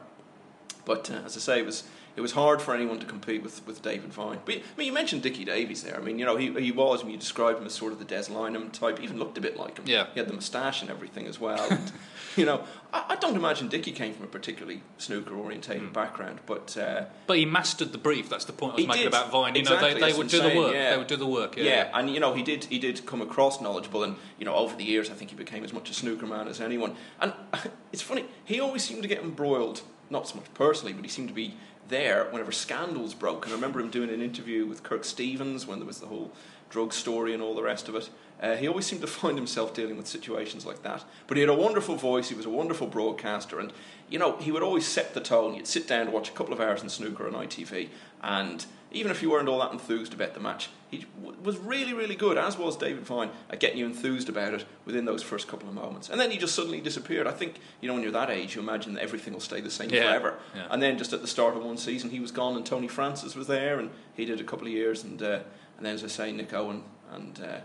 But 0.84 1.10
uh, 1.10 1.20
as 1.24 1.36
I 1.36 1.40
say, 1.40 1.58
it 1.60 1.66
was 1.66 1.84
it 2.16 2.20
was 2.20 2.32
hard 2.32 2.62
for 2.62 2.74
anyone 2.74 2.98
to 3.00 3.06
compete 3.06 3.42
with, 3.42 3.66
with 3.66 3.82
David 3.82 4.12
Vine. 4.12 4.38
But 4.44 4.54
I 4.56 4.60
mean, 4.76 4.86
you 4.86 4.92
mentioned 4.92 5.22
Dickie 5.22 5.44
Davies 5.44 5.82
there. 5.82 5.96
I 5.96 6.00
mean, 6.00 6.18
you 6.18 6.24
know, 6.24 6.36
he, 6.36 6.52
he 6.60 6.70
was. 6.72 7.00
I 7.00 7.04
mean, 7.04 7.12
you 7.12 7.18
described 7.18 7.58
him 7.58 7.66
as 7.66 7.74
sort 7.74 7.92
of 7.92 7.98
the 7.98 8.04
Des 8.04 8.24
Lynam 8.24 8.70
type. 8.72 8.98
He 8.98 9.04
even 9.04 9.18
looked 9.18 9.36
a 9.38 9.40
bit 9.40 9.56
like 9.56 9.78
him. 9.78 9.84
Yeah. 9.86 10.06
he 10.14 10.20
had 10.20 10.28
the 10.28 10.32
moustache 10.34 10.80
and 10.82 10.90
everything 10.90 11.26
as 11.26 11.40
well. 11.40 11.66
And, 11.70 11.92
you 12.36 12.44
know, 12.44 12.62
I, 12.92 13.04
I 13.10 13.16
don't 13.16 13.34
imagine 13.36 13.68
Dickie 13.68 13.90
came 13.92 14.14
from 14.14 14.24
a 14.24 14.28
particularly 14.28 14.82
snooker 14.98 15.34
orientated 15.34 15.92
background, 15.92 16.38
but. 16.46 16.76
Uh, 16.76 17.06
But 17.26 17.38
he 17.38 17.46
mastered 17.46 17.90
the 17.92 17.98
brief. 17.98 18.28
That's 18.28 18.44
the 18.44 18.52
point 18.52 18.74
I 18.74 18.76
was 18.76 18.86
making 18.86 19.02
did. 19.04 19.08
about 19.08 19.30
Vine. 19.32 19.54
You 19.56 19.60
Exactly, 19.62 19.94
know, 19.94 20.00
they, 20.00 20.12
they 20.12 20.18
would 20.18 20.28
do 20.28 20.40
the 20.40 20.56
work. 20.56 20.72
yeah. 20.74 20.90
They 20.92 20.98
would 20.98 21.06
do 21.08 21.16
the 21.16 21.26
work. 21.26 21.56
Yeah. 21.56 21.64
yeah, 21.64 21.90
and 21.98 22.10
you 22.10 22.20
know 22.20 22.32
he 22.34 22.42
did 22.42 22.64
he 22.66 22.78
did 22.78 23.04
come 23.06 23.20
across 23.22 23.60
knowledgeable, 23.60 24.04
and 24.04 24.16
you 24.38 24.44
know 24.44 24.54
over 24.54 24.76
the 24.76 24.84
years 24.84 25.10
I 25.10 25.14
think 25.14 25.30
he 25.30 25.36
became 25.36 25.64
as 25.64 25.72
much 25.72 25.90
a 25.90 25.94
snooker 25.94 26.26
man 26.26 26.46
as 26.48 26.60
anyone. 26.60 26.94
And 27.20 27.32
it's 27.92 28.02
funny, 28.02 28.24
he 28.44 28.60
always 28.60 28.84
seemed 28.84 29.02
to 29.02 29.08
get 29.08 29.20
embroiled, 29.22 29.82
not 30.10 30.28
so 30.28 30.36
much 30.36 30.52
personally, 30.54 30.92
but 30.92 31.04
he 31.04 31.10
seemed 31.10 31.28
to 31.28 31.34
be 31.34 31.54
there 31.88 32.24
whenever 32.30 32.52
scandals 32.52 33.14
broke. 33.14 33.44
And 33.44 33.52
I 33.52 33.56
remember 33.56 33.80
him 33.80 33.90
doing 33.90 34.10
an 34.10 34.22
interview 34.22 34.66
with 34.66 34.82
Kirk 34.82 35.04
Stevens 35.04 35.66
when 35.66 35.78
there 35.78 35.86
was 35.86 36.00
the 36.00 36.06
whole 36.06 36.32
drug 36.70 36.92
story 36.92 37.32
and 37.32 37.42
all 37.42 37.54
the 37.54 37.62
rest 37.62 37.88
of 37.88 37.94
it. 37.94 38.10
Uh, 38.42 38.56
he 38.56 38.66
always 38.66 38.84
seemed 38.84 39.00
to 39.00 39.06
find 39.06 39.38
himself 39.38 39.74
dealing 39.74 39.96
with 39.96 40.06
situations 40.06 40.66
like 40.66 40.82
that. 40.82 41.04
But 41.26 41.36
he 41.36 41.40
had 41.40 41.50
a 41.50 41.54
wonderful 41.54 41.96
voice. 41.96 42.28
He 42.28 42.34
was 42.34 42.46
a 42.46 42.50
wonderful 42.50 42.86
broadcaster, 42.86 43.60
and 43.60 43.72
you 44.10 44.18
know 44.18 44.36
he 44.38 44.50
would 44.50 44.62
always 44.62 44.86
set 44.86 45.14
the 45.14 45.20
tone. 45.20 45.54
You'd 45.54 45.66
sit 45.66 45.86
down 45.86 46.06
to 46.06 46.12
watch 46.12 46.28
a 46.28 46.32
couple 46.32 46.52
of 46.52 46.60
hours 46.60 46.82
in 46.82 46.88
snooker 46.88 47.26
on 47.26 47.32
ITV, 47.32 47.88
and 48.22 48.66
even 48.94 49.10
if 49.10 49.20
you 49.22 49.30
weren't 49.30 49.48
all 49.48 49.58
that 49.60 49.72
enthused 49.72 50.14
about 50.14 50.32
the 50.34 50.40
match, 50.40 50.68
he 50.90 51.04
w- 51.22 51.36
was 51.42 51.58
really, 51.58 51.92
really 51.92 52.14
good, 52.14 52.38
as 52.38 52.56
was 52.56 52.76
David 52.76 53.02
Vine, 53.04 53.30
at 53.50 53.60
getting 53.60 53.78
you 53.78 53.86
enthused 53.86 54.28
about 54.28 54.54
it 54.54 54.64
within 54.86 55.04
those 55.04 55.22
first 55.22 55.48
couple 55.48 55.68
of 55.68 55.74
moments. 55.74 56.08
And 56.08 56.20
then 56.20 56.30
he 56.30 56.38
just 56.38 56.54
suddenly 56.54 56.80
disappeared. 56.80 57.26
I 57.26 57.32
think, 57.32 57.58
you 57.80 57.88
know, 57.88 57.94
when 57.94 58.02
you're 58.02 58.12
that 58.12 58.30
age, 58.30 58.54
you 58.54 58.62
imagine 58.62 58.94
that 58.94 59.02
everything 59.02 59.32
will 59.32 59.40
stay 59.40 59.60
the 59.60 59.70
same 59.70 59.90
Yeah, 59.90 60.02
forever. 60.08 60.34
yeah. 60.54 60.66
And 60.70 60.82
then 60.82 60.96
just 60.96 61.12
at 61.12 61.20
the 61.20 61.26
start 61.28 61.56
of 61.56 61.64
one 61.64 61.76
season, 61.76 62.10
he 62.10 62.20
was 62.20 62.30
gone, 62.30 62.56
and 62.56 62.64
Tony 62.64 62.88
Francis 62.88 63.34
was 63.34 63.46
there, 63.48 63.78
and 63.78 63.90
he 64.16 64.24
did 64.24 64.40
a 64.40 64.44
couple 64.44 64.66
of 64.66 64.72
years. 64.72 65.04
And, 65.04 65.20
uh, 65.22 65.40
and 65.76 65.84
then, 65.84 65.94
as 65.94 66.04
I 66.04 66.08
say, 66.08 66.32
Nick 66.32 66.54
Owen 66.54 66.84
and, 67.12 67.40
uh, 67.40 67.58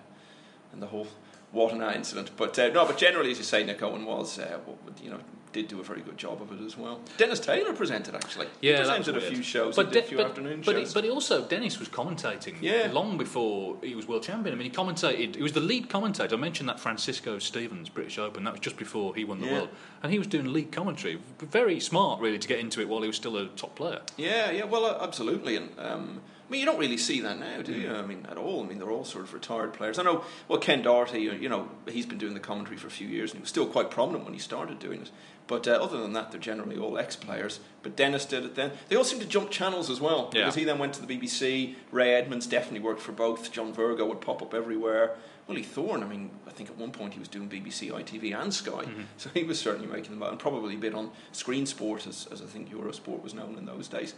and 0.74 0.82
the 0.82 0.88
whole 0.88 1.08
Wattana 1.54 1.96
incident. 1.96 2.32
But 2.38 2.58
uh, 2.60 2.70
no, 2.70 2.86
but 2.86 2.98
generally, 2.98 3.32
as 3.32 3.38
you 3.38 3.44
say, 3.44 3.64
Nick 3.64 3.82
Owen 3.82 4.06
was, 4.06 4.38
uh, 4.40 4.60
you 5.02 5.10
know, 5.10 5.20
did 5.52 5.68
do 5.68 5.80
a 5.80 5.84
very 5.84 6.02
good 6.02 6.18
job 6.18 6.42
of 6.42 6.52
it 6.52 6.64
as 6.64 6.78
well. 6.78 7.00
Dennis 7.18 7.40
Taylor 7.40 7.74
presented 7.74 8.16
actually. 8.16 8.48
Yeah, 8.62 8.74
he 8.74 8.78
presented 8.80 9.18
a 9.18 9.22
few 9.22 9.42
shows. 9.44 9.76
But, 9.76 9.92
De- 9.92 10.00
a 10.00 10.04
few 10.04 10.18
but, 10.18 10.28
afternoon 10.28 10.62
but, 10.66 10.76
shows. 10.76 10.90
He, 10.90 10.94
but 10.94 11.04
he 11.04 11.10
also 11.10 11.46
Dennis 11.48 11.80
was 11.80 11.90
commentating 11.90 12.56
Yeah. 12.62 12.90
long 12.92 13.18
before 13.18 13.78
he 13.82 13.96
was 13.96 14.08
world 14.08 14.24
champion. 14.24 14.54
I 14.54 14.58
mean, 14.58 14.70
he 14.70 14.76
commentated. 14.76 15.36
He 15.36 15.42
was 15.44 15.54
the 15.54 15.60
lead 15.60 15.90
commentator. 15.90 16.36
I 16.36 16.38
mentioned 16.38 16.70
that 16.70 16.80
Francisco 16.80 17.40
Stevens 17.40 17.90
British 17.90 18.18
Open. 18.20 18.44
That 18.44 18.52
was 18.54 18.60
just 18.62 18.78
before 18.78 19.16
he 19.16 19.24
won 19.26 19.40
the 19.40 19.48
Yeah. 19.48 19.54
world, 19.54 19.70
and 20.04 20.12
he 20.12 20.18
was 20.20 20.28
doing 20.28 20.54
lead 20.54 20.72
commentary. 20.72 21.20
Very 21.40 21.80
smart, 21.80 22.20
really, 22.22 22.38
to 22.40 22.48
get 22.48 22.60
into 22.60 22.82
it 22.82 22.88
while 22.88 23.02
he 23.02 23.08
was 23.08 23.16
still 23.18 23.38
a 23.38 23.48
top 23.48 23.76
player. 23.76 24.02
Yeah, 24.18 24.52
yeah, 24.52 24.66
well, 24.66 24.86
uh, 24.86 25.00
absolutely. 25.02 25.56
And 25.56 25.70
um, 25.80 26.22
I 26.50 26.52
mean, 26.52 26.62
you 26.62 26.66
don't 26.66 26.80
really 26.80 26.98
see 26.98 27.22
that 27.22 27.38
now, 27.40 27.62
do 27.62 27.74
you? 27.74 27.94
I 27.94 28.02
mean, 28.02 28.26
at 28.28 28.36
all. 28.38 28.64
I 28.64 28.68
mean, 28.68 28.80
they're 28.80 28.90
all 28.90 29.06
sort 29.06 29.24
of 29.24 29.36
retired 29.36 29.72
players. 29.72 30.00
I 30.00 30.04
know, 30.04 30.24
well, 30.48 30.58
Ken 30.60 30.82
Doherty, 30.82 31.20
you 31.22 31.48
know, 31.48 31.70
he's 31.88 32.08
been 32.08 32.18
doing 32.18 32.34
the 32.34 32.40
commentary 32.40 32.76
for 32.76 32.88
a 32.88 32.92
few 32.92 33.08
years, 33.08 33.30
and 33.30 33.38
he 33.38 33.42
was 33.42 33.50
still 33.50 33.68
quite 33.68 33.92
prominent 33.92 34.24
when 34.26 34.34
he 34.34 34.40
started 34.40 34.80
doing 34.80 35.02
it. 35.04 35.12
But 35.46 35.68
uh, 35.68 35.74
other 35.74 36.02
than 36.02 36.14
that, 36.14 36.32
they're 36.32 36.40
generally 36.40 36.76
all 36.78 36.98
ex-players. 36.98 37.60
But 37.84 37.96
Dennis 37.96 38.26
did 38.26 38.46
it 38.46 38.56
then. 38.56 38.72
They 38.88 38.96
all 38.96 39.04
seem 39.04 39.20
to 39.20 39.28
jump 39.28 39.52
channels 39.52 39.92
as 39.92 40.02
well, 40.02 40.32
Yeah. 40.34 40.42
because 40.42 40.56
he 40.56 40.64
then 40.64 40.80
went 40.80 40.94
to 40.96 41.06
the 41.06 41.18
BBC. 41.20 41.76
Ray 41.92 42.16
Edmonds 42.16 42.48
definitely 42.48 42.80
worked 42.80 43.02
for 43.02 43.12
both. 43.12 43.52
John 43.52 43.72
Virgo 43.72 44.08
would 44.08 44.22
pop 44.22 44.42
up 44.42 44.56
everywhere. 44.56 45.18
Willie 45.48 45.62
Thorne, 45.64 46.02
I 46.04 46.08
mean, 46.08 46.32
I 46.48 46.52
think 46.52 46.70
at 46.70 46.78
one 46.78 46.92
point 46.92 47.14
he 47.14 47.20
was 47.20 47.28
doing 47.28 47.48
BBC, 47.48 47.92
ITV, 47.92 48.40
and 48.40 48.52
Sky, 48.52 48.86
so 49.18 49.30
he 49.36 49.44
was 49.44 49.60
certainly 49.60 49.88
making 49.88 50.12
them 50.12 50.24
out, 50.24 50.30
and 50.30 50.40
probably 50.40 50.74
a 50.76 50.78
bit 50.80 50.96
on 50.96 51.12
Screen 51.32 51.66
Sport, 51.68 52.08
as, 52.08 52.28
as 52.32 52.42
I 52.42 52.46
think 52.46 52.72
Eurosport 52.72 53.22
was 53.22 53.36
known 53.36 53.56
in 53.58 53.66
those 53.66 53.88
days. 53.88 54.16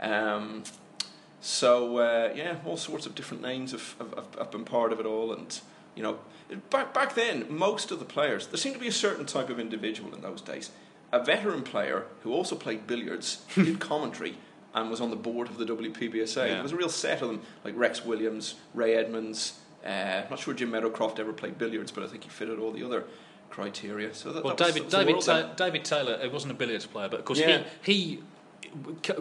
Um, 0.00 0.64
so 1.44 1.98
uh, 1.98 2.32
yeah, 2.34 2.56
all 2.64 2.78
sorts 2.78 3.04
of 3.04 3.14
different 3.14 3.42
names 3.42 3.72
have, 3.72 3.94
have, 3.98 4.14
have- 4.38 4.50
been 4.50 4.64
part 4.64 4.92
of 4.92 4.98
it 5.00 5.04
all, 5.04 5.30
and 5.32 5.60
you 5.94 6.02
know, 6.02 6.18
back 6.70 6.94
back 6.94 7.14
then, 7.14 7.44
most 7.50 7.90
of 7.90 7.98
the 7.98 8.04
players 8.06 8.46
there 8.46 8.56
seemed 8.56 8.74
to 8.76 8.80
be 8.80 8.88
a 8.88 8.92
certain 8.92 9.26
type 9.26 9.50
of 9.50 9.60
individual 9.60 10.14
in 10.14 10.22
those 10.22 10.40
days, 10.40 10.70
a 11.12 11.22
veteran 11.22 11.62
player 11.62 12.04
who 12.22 12.32
also 12.32 12.56
played 12.56 12.86
billiards, 12.86 13.44
did 13.54 13.78
commentary, 13.78 14.36
and 14.74 14.88
was 14.90 15.00
on 15.02 15.10
the 15.10 15.16
board 15.16 15.48
of 15.48 15.58
the 15.58 15.66
WPBSA. 15.66 16.36
Yeah. 16.48 16.54
There 16.54 16.62
was 16.62 16.72
a 16.72 16.76
real 16.76 16.88
set 16.88 17.20
of 17.20 17.28
them, 17.28 17.42
like 17.62 17.76
Rex 17.76 18.04
Williams, 18.06 18.54
Ray 18.72 18.94
Edmonds. 18.94 19.58
Uh, 19.84 20.22
I'm 20.24 20.30
not 20.30 20.38
sure 20.38 20.54
Jim 20.54 20.70
Meadowcroft 20.70 21.18
ever 21.18 21.34
played 21.34 21.58
billiards, 21.58 21.92
but 21.92 22.04
I 22.04 22.06
think 22.06 22.24
he 22.24 22.30
fitted 22.30 22.58
all 22.58 22.72
the 22.72 22.82
other 22.82 23.04
criteria. 23.50 24.14
So 24.14 24.32
that, 24.32 24.42
Well, 24.44 24.54
that 24.56 24.64
was- 24.66 24.74
David 24.74 24.90
that 24.90 25.06
was 25.14 25.26
David 25.26 25.42
Ta- 25.58 25.64
David 25.64 25.84
Taylor. 25.84 26.18
He 26.22 26.28
wasn't 26.28 26.52
a 26.52 26.56
billiards 26.56 26.86
player, 26.86 27.08
but 27.10 27.20
of 27.20 27.26
course 27.26 27.38
Yeah. 27.38 27.62
he 27.82 27.92
he 27.92 28.22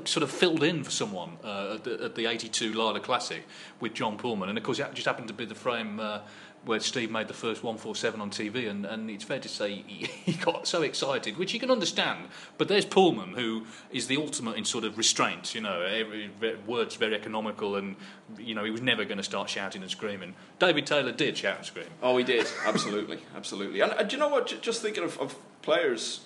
sort 0.05 0.23
of 0.23 0.31
filled 0.31 0.63
in 0.63 0.83
for 0.83 0.91
someone 0.91 1.37
uh, 1.43 1.75
at, 1.75 1.83
the, 1.83 2.03
at, 2.05 2.15
the, 2.15 2.25
82 2.25 2.73
Lada 2.73 2.99
Classic 2.99 3.43
with 3.79 3.93
John 3.93 4.17
Pulman. 4.17 4.49
And 4.49 4.57
of 4.57 4.63
course, 4.63 4.79
it 4.79 4.93
just 4.93 5.07
happened 5.07 5.27
to 5.27 5.33
be 5.33 5.45
the 5.45 5.55
frame 5.55 5.99
uh, 5.99 6.19
where 6.65 6.79
Steve 6.79 7.11
made 7.11 7.27
the 7.27 7.33
first 7.33 7.63
147 7.63 8.21
on 8.21 8.29
TV. 8.29 8.69
And, 8.69 8.85
and 8.85 9.09
it's 9.09 9.23
fair 9.23 9.39
to 9.39 9.49
say 9.49 9.83
he, 9.85 10.05
he, 10.25 10.33
got 10.33 10.67
so 10.67 10.81
excited, 10.81 11.37
which 11.37 11.53
you 11.53 11.59
can 11.59 11.69
understand. 11.69 12.27
But 12.57 12.67
there's 12.67 12.85
Pulman, 12.85 13.35
who 13.35 13.65
is 13.91 14.07
the 14.07 14.17
ultimate 14.17 14.57
in 14.57 14.65
sort 14.65 14.83
of 14.83 14.97
restraint. 14.97 15.53
You 15.53 15.61
know, 15.61 15.81
every, 15.81 16.31
words 16.65 16.95
very 16.95 17.15
economical, 17.15 17.75
and, 17.75 17.95
you 18.37 18.55
know, 18.55 18.63
he 18.63 18.71
was 18.71 18.81
never 18.81 19.05
going 19.05 19.17
to 19.17 19.23
start 19.23 19.49
shouting 19.49 19.81
and 19.81 19.91
screaming. 19.91 20.35
David 20.59 20.85
Taylor 20.85 21.11
did 21.11 21.37
shout 21.37 21.57
and 21.57 21.65
scream. 21.65 21.87
Oh, 22.01 22.17
he 22.17 22.23
did. 22.23 22.47
Absolutely. 22.65 23.19
Absolutely. 23.35 23.81
And, 23.81 23.91
and 23.93 24.09
do 24.09 24.15
you 24.15 24.19
know 24.19 24.29
what? 24.29 24.61
Just 24.61 24.81
thinking 24.81 25.03
of, 25.03 25.19
of 25.19 25.35
players 25.61 26.21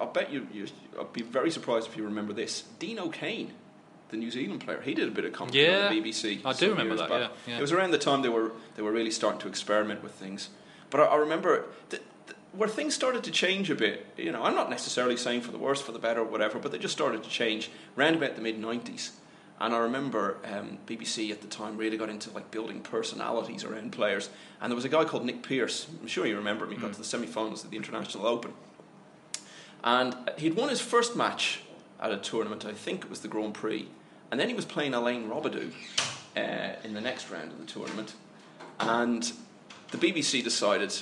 I 0.00 0.06
bet 0.06 0.32
you, 0.32 0.46
you, 0.52 0.66
I'd 0.98 1.12
be 1.12 1.22
very 1.22 1.50
surprised 1.50 1.88
if 1.88 1.96
you 1.96 2.04
remember 2.04 2.32
this. 2.32 2.62
Dean 2.78 2.98
O'Kane, 2.98 3.52
the 4.10 4.16
New 4.16 4.30
Zealand 4.30 4.60
player, 4.60 4.80
he 4.80 4.94
did 4.94 5.08
a 5.08 5.10
bit 5.10 5.24
of 5.24 5.32
commentary 5.32 5.66
yeah, 5.66 5.88
on 5.88 5.94
the 5.94 6.00
BBC. 6.00 6.40
I 6.44 6.52
do 6.52 6.70
remember 6.70 6.96
that. 6.96 7.10
Yeah, 7.10 7.28
yeah, 7.46 7.58
it 7.58 7.60
was 7.60 7.72
around 7.72 7.90
the 7.90 7.98
time 7.98 8.22
they 8.22 8.28
were 8.28 8.52
they 8.76 8.82
were 8.82 8.92
really 8.92 9.10
starting 9.10 9.40
to 9.40 9.48
experiment 9.48 10.02
with 10.02 10.12
things. 10.12 10.50
But 10.90 11.00
I, 11.00 11.04
I 11.04 11.16
remember 11.16 11.66
th- 11.90 12.02
th- 12.26 12.38
where 12.52 12.68
things 12.68 12.94
started 12.94 13.24
to 13.24 13.30
change 13.30 13.70
a 13.70 13.74
bit. 13.74 14.06
You 14.16 14.32
know, 14.32 14.42
I'm 14.42 14.54
not 14.54 14.70
necessarily 14.70 15.16
saying 15.16 15.42
for 15.42 15.52
the 15.52 15.58
worse, 15.58 15.80
for 15.80 15.92
the 15.92 15.98
better, 15.98 16.20
or 16.20 16.24
whatever, 16.24 16.58
but 16.58 16.72
they 16.72 16.78
just 16.78 16.94
started 16.94 17.22
to 17.22 17.30
change 17.30 17.70
around 17.96 18.14
about 18.14 18.36
the 18.36 18.42
mid 18.42 18.60
'90s. 18.60 19.10
And 19.60 19.74
I 19.74 19.78
remember 19.78 20.36
um, 20.44 20.78
BBC 20.86 21.32
at 21.32 21.40
the 21.40 21.48
time 21.48 21.76
really 21.76 21.96
got 21.96 22.08
into 22.08 22.30
like 22.30 22.50
building 22.52 22.80
personalities 22.80 23.64
around 23.64 23.90
players. 23.90 24.30
And 24.60 24.70
there 24.70 24.76
was 24.76 24.84
a 24.84 24.88
guy 24.88 25.04
called 25.04 25.24
Nick 25.24 25.42
Pearce. 25.42 25.88
I'm 26.00 26.06
sure 26.06 26.26
you 26.26 26.36
remember 26.36 26.64
him. 26.64 26.70
He 26.70 26.76
got 26.76 26.90
mm. 26.90 26.92
to 26.92 26.98
the 26.98 27.04
semi-finals 27.04 27.64
of 27.64 27.70
the 27.70 27.76
International 27.76 28.24
Open 28.24 28.52
and 29.84 30.16
he'd 30.38 30.54
won 30.54 30.68
his 30.68 30.80
first 30.80 31.16
match 31.16 31.60
at 32.00 32.12
a 32.12 32.16
tournament, 32.16 32.64
I 32.64 32.72
think 32.72 33.04
it 33.04 33.10
was 33.10 33.20
the 33.20 33.28
Grand 33.28 33.54
Prix. 33.54 33.88
And 34.30 34.38
then 34.38 34.48
he 34.48 34.54
was 34.54 34.64
playing 34.64 34.94
Alain 34.94 35.28
Robidoux 35.28 35.72
uh, 36.36 36.76
in 36.84 36.94
the 36.94 37.00
next 37.00 37.30
round 37.30 37.52
of 37.52 37.58
the 37.58 37.66
tournament. 37.66 38.14
And 38.80 39.32
the 39.90 39.98
BBC 39.98 40.44
decided, 40.44 40.94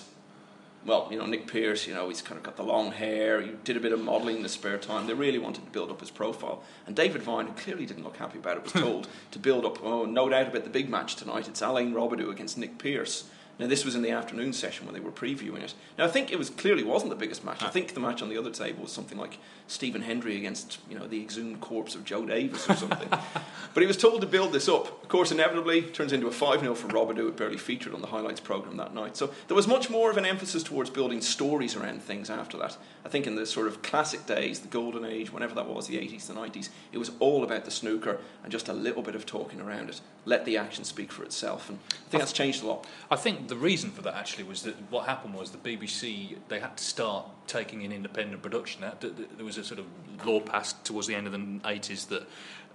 well, 0.84 1.08
you 1.10 1.18
know, 1.18 1.26
Nick 1.26 1.46
Pearce, 1.46 1.86
you 1.86 1.94
know, 1.94 2.08
he's 2.08 2.22
kind 2.22 2.38
of 2.38 2.44
got 2.44 2.56
the 2.56 2.62
long 2.62 2.92
hair, 2.92 3.42
he 3.42 3.50
did 3.64 3.76
a 3.76 3.80
bit 3.80 3.92
of 3.92 4.00
modelling 4.00 4.36
in 4.36 4.42
the 4.42 4.48
spare 4.48 4.78
time. 4.78 5.06
They 5.06 5.14
really 5.14 5.38
wanted 5.38 5.64
to 5.64 5.70
build 5.70 5.90
up 5.90 6.00
his 6.00 6.10
profile. 6.10 6.62
And 6.86 6.94
David 6.94 7.22
Vine, 7.22 7.48
who 7.48 7.52
clearly 7.54 7.84
didn't 7.84 8.04
look 8.04 8.16
happy 8.16 8.38
about 8.38 8.58
it, 8.58 8.62
was 8.62 8.72
told 8.84 9.08
to 9.32 9.38
build 9.38 9.64
up, 9.64 9.84
oh, 9.84 10.04
no 10.04 10.28
doubt 10.28 10.48
about 10.48 10.64
the 10.64 10.70
big 10.70 10.88
match 10.88 11.16
tonight. 11.16 11.48
It's 11.48 11.62
Alain 11.62 11.92
Robidoux 11.92 12.30
against 12.30 12.56
Nick 12.56 12.78
Pearce. 12.78 13.28
Now, 13.58 13.66
this 13.66 13.84
was 13.84 13.94
in 13.94 14.02
the 14.02 14.10
afternoon 14.10 14.52
session 14.52 14.84
when 14.84 14.94
they 14.94 15.00
were 15.00 15.10
previewing 15.10 15.62
it. 15.62 15.74
Now, 15.96 16.04
I 16.04 16.08
think 16.08 16.30
it 16.30 16.38
was 16.38 16.50
clearly 16.50 16.82
wasn't 16.82 17.10
the 17.10 17.16
biggest 17.16 17.44
match. 17.44 17.62
I 17.62 17.70
think 17.70 17.94
the 17.94 18.00
match 18.00 18.20
on 18.20 18.28
the 18.28 18.36
other 18.36 18.50
table 18.50 18.82
was 18.82 18.92
something 18.92 19.16
like 19.16 19.38
Stephen 19.66 20.02
Hendry 20.02 20.36
against 20.36 20.78
you 20.88 20.98
know 20.98 21.06
the 21.06 21.20
exhumed 21.20 21.60
corpse 21.60 21.94
of 21.94 22.04
Joe 22.04 22.26
Davis 22.26 22.68
or 22.68 22.76
something. 22.76 23.08
but 23.74 23.80
he 23.80 23.86
was 23.86 23.96
told 23.96 24.20
to 24.20 24.26
build 24.26 24.52
this 24.52 24.68
up. 24.68 25.02
Of 25.02 25.08
course, 25.08 25.32
inevitably 25.32 25.82
turns 25.82 26.12
into 26.12 26.26
a 26.26 26.32
five 26.32 26.60
0 26.60 26.74
for 26.74 26.88
Robert, 26.88 27.16
Robidoux. 27.16 27.28
It 27.28 27.36
barely 27.36 27.56
featured 27.56 27.94
on 27.94 28.00
the 28.00 28.08
highlights 28.08 28.40
program 28.40 28.76
that 28.76 28.94
night. 28.94 29.16
So 29.16 29.32
there 29.48 29.54
was 29.54 29.66
much 29.66 29.90
more 29.90 30.10
of 30.10 30.16
an 30.16 30.24
emphasis 30.24 30.62
towards 30.62 30.90
building 30.90 31.20
stories 31.20 31.76
around 31.76 32.02
things 32.02 32.30
after 32.30 32.56
that. 32.58 32.76
I 33.04 33.08
think 33.08 33.26
in 33.26 33.36
the 33.36 33.46
sort 33.46 33.66
of 33.68 33.82
classic 33.82 34.26
days, 34.26 34.60
the 34.60 34.68
golden 34.68 35.04
age, 35.04 35.32
whenever 35.32 35.54
that 35.54 35.68
was, 35.68 35.86
the 35.86 35.96
80s, 35.96 36.26
the 36.26 36.34
90s, 36.34 36.70
it 36.92 36.98
was 36.98 37.12
all 37.18 37.44
about 37.44 37.64
the 37.64 37.70
snooker 37.70 38.18
and 38.42 38.52
just 38.52 38.68
a 38.68 38.72
little 38.72 39.02
bit 39.02 39.14
of 39.14 39.26
talking 39.26 39.60
around 39.60 39.88
it. 39.88 40.00
Let 40.24 40.44
the 40.44 40.56
action 40.56 40.84
speak 40.84 41.12
for 41.12 41.22
itself. 41.22 41.68
And 41.68 41.78
I 41.90 42.10
think 42.10 42.20
that's 42.20 42.32
changed 42.32 42.62
a 42.62 42.66
lot. 42.66 42.86
I 43.10 43.16
think 43.16 43.45
the 43.48 43.56
reason 43.56 43.90
for 43.90 44.02
that 44.02 44.14
actually 44.14 44.44
was 44.44 44.62
that 44.62 44.74
what 44.90 45.06
happened 45.06 45.34
was 45.34 45.50
the 45.50 45.58
BBC 45.58 46.36
they 46.48 46.60
had 46.60 46.76
to 46.76 46.84
start 46.84 47.26
taking 47.46 47.82
in 47.82 47.92
independent 47.92 48.42
production. 48.42 48.84
There 49.00 49.44
was 49.44 49.58
a 49.58 49.64
sort 49.64 49.80
of 49.80 49.86
law 50.26 50.40
passed 50.40 50.84
towards 50.84 51.06
the 51.06 51.14
end 51.14 51.26
of 51.26 51.32
the 51.32 51.38
80s 51.38 52.08
that 52.08 52.26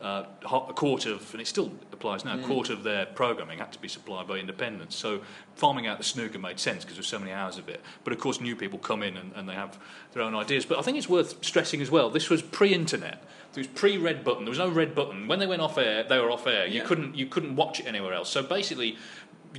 uh, 0.02 0.26
a 0.44 0.74
quarter 0.74 1.14
of, 1.14 1.32
and 1.32 1.42
it 1.42 1.48
still 1.48 1.72
applies 1.92 2.26
now, 2.26 2.34
a 2.34 2.38
mm. 2.38 2.46
quarter 2.46 2.74
of 2.74 2.84
their 2.84 3.06
programming 3.06 3.60
had 3.60 3.72
to 3.72 3.80
be 3.80 3.88
supplied 3.88 4.28
by 4.28 4.38
independents. 4.38 4.96
So 4.96 5.22
farming 5.56 5.86
out 5.86 6.00
the 6.00 6.04
snooker 6.04 6.40
made 6.40 6.60
sense 6.60 6.84
because 6.84 6.98
there's 6.98 7.08
so 7.08 7.20
many 7.20 7.32
hours 7.32 7.58
of 7.58 7.70
it. 7.70 7.82
But 8.04 8.14
of 8.14 8.20
course, 8.20 8.42
new 8.42 8.56
people 8.56 8.80
come 8.80 9.04
in 9.04 9.16
and, 9.16 9.32
and 9.36 9.48
they 9.48 9.54
have 9.54 9.78
their 10.14 10.24
own 10.24 10.34
ideas. 10.34 10.66
But 10.66 10.80
I 10.80 10.82
think 10.82 10.98
it's 10.98 11.10
worth 11.10 11.46
stressing 11.46 11.82
as 11.82 11.92
well. 11.92 12.10
This 12.10 12.30
was 12.30 12.42
pre-internet. 12.42 13.24
There 13.54 13.62
was 13.62 13.68
pre-red 13.68 14.24
button. 14.24 14.46
There 14.46 14.52
was 14.52 14.60
no 14.60 14.70
red 14.70 14.96
button. 14.96 15.28
When 15.28 15.38
they 15.38 15.48
went 15.48 15.62
off 15.62 15.78
air, 15.78 16.04
they 16.04 16.18
were 16.18 16.32
off 16.32 16.48
air. 16.48 16.66
You 16.66 16.80
yeah. 16.80 16.86
couldn't 16.86 17.16
you 17.16 17.28
couldn't 17.28 17.56
watch 17.56 17.82
it 17.82 17.86
anywhere 17.86 18.14
else. 18.14 18.30
So 18.30 18.42
basically, 18.42 18.98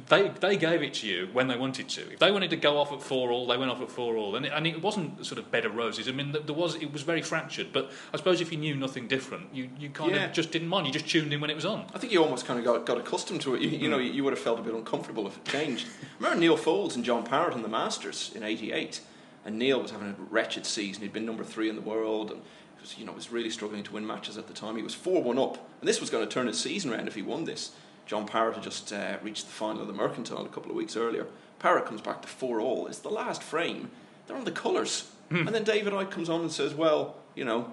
they 0.09 0.29
they 0.29 0.57
gave 0.57 0.83
it 0.83 0.95
to 0.95 1.07
you 1.07 1.29
when 1.33 1.49
they 1.49 1.57
wanted 1.57 1.89
to. 1.91 2.13
If 2.13 2.19
they 2.19 2.31
wanted 2.31 2.51
to 2.51 2.57
go 2.57 2.79
off 2.79 2.93
at 2.93 3.03
four 3.03 3.31
all, 3.31 3.47
they 3.47 3.57
went 3.57 3.71
off 3.71 3.81
at 3.83 3.91
four 3.91 4.17
all, 4.17 4.37
and 4.37 4.47
it, 4.47 4.53
and 4.55 4.67
it 4.67 4.81
wasn't 4.83 5.25
sort 5.27 5.39
of 5.39 5.51
bed 5.51 5.67
of 5.67 5.75
roses. 5.75 6.09
I 6.09 6.13
mean, 6.13 6.33
there 6.33 6.55
was 6.55 6.77
it 6.77 6.93
was 6.93 7.03
very 7.03 7.23
fractured. 7.23 7.73
But 7.73 7.91
I 8.13 8.17
suppose 8.17 8.41
if 8.41 8.51
you 8.53 8.59
knew 8.59 8.75
nothing 8.75 9.07
different, 9.07 9.55
you, 9.55 9.69
you 9.79 9.91
kind 9.91 10.13
yeah. 10.13 10.27
of 10.27 10.33
just 10.33 10.51
didn't 10.51 10.69
mind. 10.69 10.87
You 10.87 10.93
just 10.93 11.09
tuned 11.09 11.33
in 11.33 11.41
when 11.41 11.51
it 11.51 11.57
was 11.57 11.67
on. 11.67 11.87
I 11.95 11.99
think 11.99 12.13
you 12.13 12.23
almost 12.23 12.47
kind 12.47 12.59
of 12.59 12.65
got, 12.65 12.87
got 12.87 12.99
accustomed 12.99 13.43
to 13.43 13.55
it. 13.55 13.61
You, 13.61 13.69
you 13.71 13.89
know, 13.91 13.99
you, 13.99 14.13
you, 14.13 14.25
would 14.25 14.33
have 14.33 14.43
felt 14.43 14.59
a 14.59 14.63
bit 14.63 14.75
uncomfortable 14.75 15.27
if 15.27 15.37
it 15.37 15.45
changed. 15.45 15.87
remember 16.19 16.41
Neil 16.41 16.57
Foulds 16.57 16.97
and 16.97 17.05
John 17.05 17.25
Parrott 17.25 17.55
in 17.55 17.63
the 17.63 17.69
Masters 17.69 18.33
in 18.35 18.43
'88, 18.43 19.01
and 19.45 19.59
Neil 19.59 19.81
was 19.81 19.91
having 19.91 20.09
a 20.09 20.15
wretched 20.31 20.65
season. 20.65 21.03
He'd 21.03 21.13
been 21.13 21.27
number 21.27 21.45
three 21.45 21.69
in 21.69 21.77
the 21.77 21.83
world, 21.83 22.31
and 22.31 22.41
was, 22.83 22.99
you 22.99 23.07
know 23.07 23.13
was 23.13 23.31
really 23.33 23.51
struggling 23.51 23.83
to 23.85 23.93
win 23.93 24.07
matches 24.07 24.37
at 24.37 24.47
the 24.47 24.55
time. 24.55 24.77
He 24.77 24.83
was 24.83 24.95
four 24.95 25.23
one 25.23 25.39
up, 25.39 25.59
and 25.81 25.89
this 25.89 26.01
was 26.01 26.11
going 26.11 26.27
to 26.27 26.33
turn 26.33 26.47
his 26.47 26.61
season 26.61 26.93
around 26.93 27.09
if 27.09 27.15
he 27.15 27.23
won 27.23 27.45
this. 27.45 27.73
John 28.07 28.27
Parrott 28.27 28.55
had 28.55 28.65
just 28.65 28.93
uh, 28.93 29.17
reached 29.23 29.47
the 29.47 29.53
final 29.53 29.83
of 29.83 29.87
the 29.87 29.93
Mercantile 29.93 30.45
a 30.45 30.49
couple 30.49 30.71
of 30.71 30.77
weeks 30.77 30.97
earlier. 30.97 31.27
Parrott 31.59 31.87
comes 31.87 32.01
back 32.01 32.23
to 32.23 32.29
four 32.29 32.61
all. 32.61 32.87
It's 32.87 32.99
the 32.99 33.09
last 33.09 33.43
frame. 33.43 33.91
They're 34.27 34.37
on 34.37 34.45
the 34.45 34.51
colours. 34.51 35.11
Hmm. 35.31 35.47
And 35.47 35.55
then 35.55 35.65
David 35.65 35.93
Icke 35.93 36.11
comes 36.11 36.29
on 36.29 36.41
and 36.41 36.53
says, 36.53 36.75
well, 36.75 37.17
you 37.35 37.45
know, 37.45 37.73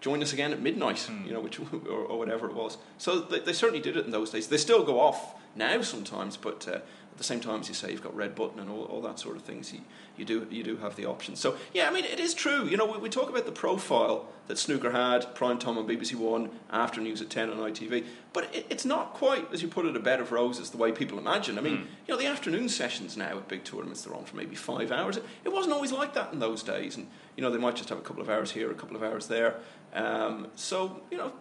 join 0.00 0.22
us 0.22 0.32
again 0.32 0.52
at 0.52 0.60
midnight, 0.60 1.00
hmm. 1.00 1.26
you 1.26 1.32
know, 1.32 1.40
which 1.40 1.58
or, 1.88 1.90
or, 1.90 2.18
whatever 2.18 2.46
it 2.46 2.54
was. 2.54 2.78
So 2.98 3.20
they, 3.20 3.40
they, 3.40 3.52
certainly 3.52 3.80
did 3.80 3.96
it 3.96 4.04
in 4.04 4.10
those 4.10 4.30
days. 4.30 4.48
They 4.48 4.56
still 4.56 4.84
go 4.84 5.00
off 5.00 5.34
now 5.56 5.82
sometimes, 5.82 6.36
but 6.36 6.68
uh, 6.68 6.78
at 7.14 7.18
the 7.18 7.24
same 7.24 7.38
time, 7.38 7.60
as 7.60 7.68
you 7.68 7.74
say, 7.74 7.92
you've 7.92 8.02
got 8.02 8.14
red 8.16 8.34
button 8.34 8.58
and 8.58 8.68
all, 8.68 8.86
all 8.86 9.00
that 9.02 9.20
sort 9.20 9.36
of 9.36 9.42
things. 9.42 9.72
You, 9.72 9.82
you 10.16 10.24
do 10.24 10.48
you 10.50 10.64
do 10.64 10.78
have 10.78 10.96
the 10.96 11.06
option. 11.06 11.36
So 11.36 11.56
yeah, 11.72 11.88
I 11.88 11.92
mean, 11.92 12.04
it 12.04 12.18
is 12.18 12.34
true. 12.34 12.66
You 12.66 12.76
know, 12.76 12.86
we, 12.86 12.98
we 12.98 13.08
talk 13.08 13.28
about 13.28 13.46
the 13.46 13.52
profile 13.52 14.26
that 14.48 14.58
snooker 14.58 14.90
had, 14.90 15.32
prime 15.36 15.60
time 15.60 15.78
on 15.78 15.86
BBC 15.86 16.16
One, 16.16 16.50
after 16.70 17.00
news 17.00 17.22
at 17.22 17.30
ten 17.30 17.50
on 17.50 17.58
ITV, 17.58 18.04
but 18.32 18.52
it, 18.52 18.66
it's 18.68 18.84
not 18.84 19.14
quite 19.14 19.46
as 19.52 19.62
you 19.62 19.68
put 19.68 19.86
it 19.86 19.94
a 19.94 20.00
bed 20.00 20.18
of 20.18 20.32
roses 20.32 20.70
the 20.70 20.76
way 20.76 20.90
people 20.90 21.16
imagine. 21.16 21.56
I 21.56 21.60
mean, 21.60 21.76
mm. 21.76 21.86
you 22.08 22.14
know, 22.14 22.16
the 22.16 22.26
afternoon 22.26 22.68
sessions 22.68 23.16
now 23.16 23.38
at 23.38 23.46
big 23.46 23.62
tournaments 23.62 24.02
they're 24.02 24.14
on 24.14 24.24
for 24.24 24.34
maybe 24.34 24.56
five 24.56 24.90
hours. 24.90 25.16
It, 25.16 25.24
it 25.44 25.52
wasn't 25.52 25.74
always 25.74 25.92
like 25.92 26.14
that 26.14 26.32
in 26.32 26.40
those 26.40 26.64
days, 26.64 26.96
and 26.96 27.06
you 27.36 27.44
know 27.44 27.50
they 27.52 27.58
might 27.58 27.76
just 27.76 27.90
have 27.90 27.98
a 27.98 28.02
couple 28.02 28.22
of 28.22 28.28
hours 28.28 28.50
here, 28.50 28.72
a 28.72 28.74
couple 28.74 28.96
of 28.96 29.04
hours 29.04 29.28
there. 29.28 29.60
Um, 29.94 30.48
so 30.56 31.00
you 31.12 31.16
know, 31.16 31.32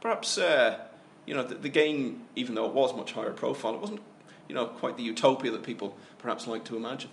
perhaps. 0.00 0.38
Uh, 0.38 0.78
you 1.26 1.34
know, 1.34 1.42
the, 1.42 1.56
the 1.56 1.68
game, 1.68 2.22
even 2.36 2.54
though 2.54 2.66
it 2.66 2.72
was 2.72 2.94
much 2.94 3.12
higher 3.12 3.32
profile, 3.32 3.74
it 3.74 3.80
wasn't 3.80 4.00
you 4.48 4.54
know, 4.54 4.66
quite 4.66 4.96
the 4.96 5.02
utopia 5.02 5.50
that 5.50 5.62
people 5.62 5.96
perhaps 6.18 6.46
like 6.46 6.64
to 6.64 6.76
imagine. 6.76 7.10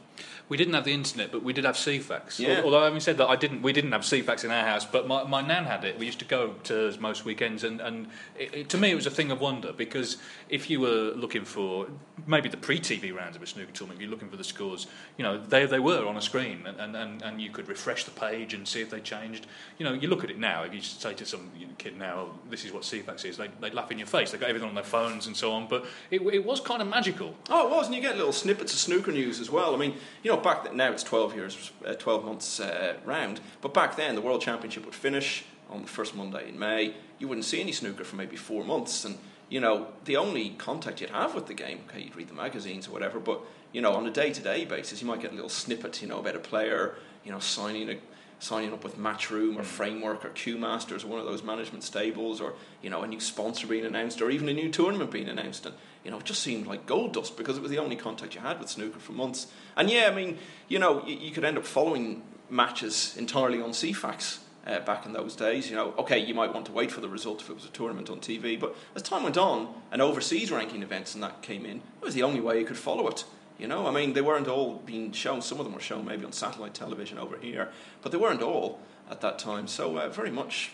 We 0.49 0.57
didn't 0.57 0.73
have 0.73 0.83
the 0.83 0.93
internet, 0.93 1.31
but 1.31 1.43
we 1.43 1.53
did 1.53 1.65
have 1.65 1.75
Ceefax. 1.75 2.37
Yeah. 2.39 2.61
Although 2.63 2.83
having 2.83 2.99
said 2.99 3.17
that, 3.17 3.27
I 3.27 3.35
didn't. 3.35 3.61
We 3.61 3.73
didn't 3.73 3.91
have 3.91 4.01
Ceefax 4.01 4.43
in 4.43 4.51
our 4.51 4.65
house, 4.65 4.85
but 4.85 5.07
my, 5.07 5.23
my 5.23 5.41
nan 5.41 5.65
had 5.65 5.83
it. 5.83 5.97
We 5.97 6.05
used 6.05 6.19
to 6.19 6.25
go 6.25 6.55
to 6.65 6.95
most 6.99 7.25
weekends, 7.25 7.63
and, 7.63 7.81
and 7.81 8.07
it, 8.37 8.53
it, 8.53 8.69
to 8.69 8.77
me, 8.77 8.91
it 8.91 8.95
was 8.95 9.07
a 9.07 9.11
thing 9.11 9.31
of 9.31 9.39
wonder 9.39 9.73
because 9.73 10.17
if 10.49 10.69
you 10.69 10.79
were 10.79 11.13
looking 11.15 11.45
for 11.45 11.87
maybe 12.27 12.49
the 12.49 12.57
pre-TV 12.57 13.13
rounds 13.13 13.35
of 13.35 13.41
a 13.41 13.47
snooker 13.47 13.71
tournament, 13.71 13.97
if 13.97 14.01
you're 14.01 14.11
looking 14.11 14.29
for 14.29 14.37
the 14.37 14.43
scores. 14.43 14.87
You 15.17 15.23
know, 15.23 15.37
they 15.37 15.65
they 15.65 15.79
were 15.79 16.05
on 16.05 16.17
a 16.17 16.21
screen, 16.21 16.65
and, 16.65 16.95
and, 16.95 17.21
and, 17.21 17.41
you 17.41 17.49
could 17.49 17.67
refresh 17.67 18.03
the 18.05 18.11
page 18.11 18.53
and 18.53 18.67
see 18.67 18.81
if 18.81 18.89
they 18.89 18.99
changed. 18.99 19.47
You 19.77 19.85
know, 19.85 19.93
you 19.93 20.07
look 20.07 20.23
at 20.23 20.29
it 20.29 20.39
now. 20.39 20.63
If 20.63 20.73
you 20.73 20.81
say 20.81 21.13
to 21.15 21.25
some 21.25 21.51
kid 21.77 21.97
now, 21.97 22.29
"This 22.49 22.65
is 22.65 22.71
what 22.71 22.83
Ceefax 22.83 23.25
is," 23.25 23.37
they 23.37 23.49
they 23.59 23.71
laugh 23.71 23.91
in 23.91 23.97
your 23.97 24.07
face. 24.07 24.31
They 24.31 24.37
got 24.37 24.49
everything 24.49 24.69
on 24.69 24.75
their 24.75 24.83
phones 24.83 25.27
and 25.27 25.35
so 25.35 25.51
on. 25.51 25.67
But 25.67 25.85
it, 26.11 26.21
it 26.21 26.45
was 26.45 26.59
kind 26.59 26.81
of 26.81 26.87
magical. 26.87 27.35
Oh, 27.49 27.67
it 27.67 27.71
was, 27.71 27.87
and 27.87 27.95
you 27.95 28.01
get 28.01 28.17
little 28.17 28.33
snippets 28.33 28.73
of 28.73 28.79
snooker 28.79 29.11
news 29.11 29.39
as 29.39 29.49
well. 29.49 29.73
I 29.73 29.77
mean, 29.77 29.95
you 30.23 30.31
know, 30.31 30.37
back 30.37 30.63
then, 30.63 30.77
now 30.77 30.91
it's 30.91 31.03
12 31.03 31.35
years, 31.35 31.71
uh, 31.85 31.93
12 31.93 32.25
months 32.25 32.59
uh, 32.59 32.95
round, 33.05 33.39
but 33.61 33.73
back 33.73 33.95
then 33.95 34.15
the 34.15 34.21
World 34.21 34.41
Championship 34.41 34.85
would 34.85 34.95
finish 34.95 35.45
on 35.69 35.81
the 35.81 35.87
first 35.87 36.15
Monday 36.15 36.49
in 36.49 36.57
May. 36.59 36.93
You 37.19 37.27
wouldn't 37.27 37.45
see 37.45 37.61
any 37.61 37.71
snooker 37.71 38.03
for 38.03 38.15
maybe 38.15 38.35
four 38.35 38.63
months, 38.63 39.05
and 39.05 39.17
you 39.49 39.59
know, 39.59 39.87
the 40.05 40.17
only 40.17 40.51
contact 40.51 41.01
you'd 41.01 41.11
have 41.11 41.35
with 41.35 41.47
the 41.47 41.53
game, 41.53 41.81
okay, 41.87 42.01
you'd 42.01 42.15
read 42.15 42.27
the 42.27 42.33
magazines 42.33 42.87
or 42.87 42.91
whatever, 42.91 43.19
but 43.19 43.41
you 43.71 43.81
know, 43.81 43.93
on 43.93 44.05
a 44.05 44.11
day-to-day 44.11 44.65
basis, 44.65 45.01
you 45.01 45.07
might 45.07 45.19
get 45.19 45.31
a 45.31 45.35
little 45.35 45.49
snippet, 45.49 46.01
you 46.01 46.07
know, 46.07 46.19
about 46.19 46.35
a 46.35 46.39
player, 46.39 46.95
you 47.23 47.31
know, 47.31 47.39
signing 47.39 47.89
a 47.89 47.97
signing 48.43 48.73
up 48.73 48.83
with 48.83 48.97
Matchroom 48.97 49.57
or 49.57 49.63
Framework 49.63 50.25
or 50.25 50.29
Cue 50.29 50.57
Masters 50.57 51.05
or 51.05 51.07
one 51.07 51.19
of 51.19 51.25
those 51.25 51.43
management 51.43 51.81
stables 51.83 52.41
or 52.41 52.53
you 52.81 52.89
know 52.89 53.01
a 53.01 53.07
new 53.07 53.21
sponsor 53.21 53.67
being 53.67 53.85
announced 53.85 54.21
or 54.21 54.29
even 54.29 54.49
a 54.49 54.53
new 54.53 54.69
tournament 54.69 55.11
being 55.11 55.29
announced 55.29 55.65
and 55.65 55.73
you 56.03 56.11
know, 56.11 56.17
it 56.17 56.25
just 56.25 56.41
seemed 56.41 56.67
like 56.67 56.85
gold 56.85 57.13
dust 57.13 57.37
because 57.37 57.57
it 57.57 57.61
was 57.61 57.71
the 57.71 57.79
only 57.79 57.95
contact 57.95 58.35
you 58.35 58.41
had 58.41 58.59
with 58.59 58.69
snooker 58.69 58.99
for 58.99 59.13
months. 59.13 59.47
And 59.75 59.89
yeah, 59.89 60.09
I 60.11 60.15
mean, 60.15 60.37
you 60.67 60.79
know, 60.79 61.05
you, 61.05 61.15
you 61.15 61.31
could 61.31 61.45
end 61.45 61.57
up 61.57 61.65
following 61.65 62.23
matches 62.49 63.15
entirely 63.17 63.61
on 63.61 63.71
Ceefax. 63.71 64.39
Uh, 64.65 64.79
back 64.79 65.05
in 65.05 65.11
those 65.11 65.35
days, 65.35 65.69
you 65.69 65.75
know, 65.75 65.93
okay, 65.97 66.17
you 66.17 66.33
might 66.33 66.53
want 66.53 66.65
to 66.65 66.71
wait 66.71 66.89
for 66.89 67.01
the 67.01 67.09
result 67.09 67.41
if 67.41 67.49
it 67.49 67.53
was 67.53 67.65
a 67.65 67.69
tournament 67.71 68.09
on 68.09 68.21
TV, 68.21 68.57
but 68.57 68.73
as 68.95 69.01
time 69.01 69.21
went 69.21 69.37
on 69.37 69.67
and 69.91 70.01
overseas 70.01 70.53
ranking 70.53 70.81
events 70.81 71.13
and 71.13 71.21
that 71.21 71.41
came 71.41 71.65
in, 71.65 71.79
it 71.79 72.05
was 72.05 72.13
the 72.13 72.23
only 72.23 72.39
way 72.39 72.57
you 72.59 72.65
could 72.65 72.77
follow 72.77 73.05
it. 73.09 73.25
You 73.59 73.67
know, 73.67 73.85
I 73.87 73.91
mean, 73.91 74.13
they 74.13 74.21
weren't 74.21 74.47
all 74.47 74.75
being 74.85 75.11
shown. 75.11 75.41
Some 75.41 75.59
of 75.59 75.65
them 75.65 75.73
were 75.73 75.81
shown 75.81 76.05
maybe 76.05 76.23
on 76.23 76.31
satellite 76.31 76.73
television 76.73 77.17
over 77.17 77.37
here, 77.37 77.73
but 78.01 78.13
they 78.13 78.17
weren't 78.17 78.41
all 78.41 78.79
at 79.11 79.19
that 79.19 79.37
time. 79.37 79.67
So 79.67 79.97
uh, 79.97 80.07
very 80.07 80.31
much, 80.31 80.71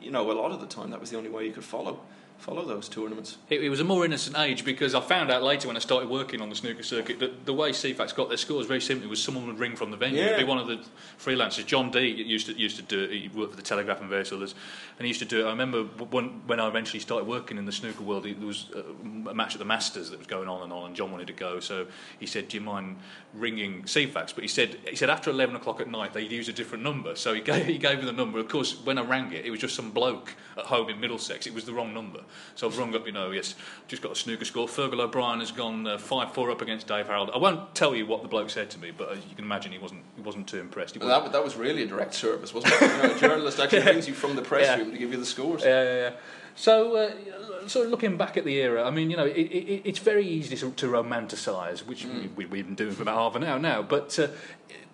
you 0.00 0.10
know, 0.10 0.30
a 0.30 0.32
lot 0.32 0.50
of 0.50 0.62
the 0.62 0.66
time 0.66 0.90
that 0.90 1.00
was 1.00 1.10
the 1.10 1.18
only 1.18 1.28
way 1.28 1.44
you 1.44 1.52
could 1.52 1.62
follow 1.62 2.00
follow 2.40 2.64
those 2.64 2.88
tournaments. 2.88 3.36
It, 3.50 3.62
it, 3.62 3.68
was 3.68 3.80
a 3.80 3.84
more 3.84 4.04
innocent 4.04 4.36
age 4.38 4.64
because 4.64 4.94
I 4.94 5.00
found 5.00 5.30
out 5.30 5.42
later 5.42 5.68
when 5.68 5.76
I 5.76 5.80
started 5.80 6.08
working 6.08 6.40
on 6.40 6.48
the 6.48 6.56
snooker 6.56 6.82
circuit 6.82 7.18
that 7.20 7.44
the 7.44 7.52
way 7.52 7.70
Ceefax 7.70 8.14
got 8.14 8.28
their 8.28 8.38
scores 8.38 8.66
very 8.66 8.80
simply 8.80 9.06
was 9.06 9.22
someone 9.22 9.46
would 9.46 9.58
ring 9.58 9.76
from 9.76 9.90
the 9.90 9.96
venue. 9.96 10.18
Yeah. 10.18 10.26
It'd 10.28 10.38
be 10.38 10.44
one 10.44 10.58
of 10.58 10.66
the 10.66 10.82
freelancers. 11.18 11.66
John 11.66 11.90
Dee 11.90 12.08
used 12.08 12.46
to 12.46 12.58
used 12.58 12.76
to 12.76 12.82
do 12.82 13.04
it. 13.04 13.10
He 13.10 13.28
worked 13.28 13.52
for 13.52 13.56
the 13.56 13.62
Telegraph 13.62 14.00
and 14.00 14.08
various 14.08 14.32
others, 14.32 14.54
and 14.98 15.04
he 15.04 15.08
used 15.08 15.20
to 15.20 15.26
do 15.26 15.42
it. 15.42 15.44
I 15.46 15.50
remember 15.50 15.84
when, 15.84 16.46
when 16.46 16.60
I 16.60 16.66
eventually 16.66 17.00
started 17.00 17.28
working 17.28 17.58
in 17.58 17.66
the 17.66 17.72
snooker 17.72 18.02
world, 18.02 18.24
there 18.24 18.34
was 18.46 18.70
uh, 18.74 18.82
a 19.30 19.34
match 19.34 19.54
at 19.54 19.58
the 19.58 19.64
Masters 19.66 20.10
that 20.10 20.18
was 20.18 20.26
going 20.26 20.48
on 20.48 20.62
and 20.62 20.72
on, 20.72 20.86
and 20.86 20.96
John 20.96 21.12
wanted 21.12 21.26
to 21.26 21.34
go, 21.34 21.60
so 21.60 21.86
he 22.18 22.26
said, 22.26 22.48
"Do 22.48 22.56
you 22.56 22.62
mind 22.62 22.96
ringing 23.34 23.82
Ceefax?" 23.82 24.34
But 24.34 24.42
he 24.42 24.48
said 24.48 24.78
he 24.88 24.96
said 24.96 25.10
after 25.10 25.30
eleven 25.30 25.56
o'clock 25.56 25.80
at 25.80 25.88
night 25.88 26.14
they'd 26.14 26.32
use 26.32 26.48
a 26.48 26.52
different 26.52 26.82
number, 26.82 27.14
so 27.16 27.34
he 27.34 27.40
gave 27.40 27.66
he 27.66 27.78
gave 27.78 27.98
me 27.98 28.06
the 28.06 28.12
number. 28.12 28.38
Of 28.38 28.48
course, 28.48 28.74
when 28.84 28.96
I 28.98 29.02
rang 29.02 29.32
it, 29.32 29.44
it 29.44 29.50
was 29.50 29.60
just 29.60 29.76
some 29.76 29.90
bloke 29.90 30.34
at 30.56 30.64
home 30.64 30.88
in 30.88 31.00
Middlesex. 31.00 31.46
It 31.46 31.54
was 31.54 31.64
the 31.64 31.74
wrong 31.74 31.92
number, 31.92 32.20
so 32.54 32.66
I've 32.66 32.78
rung 32.78 32.94
up 32.94 33.06
you 33.06 33.12
know, 33.12 33.30
yes, 33.30 33.54
just 33.88 34.02
got 34.02 34.12
a 34.12 34.14
snooker 34.14 34.44
score. 34.44 34.66
Fergal 34.66 35.00
O'Brien 35.00 35.40
has 35.40 35.52
gone 35.52 35.86
uh, 35.86 35.98
five 35.98 36.32
four 36.32 36.50
up 36.50 36.62
against 36.62 36.86
Dave 36.86 37.06
Harold. 37.06 37.30
I 37.34 37.38
won't 37.38 37.74
tell 37.74 37.94
you 37.94 38.06
what 38.06 38.22
the 38.22 38.28
bloke 38.28 38.50
said 38.50 38.70
to 38.70 38.78
me, 38.78 38.90
but 38.90 39.08
uh, 39.10 39.14
you 39.14 39.34
can 39.34 39.44
imagine 39.44 39.72
he 39.72 39.78
wasn't 39.78 40.02
he 40.16 40.22
wasn't 40.22 40.48
too 40.48 40.58
impressed. 40.58 40.98
Well, 40.98 41.08
that, 41.08 41.32
that 41.32 41.44
was 41.44 41.56
really 41.56 41.82
a 41.82 41.86
direct 41.86 42.14
service, 42.14 42.54
wasn't 42.54 42.74
it? 42.74 42.80
you 42.80 42.88
know, 42.88 43.14
a 43.14 43.18
journalist 43.18 43.60
actually 43.60 43.82
brings 43.82 44.08
you 44.08 44.14
from 44.14 44.36
the 44.36 44.42
press 44.42 44.66
yeah. 44.66 44.76
room 44.76 44.92
to 44.92 44.98
give 44.98 45.12
you 45.12 45.18
the 45.18 45.26
scores. 45.26 45.62
Yeah, 45.62 45.82
yeah, 45.82 45.94
yeah. 45.94 46.10
So, 46.56 46.96
uh, 46.96 47.68
sort 47.68 47.86
of 47.86 47.90
looking 47.90 48.16
back 48.16 48.36
at 48.36 48.44
the 48.44 48.56
era, 48.56 48.84
I 48.84 48.90
mean, 48.90 49.10
you 49.10 49.16
know, 49.16 49.24
it, 49.24 49.36
it, 49.36 49.82
it's 49.84 50.00
very 50.00 50.26
easy 50.26 50.56
to, 50.56 50.70
to 50.72 50.88
romanticise, 50.88 51.86
which 51.86 52.04
mm. 52.04 52.34
we, 52.36 52.44
have 52.44 52.50
been 52.50 52.74
doing 52.74 52.92
for 52.92 53.02
about 53.02 53.16
half 53.16 53.36
an 53.36 53.44
hour 53.44 53.58
now, 53.58 53.82
but. 53.82 54.18
Uh, 54.18 54.28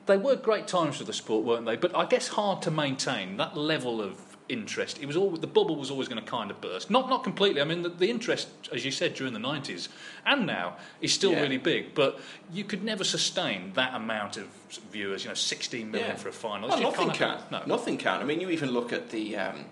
they 0.07 0.16
were 0.16 0.37
great 0.37 0.68
times 0.68 0.99
for 0.99 1.03
the 1.05 1.12
sport, 1.12 1.45
weren't 1.45 1.66
they? 1.66 1.74
But 1.74 1.97
I 1.97 2.05
guess 2.05 2.28
hard 2.28 2.62
to 2.62 2.70
maintain 2.70 3.39
that 3.39 3.57
level 3.57 4.01
of 4.01 4.20
interest. 4.49 4.99
It 5.01 5.07
was 5.07 5.16
all 5.16 5.30
the 5.30 5.47
bubble 5.47 5.76
was 5.76 5.90
always 5.90 6.09
going 6.09 6.22
to 6.22 6.30
kind 6.30 6.51
of 6.51 6.61
burst. 6.61 6.90
Not 6.90 7.09
not 7.09 7.24
completely. 7.24 7.61
I 7.61 7.64
mean, 7.64 7.82
the, 7.82 7.88
the 7.88 8.11
interest, 8.11 8.49
as 8.72 8.84
you 8.84 8.90
said, 8.90 9.14
during 9.14 9.32
the 9.32 9.38
nineties 9.38 9.88
and 10.24 10.47
now 10.47 10.76
is 11.01 11.12
still 11.12 11.32
yeah. 11.32 11.40
really 11.40 11.59
big. 11.59 11.94
But 11.94 12.20
you 12.53 12.64
could 12.64 12.84
never 12.84 13.05
sustain 13.05 13.72
that 13.74 13.94
amount 13.94 14.36
of 14.36 14.47
viewers. 14.90 15.24
You 15.24 15.30
know, 15.30 15.34
sixteen 15.34 15.90
million 15.90 16.11
yeah. 16.11 16.16
for 16.16 16.28
a 16.28 16.32
final. 16.32 16.68
Well, 16.68 16.80
nothing 16.80 17.11
can. 17.11 17.38
No. 17.51 17.62
Nothing 17.66 17.99
can. 17.99 18.20
I 18.20 18.24
mean, 18.24 18.40
you 18.40 18.51
even 18.51 18.70
look 18.70 18.92
at 18.92 19.11
the. 19.11 19.36
Um, 19.36 19.64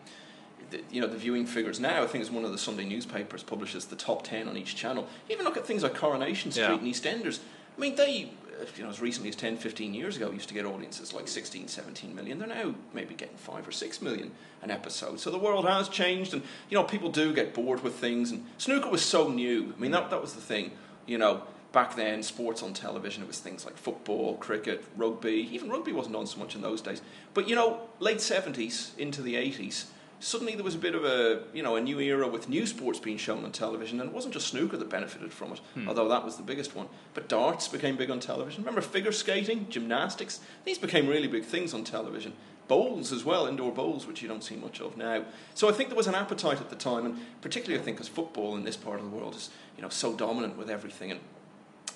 the, 0.70 0.83
you 0.91 1.01
know 1.01 1.07
the 1.07 1.18
viewing 1.18 1.45
figures 1.47 1.79
now. 1.79 2.03
I 2.03 2.07
think 2.07 2.22
it's 2.22 2.33
one 2.33 2.45
of 2.45 2.51
the 2.51 2.59
Sunday 2.59 2.87
newspapers 2.87 3.43
publishes 3.43 3.85
the 3.85 3.97
top 3.97 4.25
ten 4.25 4.49
on 4.49 4.57
each 4.57 4.75
channel. 4.75 5.07
even 5.29 5.45
look 5.45 5.59
at 5.59 5.66
things 5.66 5.83
like 5.83 5.95
Coronation 5.95 6.51
Street 6.51 6.64
yeah. 6.64 6.75
and 6.75 6.87
EastEnders. 6.87 7.41
I 7.77 7.81
mean, 7.81 7.97
they 7.97 8.31
you 8.76 8.84
know, 8.84 8.90
as 8.90 9.00
recently 9.00 9.28
as 9.28 9.36
10, 9.36 9.57
15 9.57 9.94
years 9.94 10.16
ago, 10.16 10.30
used 10.30 10.48
to 10.48 10.55
get 10.55 10.64
audiences 10.64 11.12
like 11.12 11.28
16, 11.28 11.68
17 11.68 12.14
million. 12.14 12.38
They're 12.38 12.48
now 12.48 12.74
maybe 12.92 13.14
getting 13.14 13.36
5 13.36 13.68
or 13.68 13.72
6 13.72 14.02
million 14.02 14.32
an 14.62 14.70
episode. 14.70 15.20
So 15.20 15.30
the 15.30 15.38
world 15.38 15.66
has 15.66 15.88
changed, 15.88 16.34
and, 16.34 16.42
you 16.68 16.76
know, 16.76 16.84
people 16.84 17.11
do 17.11 17.32
get 17.32 17.55
bored 17.55 17.82
with 17.82 17.94
things. 17.94 18.30
And 18.30 18.44
snooker 18.59 18.88
was 18.88 19.02
so 19.02 19.28
new. 19.28 19.72
I 19.76 19.80
mean, 19.80 19.90
that, 19.90 20.11
that 20.11 20.20
was 20.20 20.34
the 20.34 20.40
thing. 20.40 20.72
You 21.07 21.18
know, 21.18 21.42
back 21.72 21.96
then, 21.96 22.22
sports 22.22 22.62
on 22.62 22.72
television, 22.72 23.22
it 23.22 23.26
was 23.26 23.40
things 23.40 23.64
like 23.64 23.76
football, 23.76 24.36
cricket, 24.36 24.84
rugby. 24.96 25.48
Even 25.52 25.68
rugby 25.68 25.92
wasn't 25.92 26.16
on 26.16 26.26
so 26.26 26.38
much 26.38 26.55
in 26.55 26.62
those 26.62 26.80
days. 26.80 27.02
But, 27.34 27.48
you 27.48 27.57
know, 27.57 27.80
late 27.98 28.18
70s 28.18 28.96
into 28.98 29.20
the 29.22 29.34
80s, 29.34 29.86
suddenly 30.25 30.55
there 30.55 30.64
was 30.64 30.75
a 30.75 30.79
bit 30.79 30.95
of 30.95 31.05
a 31.05 31.43
you 31.53 31.62
know 31.62 31.77
a 31.77 31.81
new 31.81 32.01
era 32.01 32.27
with 32.27 32.49
new 32.49 32.66
sports 32.66 32.99
being 32.99 33.18
shown 33.18 33.45
on 33.45 33.53
television, 33.53 34.01
and 34.01 34.09
it 34.09 34.14
wasn't 34.14 34.33
just 34.33 34.49
snooker 34.49 34.77
that 34.77 34.89
benefited 34.89 35.33
from 35.33 35.53
it, 35.53 35.61
hmm. 35.75 35.89
although 35.89 36.09
that 36.09 36.25
was 36.25 36.37
the 36.37 36.43
biggest 36.43 36.75
one. 36.75 36.89
But 37.12 37.29
darts 37.29 37.68
became 37.68 37.97
big 37.97 38.11
on 38.11 38.20
television. 38.20 38.62
Remember 38.62 38.81
figure 38.81 39.12
skating, 39.12 39.68
gymnastics? 39.68 40.41
These 40.64 40.79
became 40.79 41.07
really 41.07 41.29
big 41.29 41.45
things 41.45 41.75
on 41.75 41.85
television. 41.85 42.33
Bowls 42.66 43.12
as 43.12 43.25
well, 43.25 43.47
indoor 43.47 43.72
bowls, 43.72 44.07
which 44.07 44.22
you 44.22 44.29
don't 44.29 44.43
see 44.43 44.57
much 44.57 44.81
of 44.81 44.97
now. 44.97 45.27
So 45.53 45.68
I 45.68 45.72
think 45.72 45.91
there 45.91 45.97
was 45.97 46.07
an 46.07 46.14
appetite 46.14 46.61
at 46.61 46.70
the 46.70 46.77
time, 46.77 47.05
and 47.05 47.18
particularly 47.43 47.81
I 47.81 47.85
think 47.85 47.99
because 47.99 48.09
football 48.09 48.57
in 48.57 48.64
this 48.64 48.77
part 48.77 48.99
of 48.99 49.05
the 49.05 49.14
world 49.14 49.35
is 49.35 49.51
you 49.77 49.83
know 49.83 49.91
so 49.91 50.14
dominant 50.14 50.57
with 50.57 50.70
everything 50.70 51.11
and 51.11 51.20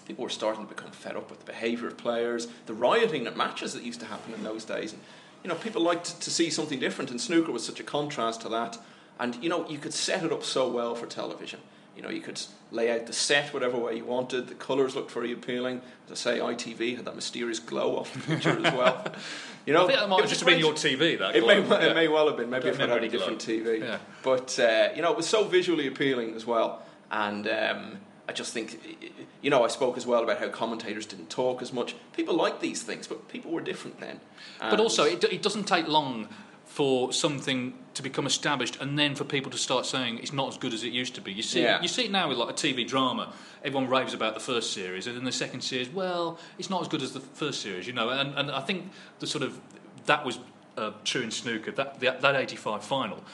people 0.07 0.24
were 0.24 0.31
starting 0.31 0.66
to 0.66 0.74
become 0.74 0.91
fed 0.91 1.16
up 1.16 1.31
with 1.31 1.41
the 1.41 1.45
behaviour 1.45 1.87
of 1.87 1.97
players, 1.99 2.49
the 2.64 2.72
rioting 2.72 3.26
at 3.26 3.37
matches 3.37 3.74
that 3.74 3.83
used 3.83 4.01
to 4.01 4.07
happen 4.07 4.33
in 4.33 4.43
those 4.43 4.64
days. 4.64 4.95
And 4.95 5.03
you 5.43 5.49
know, 5.49 5.55
people 5.55 5.82
liked 5.82 6.20
to 6.20 6.30
see 6.30 6.51
something 6.51 6.78
different, 6.78 7.11
and 7.11 7.20
snooker 7.20 7.53
was 7.53 7.64
such 7.64 7.80
a 7.80 7.84
contrast 7.84 8.43
to 8.43 8.49
that. 8.51 8.78
And 9.18 9.43
you 9.43 9.49
know, 9.49 9.68
you 9.68 9.78
could 9.78 9.95
set 9.95 10.24
it 10.24 10.32
up 10.32 10.45
so 10.45 10.68
well 10.68 10.95
for 10.95 11.07
television. 11.07 11.61
You 11.97 12.03
know, 12.03 12.11
you 12.11 12.20
could 12.20 12.41
lay 12.70 12.93
out 12.93 13.07
the 13.07 13.12
set 13.12 13.53
whatever 13.53 13.76
way 13.76 13.97
you 13.97 14.05
wanted. 14.05 14.47
The 14.47 14.55
colours 14.55 14.95
looked 14.95 15.11
very 15.11 15.32
appealing. 15.32 15.80
As 16.07 16.12
I 16.12 16.14
say, 16.14 16.39
ITV 16.39 16.97
had 16.97 17.05
that 17.07 17.16
mysterious 17.16 17.59
glow 17.59 17.97
off 17.97 18.14
the 18.14 18.20
picture 18.20 18.64
as 18.64 18.72
well. 18.72 19.05
You 19.66 19.74
know, 19.74 19.84
I 19.84 19.89
think 19.89 20.01
that 20.01 20.09
might 20.09 20.20
have 20.20 20.30
just 20.30 20.47
been 20.47 20.59
your 20.59 20.72
TV. 20.72 21.18
That 21.18 21.36
it 21.36 21.47
may, 21.47 21.61
yeah. 21.61 21.91
it 21.91 21.95
may 21.95 22.09
well 22.09 22.26
have 22.26 22.39
been. 22.39 22.49
Maybe 22.49 22.68
if 22.68 22.80
it 22.80 22.89
had 22.89 23.05
a 23.05 23.09
different 23.11 23.45
glow. 23.45 23.55
TV. 23.55 23.80
Yeah. 23.80 23.99
But 24.22 24.59
uh, 24.59 24.89
you 24.97 25.03
know, 25.03 25.11
it 25.11 25.16
was 25.18 25.28
so 25.28 25.45
visually 25.45 25.86
appealing 25.86 26.34
as 26.34 26.47
well, 26.47 26.82
and. 27.11 27.47
Um, 27.47 27.99
I 28.29 28.33
just 28.33 28.53
think, 28.53 28.79
you 29.41 29.49
know, 29.49 29.64
I 29.64 29.68
spoke 29.68 29.97
as 29.97 30.07
well 30.07 30.22
about 30.22 30.39
how 30.39 30.49
commentators 30.51 31.07
didn't 31.07 31.31
talk 31.31 31.62
as 31.62 31.72
much. 31.72 31.97
People 32.12 32.35
like 32.35 32.61
these 32.61 32.83
things, 32.83 33.07
but 33.07 33.26
people 33.29 33.51
were 33.51 33.62
different 33.62 33.99
then. 34.01 34.20
And 34.61 34.70
but 34.70 34.81
also, 34.81 35.05
it, 35.05 35.24
it 35.24 35.41
doesn't 35.43 35.64
take 35.64 35.89
long 35.89 36.29
for 36.66 37.11
something 37.12 37.72
to 37.95 38.03
become 38.03 38.26
established 38.26 38.79
and 38.81 38.99
then 38.99 39.14
for 39.14 39.24
people 39.24 39.51
to 39.51 39.57
start 39.57 39.87
saying 39.87 40.18
it's 40.18 40.35
not 40.35 40.49
as 40.49 40.59
good 40.59 40.74
as 40.74 40.85
it 40.85 40.93
used 40.93 41.14
to 41.14 41.20
be. 41.22 41.33
You 41.33 41.43
see, 41.43 41.62
yeah. 41.62 41.81
you 41.81 41.89
see 41.89 42.05
it 42.05 42.11
now 42.11 42.29
with 42.29 42.37
like 42.37 42.51
a 42.51 42.53
TV 42.53 42.87
drama. 42.87 43.33
Everyone 43.64 43.89
raves 43.89 44.12
about 44.12 44.35
the 44.35 44.41
first 44.41 44.74
series, 44.74 45.07
and 45.07 45.16
then 45.16 45.24
the 45.24 45.33
second 45.33 45.62
series, 45.62 45.89
well, 45.89 46.39
it's 46.59 46.68
not 46.68 46.83
as 46.83 46.89
good 46.89 47.03
as 47.03 47.14
the 47.14 47.20
first 47.20 47.62
series, 47.62 47.87
you 47.87 47.95
know. 47.95 48.11
And, 48.11 48.35
and 48.35 48.51
I 48.51 48.61
think 48.61 48.91
the 49.18 49.26
sort 49.26 49.43
of 49.43 49.59
that 50.05 50.24
was 50.24 50.39
uh, 50.76 50.93
true 51.05 51.22
in 51.22 51.31
snooker. 51.31 51.72
That 51.72 51.99
that 52.01 52.37
'85 52.37 52.85
final 52.85 53.24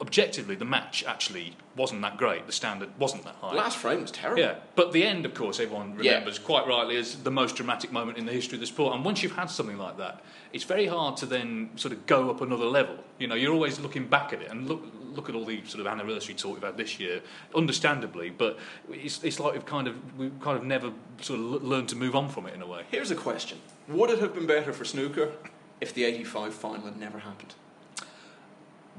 objectively, 0.00 0.54
the 0.54 0.64
match 0.64 1.04
actually 1.06 1.56
wasn't 1.76 2.02
that 2.02 2.16
great. 2.16 2.46
The 2.46 2.52
standard 2.52 2.88
wasn't 2.98 3.24
that 3.24 3.34
high. 3.36 3.54
Last 3.54 3.76
frame 3.76 4.00
was 4.00 4.10
terrible. 4.10 4.40
Yeah, 4.40 4.56
but 4.74 4.92
the 4.92 5.04
end, 5.04 5.26
of 5.26 5.34
course, 5.34 5.60
everyone 5.60 5.94
remembers 5.94 6.38
yeah. 6.38 6.44
quite 6.44 6.66
rightly 6.66 6.96
as 6.96 7.16
the 7.22 7.30
most 7.30 7.56
dramatic 7.56 7.92
moment 7.92 8.18
in 8.18 8.26
the 8.26 8.32
history 8.32 8.56
of 8.56 8.60
the 8.60 8.66
sport. 8.66 8.94
And 8.94 9.04
once 9.04 9.22
you've 9.22 9.36
had 9.36 9.50
something 9.50 9.78
like 9.78 9.98
that, 9.98 10.22
it's 10.52 10.64
very 10.64 10.86
hard 10.86 11.16
to 11.18 11.26
then 11.26 11.70
sort 11.76 11.92
of 11.92 12.06
go 12.06 12.30
up 12.30 12.40
another 12.40 12.64
level. 12.64 12.96
You 13.18 13.26
know, 13.26 13.34
you're 13.34 13.52
always 13.52 13.78
looking 13.78 14.06
back 14.06 14.32
at 14.32 14.40
it 14.40 14.50
and 14.50 14.68
look 14.68 14.82
look 15.12 15.28
at 15.28 15.34
all 15.34 15.44
the 15.44 15.64
sort 15.66 15.80
of 15.80 15.86
anniversary 15.86 16.34
talk 16.34 16.54
we've 16.54 16.62
had 16.62 16.76
this 16.76 17.00
year, 17.00 17.20
understandably. 17.54 18.30
But 18.30 18.58
it's, 18.90 19.22
it's 19.24 19.40
like 19.40 19.54
we've 19.54 19.66
kind 19.66 19.88
of 19.88 20.18
we've 20.18 20.38
kind 20.40 20.56
of 20.56 20.64
never 20.64 20.92
sort 21.20 21.40
of 21.40 21.62
learned 21.62 21.88
to 21.90 21.96
move 21.96 22.14
on 22.14 22.28
from 22.28 22.46
it 22.46 22.54
in 22.54 22.62
a 22.62 22.66
way. 22.66 22.84
Here's 22.90 23.10
a 23.10 23.16
question: 23.16 23.58
Would 23.88 24.10
it 24.10 24.18
have 24.20 24.34
been 24.34 24.46
better 24.46 24.72
for 24.72 24.84
snooker 24.84 25.32
if 25.80 25.92
the 25.92 26.04
'85 26.04 26.54
final 26.54 26.86
had 26.86 26.98
never 26.98 27.18
happened? 27.18 27.54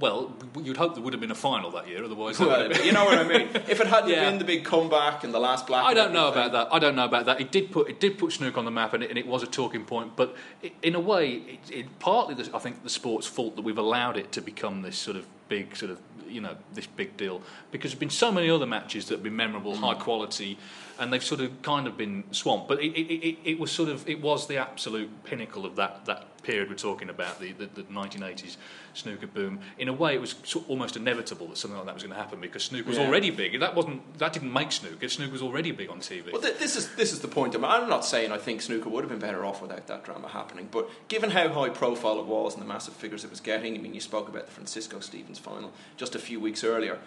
Well, 0.02 0.36
you'd 0.62 0.78
hope 0.78 0.96
there 0.96 1.04
would 1.04 1.14
have 1.14 1.22
been 1.22 1.32
a 1.32 1.36
final 1.36 1.72
that 1.72 1.88
year, 1.88 2.04
otherwise. 2.04 2.40
Well, 2.40 2.74
you 2.84 2.92
know 2.92 3.06
what 3.06 3.20
I 3.20 3.24
mean. 3.24 3.50
If 3.54 3.80
it 3.80 3.88
hadn't 3.88 4.10
yeah. 4.10 4.30
been 4.30 4.40
the 4.40 4.46
big 4.46 4.66
comeback 4.66 5.24
and 5.24 5.34
the 5.34 5.40
last 5.40 5.68
black, 5.68 5.86
I 5.86 5.94
don't 5.94 6.12
know 6.12 6.30
about 6.30 6.52
that. 6.54 6.70
I 6.72 6.80
don't 6.80 6.96
know 6.96 7.06
about 7.06 7.28
that. 7.28 7.40
It 7.40 7.52
did 7.52 7.72
put 7.72 7.90
it 7.90 8.00
did 8.00 8.18
put 8.18 8.34
Snook 8.34 8.58
on 8.58 8.66
the 8.66 8.72
map, 8.72 8.94
and 8.94 9.04
it, 9.04 9.10
and 9.10 9.20
it 9.20 9.28
was 9.28 9.44
a 9.44 9.48
talking 9.48 9.86
point. 9.86 10.16
But 10.16 10.36
it, 10.62 10.74
in 10.82 10.96
a 10.96 11.00
way, 11.00 11.34
it, 11.34 11.60
it 11.72 12.00
partly, 12.00 12.36
I 12.54 12.60
think, 12.60 12.84
the 12.84 12.90
sport's 12.90 13.28
fault 13.28 13.56
that 13.56 13.62
we've 13.62 13.78
allowed 13.78 14.18
it 14.18 14.32
to 14.34 14.42
become 14.42 14.82
this 14.82 14.98
sort 14.98 15.18
of 15.18 15.26
big 15.48 15.76
sort 15.76 15.92
of 15.92 16.00
you 16.32 16.42
know 16.42 16.56
this 16.74 16.88
big 16.88 17.18
deal 17.18 17.42
because 17.72 17.92
there've 17.92 18.00
been 18.00 18.10
so 18.10 18.32
many 18.32 18.50
other 18.50 18.66
matches 18.66 19.06
that 19.06 19.16
have 19.16 19.24
been 19.24 19.36
memorable, 19.36 19.74
mm. 19.74 19.80
high 19.80 19.94
quality, 19.94 20.58
and 21.00 21.12
they've 21.12 21.24
sort 21.24 21.42
of 21.42 21.62
kind 21.62 21.88
of 21.88 21.98
been 21.98 22.24
swamped. 22.32 22.68
But 22.68 22.82
it, 22.82 22.94
it, 22.94 23.28
it, 23.28 23.38
it, 23.44 23.60
was 23.60 23.72
sort 23.72 23.90
of 23.90 24.08
it 24.10 24.22
was 24.22 24.48
the 24.48 24.58
absolute 24.58 25.24
pinnacle 25.24 25.66
of 25.66 25.76
that 25.76 26.06
that 26.06 26.28
period 26.44 26.70
we're 26.70 26.76
talking 26.76 27.10
about, 27.10 27.40
the, 27.40 27.52
the, 27.54 27.68
the 27.68 27.84
1980s 27.84 28.58
snooker 28.94 29.28
boom. 29.28 29.60
In 29.78 29.88
a 29.88 29.94
way, 29.94 30.16
it 30.16 30.22
was 30.22 30.36
sort 30.44 30.66
of 30.66 30.72
almost 30.72 30.96
inevitable 30.96 31.48
that 31.48 31.58
something 31.58 31.78
like 31.78 31.86
that 31.86 31.94
was 31.94 32.04
going 32.04 32.14
to 32.14 32.20
happen 32.20 32.42
because 32.42 32.64
snooker 32.64 32.90
was 32.90 32.98
yeah. 32.98 33.08
already 33.08 33.30
big. 33.30 33.60
That 33.60 33.76
wasn't 33.76 34.18
that 34.20 34.34
didn't 34.34 34.54
make 34.54 34.72
snooker. 34.72 35.08
Snooker 35.08 35.32
was 35.32 35.42
already 35.42 35.72
big 35.72 35.90
on 35.90 36.00
TV. 36.00 36.32
Well, 36.32 36.42
th- 36.42 36.58
this 36.58 36.76
is 36.76 36.94
this 36.96 37.14
is 37.14 37.20
the 37.20 37.28
point. 37.28 37.56
I'm 37.56 37.90
not 37.90 38.06
saying 38.06 38.32
I 38.32 38.38
think 38.38 38.62
snooker 38.62 38.90
would 38.90 39.04
have 39.04 39.10
been 39.10 39.20
better 39.20 39.46
off 39.46 39.62
without 39.62 39.88
that 39.88 40.04
drama 40.04 40.28
happening, 40.28 40.68
but 40.72 40.90
given 41.08 41.32
how 41.32 41.50
high 41.50 41.70
profile 41.70 42.20
it 42.20 42.26
was 42.26 42.54
and 42.54 42.62
the 42.62 42.68
massive 42.68 42.94
figures 42.94 43.24
it 43.24 43.30
was 43.30 43.40
getting, 43.40 43.76
I 43.76 43.80
mean, 43.80 43.94
you 43.94 44.02
spoke 44.02 44.28
about 44.28 44.48
the 44.48 44.52
Francisco 44.52 45.00
Stevens 45.00 45.40
final 45.40 45.72
just 45.98 46.16
a 46.16 46.20
few 46.20 46.40
weeks 46.40 46.64
earlier. 46.64 47.00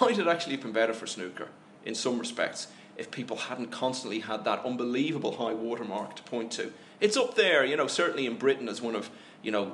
Might 0.00 0.18
it 0.18 0.26
actually 0.26 0.52
have 0.52 0.62
been 0.62 0.72
better 0.72 0.94
for 0.94 1.06
snooker 1.06 1.48
in 1.84 1.94
some 1.94 2.18
respects 2.18 2.68
if 2.96 3.10
people 3.10 3.36
hadn't 3.36 3.70
constantly 3.70 4.20
had 4.20 4.44
that 4.44 4.64
unbelievable 4.64 5.36
high 5.36 5.54
watermark 5.54 6.16
to 6.16 6.22
point 6.22 6.52
to? 6.52 6.72
It's 7.02 7.16
up 7.16 7.34
there, 7.34 7.64
you 7.64 7.76
know, 7.76 7.88
certainly 7.88 8.26
in 8.26 8.36
Britain 8.36 8.68
as 8.68 8.80
one 8.80 8.94
of, 8.94 9.10
you 9.42 9.50
know, 9.50 9.72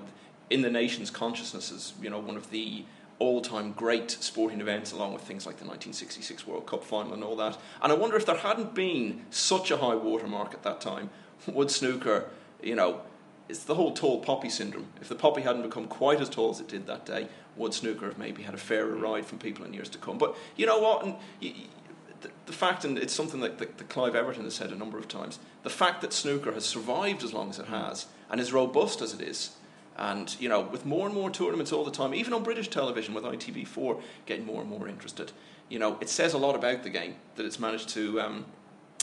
in 0.48 0.62
the 0.62 0.70
nation's 0.70 1.10
consciousness 1.10 1.70
as, 1.70 1.92
you 2.00 2.08
know, 2.08 2.18
one 2.18 2.36
of 2.36 2.50
the 2.50 2.86
all-time 3.18 3.72
great 3.72 4.10
sporting 4.10 4.62
events 4.62 4.92
along 4.92 5.12
with 5.12 5.22
things 5.22 5.44
like 5.44 5.58
the 5.58 5.64
1966 5.66 6.46
World 6.46 6.66
Cup 6.66 6.82
final 6.82 7.12
and 7.12 7.22
all 7.22 7.36
that. 7.36 7.58
And 7.82 7.92
I 7.92 7.96
wonder 7.96 8.16
if 8.16 8.24
there 8.24 8.36
hadn't 8.36 8.74
been 8.74 9.26
such 9.28 9.70
a 9.70 9.76
high 9.76 9.94
watermark 9.94 10.54
at 10.54 10.62
that 10.62 10.80
time, 10.80 11.10
would 11.46 11.70
snooker, 11.70 12.30
you 12.62 12.74
know, 12.74 13.02
it's 13.46 13.64
the 13.64 13.74
whole 13.74 13.92
tall 13.92 14.20
poppy 14.20 14.48
syndrome. 14.48 14.88
If 15.00 15.08
the 15.08 15.14
poppy 15.14 15.42
hadn't 15.42 15.62
become 15.62 15.86
quite 15.86 16.22
as 16.22 16.30
tall 16.30 16.50
as 16.50 16.60
it 16.60 16.68
did 16.68 16.86
that 16.86 17.04
day, 17.04 17.28
would 17.56 17.74
snooker 17.74 18.06
have 18.06 18.16
maybe 18.16 18.42
had 18.42 18.54
a 18.54 18.58
fairer 18.58 18.96
ride 18.96 19.26
from 19.26 19.38
people 19.38 19.66
in 19.66 19.74
years 19.74 19.90
to 19.90 19.98
come? 19.98 20.16
But 20.16 20.34
you 20.56 20.64
know 20.64 20.78
what? 20.78 21.04
And 21.04 21.16
the, 22.46 22.52
fact, 22.52 22.84
and 22.84 22.98
it's 22.98 23.12
something 23.12 23.40
that, 23.40 23.58
that, 23.58 23.78
that 23.78 23.88
Clive 23.88 24.14
Everton 24.14 24.44
has 24.44 24.54
said 24.54 24.70
a 24.70 24.76
number 24.76 24.98
of 24.98 25.08
times, 25.08 25.38
the 25.62 25.70
fact 25.70 26.00
that 26.00 26.12
snooker 26.12 26.52
has 26.52 26.64
survived 26.64 27.22
as 27.22 27.32
long 27.32 27.50
as 27.50 27.58
it 27.58 27.66
has 27.66 28.06
and 28.30 28.40
is 28.40 28.52
robust 28.52 29.00
as 29.00 29.14
it 29.14 29.20
is, 29.20 29.50
And 29.96 30.34
you 30.40 30.48
know, 30.48 30.60
with 30.60 30.86
more 30.86 31.06
and 31.06 31.14
more 31.14 31.30
tournaments 31.30 31.72
all 31.72 31.84
the 31.84 31.90
time, 31.90 32.14
even 32.14 32.32
on 32.32 32.42
British 32.42 32.68
television 32.68 33.14
with 33.14 33.24
ITV4 33.24 34.00
getting 34.26 34.46
more 34.46 34.60
and 34.60 34.70
more 34.70 34.88
interested, 34.88 35.32
you 35.68 35.78
know, 35.78 35.98
it 36.00 36.08
says 36.08 36.34
a 36.34 36.38
lot 36.38 36.54
about 36.54 36.82
the 36.82 36.90
game 36.90 37.16
that 37.36 37.44
it's 37.44 37.58
managed 37.58 37.88
to 37.90 38.20
um, 38.20 38.46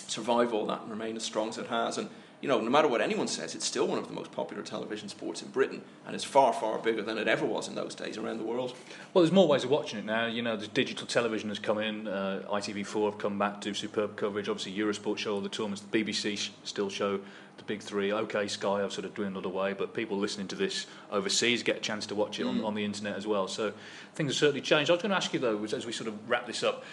survive 0.08 0.54
all 0.54 0.66
that 0.68 0.82
and 0.82 0.90
remain 0.90 1.16
as 1.16 1.24
strong 1.24 1.50
as 1.50 1.58
it 1.58 1.68
has. 1.68 1.98
And 1.98 2.10
you 2.46 2.52
know, 2.52 2.62
no 2.62 2.70
matter 2.70 2.88
what 2.88 3.02
anyone 3.02 3.28
says, 3.28 3.56
it's 3.56 3.66
still 3.66 3.88
one 3.88 3.98
of 3.98 4.08
the 4.08 4.14
most 4.14 4.32
popular 4.32 4.62
television 4.62 5.10
sports 5.10 5.42
in 5.42 5.48
Britain, 5.48 5.82
and 6.06 6.14
it's 6.14 6.24
far, 6.24 6.54
far 6.54 6.78
bigger 6.78 7.02
than 7.02 7.18
it 7.18 7.28
ever 7.28 7.44
was 7.44 7.68
in 7.68 7.74
those 7.74 7.96
days 7.96 8.20
around 8.20 8.38
the 8.38 8.44
world. 8.44 8.76
Well, 9.12 9.24
there's 9.24 9.32
more 9.32 9.48
ways 9.48 9.64
of 9.64 9.72
watching 9.72 9.98
it 9.98 10.06
now. 10.06 10.28
You 10.28 10.44
know, 10.44 10.56
the 10.56 10.68
digital 10.68 11.08
television 11.08 11.50
has 11.50 11.58
come 11.58 11.80
in. 11.80 12.08
Uh, 12.08 12.44
ITV4 12.48 13.06
have 13.06 13.18
come 13.18 13.40
back, 13.40 13.62
do 13.62 13.74
superb 13.74 14.16
coverage. 14.16 14.48
Obviously, 14.48 14.78
Eurosport 14.78 15.18
show 15.18 15.34
all 15.34 15.42
the 15.42 15.50
tournaments. 15.50 15.82
The 15.82 16.04
BBC 16.04 16.38
sh- 16.38 16.52
still 16.64 16.88
show 16.88 17.20
the 17.58 17.64
big 17.64 17.82
three. 17.82 18.12
OK, 18.12 18.48
Sky 18.48 18.82
have 18.82 18.94
sort 18.94 19.06
of 19.06 19.16
dwindled 19.16 19.48
away, 19.48 19.74
but 19.74 19.96
people 19.96 20.20
listening 20.20 20.48
to 20.50 20.56
this 20.56 20.86
overseas 21.12 21.64
get 21.64 21.78
a 21.78 21.80
chance 21.82 22.06
to 22.06 22.14
watch 22.14 22.40
it 22.40 22.46
mm. 22.46 22.50
on, 22.50 22.64
on 22.64 22.76
the 22.76 22.86
internet 22.86 23.16
as 23.16 23.26
well. 23.26 23.48
So 23.48 23.74
things 24.14 24.30
have 24.30 24.38
certainly 24.38 24.62
changed. 24.62 24.92
I 24.92 24.94
was 24.94 25.02
going 25.02 25.10
to 25.10 25.18
ask 25.18 25.34
you 25.34 25.40
though, 25.40 25.64
as 25.64 25.84
we 25.88 25.92
sort 25.92 26.10
of 26.10 26.30
wrap 26.30 26.46
this 26.46 26.62
up, 26.62 26.84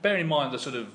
bearing 0.00 0.22
in 0.22 0.28
mind 0.28 0.54
the 0.54 0.58
sort 0.58 0.74
of 0.74 0.88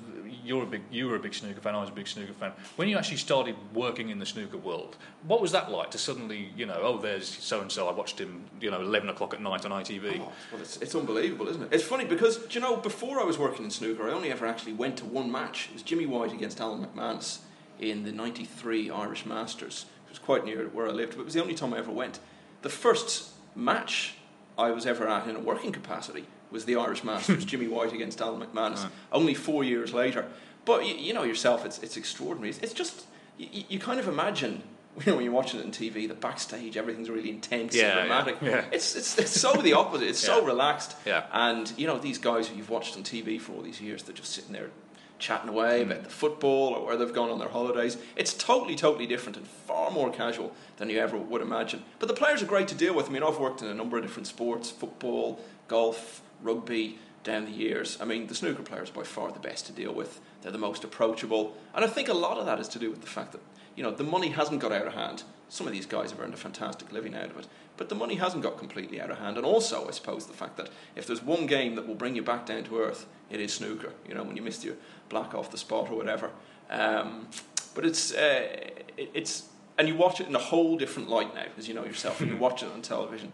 you're 0.44 0.62
a 0.62 0.66
big 0.66 0.82
you 0.90 1.08
were 1.08 1.16
a 1.16 1.20
big 1.20 1.34
snooker 1.34 1.60
fan. 1.60 1.74
I 1.74 1.80
was 1.80 1.88
a 1.88 1.92
big 1.92 2.06
snooker 2.06 2.32
fan. 2.32 2.52
When 2.76 2.88
you 2.88 2.96
actually 2.96 3.16
started 3.16 3.56
working 3.72 4.10
in 4.10 4.18
the 4.18 4.26
snooker 4.26 4.58
world, 4.58 4.96
what 5.26 5.40
was 5.40 5.52
that 5.52 5.70
like 5.70 5.90
to 5.92 5.98
suddenly 5.98 6.50
you 6.56 6.66
know 6.66 6.78
oh 6.82 6.98
there's 6.98 7.26
so 7.28 7.60
and 7.60 7.72
so 7.72 7.88
I 7.88 7.92
watched 7.92 8.18
him 8.18 8.44
you 8.60 8.70
know 8.70 8.80
eleven 8.80 9.08
o'clock 9.08 9.34
at 9.34 9.40
night 9.40 9.64
on 9.64 9.70
ITV. 9.70 10.20
Oh, 10.20 10.32
well, 10.52 10.60
it's, 10.60 10.76
it's 10.78 10.94
unbelievable, 10.94 11.48
isn't 11.48 11.62
it? 11.62 11.68
It's 11.72 11.84
funny 11.84 12.04
because 12.04 12.54
you 12.54 12.60
know 12.60 12.76
before 12.76 13.20
I 13.20 13.24
was 13.24 13.38
working 13.38 13.64
in 13.64 13.70
snooker, 13.70 14.08
I 14.08 14.12
only 14.12 14.30
ever 14.30 14.46
actually 14.46 14.74
went 14.74 14.98
to 14.98 15.04
one 15.04 15.30
match. 15.32 15.68
It 15.70 15.74
was 15.74 15.82
Jimmy 15.82 16.06
White 16.06 16.32
against 16.32 16.60
Alan 16.60 16.84
McManus 16.84 17.38
in 17.80 18.04
the 18.04 18.12
'93 18.12 18.90
Irish 18.90 19.26
Masters. 19.26 19.86
It 20.06 20.10
was 20.10 20.18
quite 20.18 20.44
near 20.44 20.68
where 20.68 20.86
I 20.86 20.90
lived, 20.90 21.12
but 21.12 21.22
it 21.22 21.24
was 21.24 21.34
the 21.34 21.42
only 21.42 21.54
time 21.54 21.74
I 21.74 21.78
ever 21.78 21.90
went. 21.90 22.20
The 22.62 22.68
first 22.68 23.30
match 23.56 24.14
I 24.56 24.70
was 24.70 24.86
ever 24.86 25.08
at 25.08 25.26
in 25.26 25.36
a 25.36 25.40
working 25.40 25.72
capacity 25.72 26.26
was 26.54 26.64
the 26.64 26.76
Irish 26.76 27.04
Masters, 27.04 27.44
Jimmy 27.44 27.66
White 27.66 27.92
against 27.92 28.22
Alan 28.22 28.40
McManus, 28.40 28.88
only 29.12 29.34
four 29.34 29.62
years 29.64 29.92
later. 29.92 30.24
But 30.64 30.86
you, 30.86 30.94
you, 30.94 31.12
know 31.12 31.24
yourself, 31.24 31.66
it's, 31.66 31.82
it's 31.82 31.98
extraordinary. 31.98 32.54
It's 32.62 32.72
just, 32.72 33.04
you, 33.36 33.64
you, 33.68 33.78
kind 33.78 34.00
of 34.00 34.08
imagine, 34.08 34.62
you 35.04 35.12
know, 35.12 35.16
when 35.16 35.24
you're 35.26 35.34
watching 35.34 35.60
it 35.60 35.66
on 35.66 35.72
TV, 35.72 36.08
the 36.08 36.14
backstage, 36.14 36.78
everything's 36.78 37.10
really 37.10 37.28
intense 37.28 37.74
yeah, 37.74 37.98
and 37.98 38.08
dramatic. 38.08 38.36
Yeah, 38.40 38.48
yeah. 38.48 38.64
It's, 38.72 38.96
it's, 38.96 39.18
it's 39.18 39.38
so 39.38 39.52
the 39.60 39.74
opposite. 39.74 40.08
It's 40.08 40.20
so 40.20 40.42
relaxed. 40.42 40.96
Yeah. 41.04 41.26
And, 41.32 41.70
you 41.76 41.86
know, 41.86 41.98
these 41.98 42.16
guys 42.16 42.48
who 42.48 42.56
you've 42.56 42.70
watched 42.70 42.96
on 42.96 43.02
TV 43.02 43.38
for 43.38 43.52
all 43.52 43.60
these 43.60 43.80
years, 43.80 44.04
they're 44.04 44.14
just 44.14 44.32
sitting 44.32 44.52
there 44.52 44.70
chatting 45.18 45.48
away 45.48 45.80
mm. 45.80 45.86
about 45.86 46.04
the 46.04 46.10
football 46.10 46.74
or 46.74 46.84
where 46.84 46.96
they've 46.96 47.12
gone 47.12 47.30
on 47.30 47.38
their 47.38 47.48
holidays. 47.48 47.96
It's 48.16 48.34
totally, 48.34 48.76
totally 48.76 49.06
different 49.06 49.36
and 49.36 49.46
far 49.46 49.90
more 49.90 50.10
casual 50.10 50.52
than 50.76 50.90
you 50.90 50.98
ever 50.98 51.16
would 51.16 51.42
imagine. 51.42 51.82
But 51.98 52.08
the 52.08 52.14
players 52.14 52.42
are 52.42 52.46
great 52.46 52.68
to 52.68 52.74
deal 52.74 52.94
with. 52.94 53.08
I 53.08 53.12
mean, 53.12 53.22
I've 53.22 53.38
worked 53.38 53.62
in 53.62 53.68
a 53.68 53.74
number 53.74 53.96
of 53.96 54.02
different 54.02 54.26
sports 54.26 54.70
football, 54.70 55.40
golf, 55.68 56.22
rugby 56.42 56.98
down 57.22 57.46
the 57.46 57.50
years. 57.50 57.98
I 58.00 58.04
mean, 58.04 58.26
the 58.26 58.34
snooker 58.34 58.62
players 58.62 58.90
are 58.90 58.94
by 58.94 59.02
far 59.02 59.32
the 59.32 59.38
best 59.38 59.66
to 59.66 59.72
deal 59.72 59.92
with. 59.92 60.20
They're 60.42 60.52
the 60.52 60.58
most 60.58 60.84
approachable. 60.84 61.56
And 61.74 61.84
I 61.84 61.88
think 61.88 62.08
a 62.08 62.14
lot 62.14 62.38
of 62.38 62.46
that 62.46 62.60
is 62.60 62.68
to 62.68 62.78
do 62.78 62.90
with 62.90 63.00
the 63.00 63.06
fact 63.06 63.32
that, 63.32 63.40
you 63.76 63.82
know, 63.82 63.90
the 63.90 64.04
money 64.04 64.28
hasn't 64.28 64.60
got 64.60 64.72
out 64.72 64.86
of 64.86 64.94
hand. 64.94 65.24
Some 65.48 65.66
of 65.66 65.72
these 65.72 65.86
guys 65.86 66.10
have 66.10 66.20
earned 66.20 66.34
a 66.34 66.38
fantastic 66.38 66.92
living 66.92 67.14
out 67.14 67.30
of 67.30 67.38
it. 67.38 67.46
But 67.76 67.88
the 67.88 67.94
money 67.94 68.14
hasn't 68.16 68.42
got 68.42 68.58
completely 68.58 69.00
out 69.00 69.10
of 69.10 69.18
hand. 69.18 69.36
And 69.36 69.44
also, 69.44 69.88
I 69.88 69.90
suppose, 69.90 70.26
the 70.26 70.32
fact 70.32 70.56
that 70.56 70.70
if 70.94 71.06
there's 71.06 71.22
one 71.22 71.46
game 71.46 71.74
that 71.74 71.86
will 71.86 71.94
bring 71.94 72.14
you 72.14 72.22
back 72.22 72.46
down 72.46 72.64
to 72.64 72.78
earth, 72.78 73.06
it 73.30 73.40
is 73.40 73.52
snooker. 73.52 73.92
You 74.08 74.14
know, 74.14 74.22
when 74.22 74.36
you 74.36 74.42
missed 74.42 74.64
your 74.64 74.76
black 75.08 75.34
off 75.34 75.50
the 75.50 75.58
spot 75.58 75.90
or 75.90 75.96
whatever. 75.96 76.30
Um, 76.70 77.28
but 77.74 77.84
it's, 77.84 78.14
uh, 78.14 78.48
it, 78.96 79.10
it's, 79.12 79.48
and 79.76 79.88
you 79.88 79.96
watch 79.96 80.20
it 80.20 80.28
in 80.28 80.34
a 80.34 80.40
whole 80.40 80.76
different 80.76 81.08
light 81.08 81.34
now, 81.34 81.46
as 81.58 81.66
you 81.66 81.74
know 81.74 81.84
yourself, 81.84 82.20
and 82.20 82.30
you 82.30 82.36
watch 82.38 82.62
it 82.62 82.70
on 82.72 82.82
television 82.82 83.32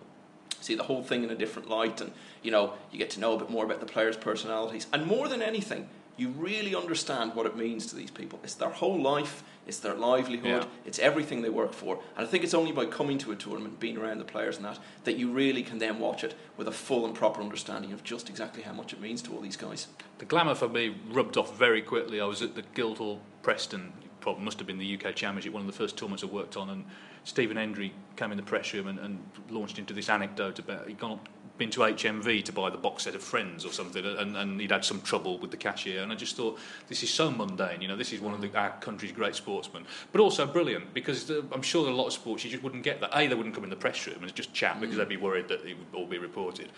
see 0.60 0.74
the 0.74 0.82
whole 0.82 1.02
thing 1.02 1.24
in 1.24 1.30
a 1.30 1.34
different 1.34 1.68
light 1.68 2.00
and 2.00 2.12
you 2.42 2.50
know 2.50 2.74
you 2.92 2.98
get 2.98 3.10
to 3.10 3.20
know 3.20 3.34
a 3.34 3.38
bit 3.38 3.50
more 3.50 3.64
about 3.64 3.80
the 3.80 3.86
players 3.86 4.16
personalities 4.16 4.86
and 4.92 5.06
more 5.06 5.28
than 5.28 5.42
anything 5.42 5.88
you 6.20 6.28
really 6.30 6.74
understand 6.74 7.34
what 7.34 7.46
it 7.46 7.56
means 7.56 7.86
to 7.86 7.96
these 7.96 8.10
people. 8.10 8.38
It's 8.42 8.54
their 8.54 8.70
whole 8.70 9.00
life 9.00 9.42
it's 9.66 9.78
their 9.78 9.94
livelihood 9.94 10.64
yeah. 10.64 10.68
it's 10.84 10.98
everything 10.98 11.42
they 11.42 11.48
work 11.48 11.72
for. 11.72 12.00
And 12.16 12.26
i 12.26 12.28
think 12.28 12.42
it's 12.44 12.54
only 12.54 12.72
by 12.72 12.86
coming 12.86 13.18
to 13.18 13.30
a 13.30 13.36
tournament 13.36 13.78
being 13.78 13.96
around 13.96 14.18
the 14.18 14.24
players 14.24 14.56
and 14.56 14.64
that 14.64 14.78
that 15.04 15.16
you 15.16 15.30
really 15.30 15.62
can 15.62 15.78
then 15.78 15.98
watch 15.98 16.24
it 16.24 16.34
with 16.56 16.66
a 16.66 16.72
full 16.72 17.06
and 17.06 17.14
proper 17.14 17.40
understanding 17.40 17.92
of 17.92 18.02
just 18.02 18.28
exactly 18.28 18.62
how 18.62 18.72
much 18.72 18.92
it 18.92 19.00
means 19.00 19.22
to 19.22 19.32
all 19.32 19.40
these 19.40 19.56
guys. 19.56 19.86
The 20.18 20.24
glamour 20.24 20.54
for 20.54 20.68
me 20.68 20.96
rubbed 21.10 21.36
off 21.36 21.56
very 21.56 21.82
quickly. 21.82 22.20
I 22.20 22.24
was 22.24 22.42
at 22.42 22.54
the 22.54 22.64
guildhall 22.74 23.20
preston 23.42 23.92
probably 24.20 24.44
must 24.44 24.58
have 24.58 24.66
been 24.66 24.76
the 24.76 24.94
uk 24.96 25.14
championship 25.14 25.50
one 25.50 25.62
of 25.62 25.66
the 25.66 25.72
first 25.72 25.96
tournaments 25.96 26.22
i 26.22 26.26
worked 26.26 26.54
on 26.54 26.68
and 26.68 26.84
Stephen 27.24 27.56
Hendry 27.56 27.92
came 28.16 28.32
in 28.32 28.36
the 28.36 28.42
press 28.42 28.74
room 28.74 28.86
and, 28.86 28.98
and 28.98 29.18
launched 29.50 29.78
into 29.78 29.94
this 29.94 30.10
anecdote 30.10 30.58
about 30.58 30.88
he'd 30.88 30.98
gone 30.98 31.20
been 31.60 31.70
to 31.70 31.80
HMV 31.80 32.42
to 32.46 32.52
buy 32.52 32.70
the 32.70 32.78
box 32.78 33.02
set 33.02 33.14
of 33.14 33.22
Friends 33.22 33.66
or 33.66 33.72
something, 33.72 34.02
and, 34.02 34.34
and 34.34 34.58
he'd 34.58 34.70
had 34.70 34.82
some 34.82 34.98
trouble 35.02 35.38
with 35.38 35.50
the 35.50 35.58
cashier. 35.58 36.02
And 36.02 36.10
I 36.10 36.14
just 36.14 36.34
thought, 36.34 36.58
this 36.88 37.02
is 37.02 37.10
so 37.10 37.30
mundane. 37.30 37.82
You 37.82 37.88
know, 37.88 37.96
this 37.96 38.14
is 38.14 38.20
one 38.20 38.32
of 38.32 38.40
the, 38.40 38.50
our 38.58 38.70
country's 38.80 39.12
great 39.12 39.34
sportsmen, 39.34 39.84
but 40.10 40.22
also 40.22 40.46
brilliant 40.46 40.94
because 40.94 41.26
the, 41.26 41.44
I'm 41.52 41.60
sure 41.60 41.86
a 41.86 41.94
lot 41.94 42.06
of 42.06 42.14
sports 42.14 42.44
you 42.44 42.50
just 42.50 42.62
wouldn't 42.62 42.82
get 42.82 43.02
that. 43.02 43.10
A, 43.14 43.26
they 43.26 43.34
wouldn't 43.34 43.54
come 43.54 43.62
in 43.62 43.68
the 43.70 43.76
press 43.76 44.06
room 44.06 44.16
and 44.22 44.34
just 44.34 44.54
chat 44.54 44.80
because 44.80 44.96
mm. 44.96 44.98
they'd 44.98 45.08
be 45.10 45.18
worried 45.18 45.48
that 45.48 45.62
it 45.66 45.76
would 45.76 45.86
all 45.94 46.06
be 46.06 46.16
reported, 46.16 46.70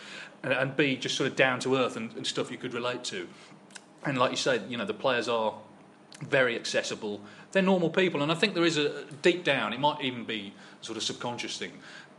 and, 0.42 0.52
and 0.52 0.76
B, 0.76 0.96
just 0.96 1.16
sort 1.16 1.30
of 1.30 1.36
down 1.36 1.60
to 1.60 1.76
earth 1.76 1.96
and, 1.96 2.12
and 2.16 2.26
stuff 2.26 2.50
you 2.50 2.58
could 2.58 2.74
relate 2.74 3.04
to. 3.04 3.28
And 4.04 4.18
like 4.18 4.32
you 4.32 4.36
said, 4.36 4.64
you 4.68 4.76
know, 4.76 4.84
the 4.84 4.94
players 4.94 5.28
are 5.28 5.54
very 6.28 6.56
accessible. 6.56 7.20
They're 7.52 7.62
normal 7.62 7.90
people, 7.90 8.20
and 8.20 8.32
I 8.32 8.34
think 8.34 8.54
there 8.54 8.64
is 8.64 8.78
a 8.78 9.04
deep 9.22 9.44
down. 9.44 9.72
It 9.72 9.78
might 9.78 10.00
even 10.02 10.24
be 10.24 10.54
sort 10.80 10.96
of 10.96 11.04
subconscious 11.04 11.56
thing 11.56 11.72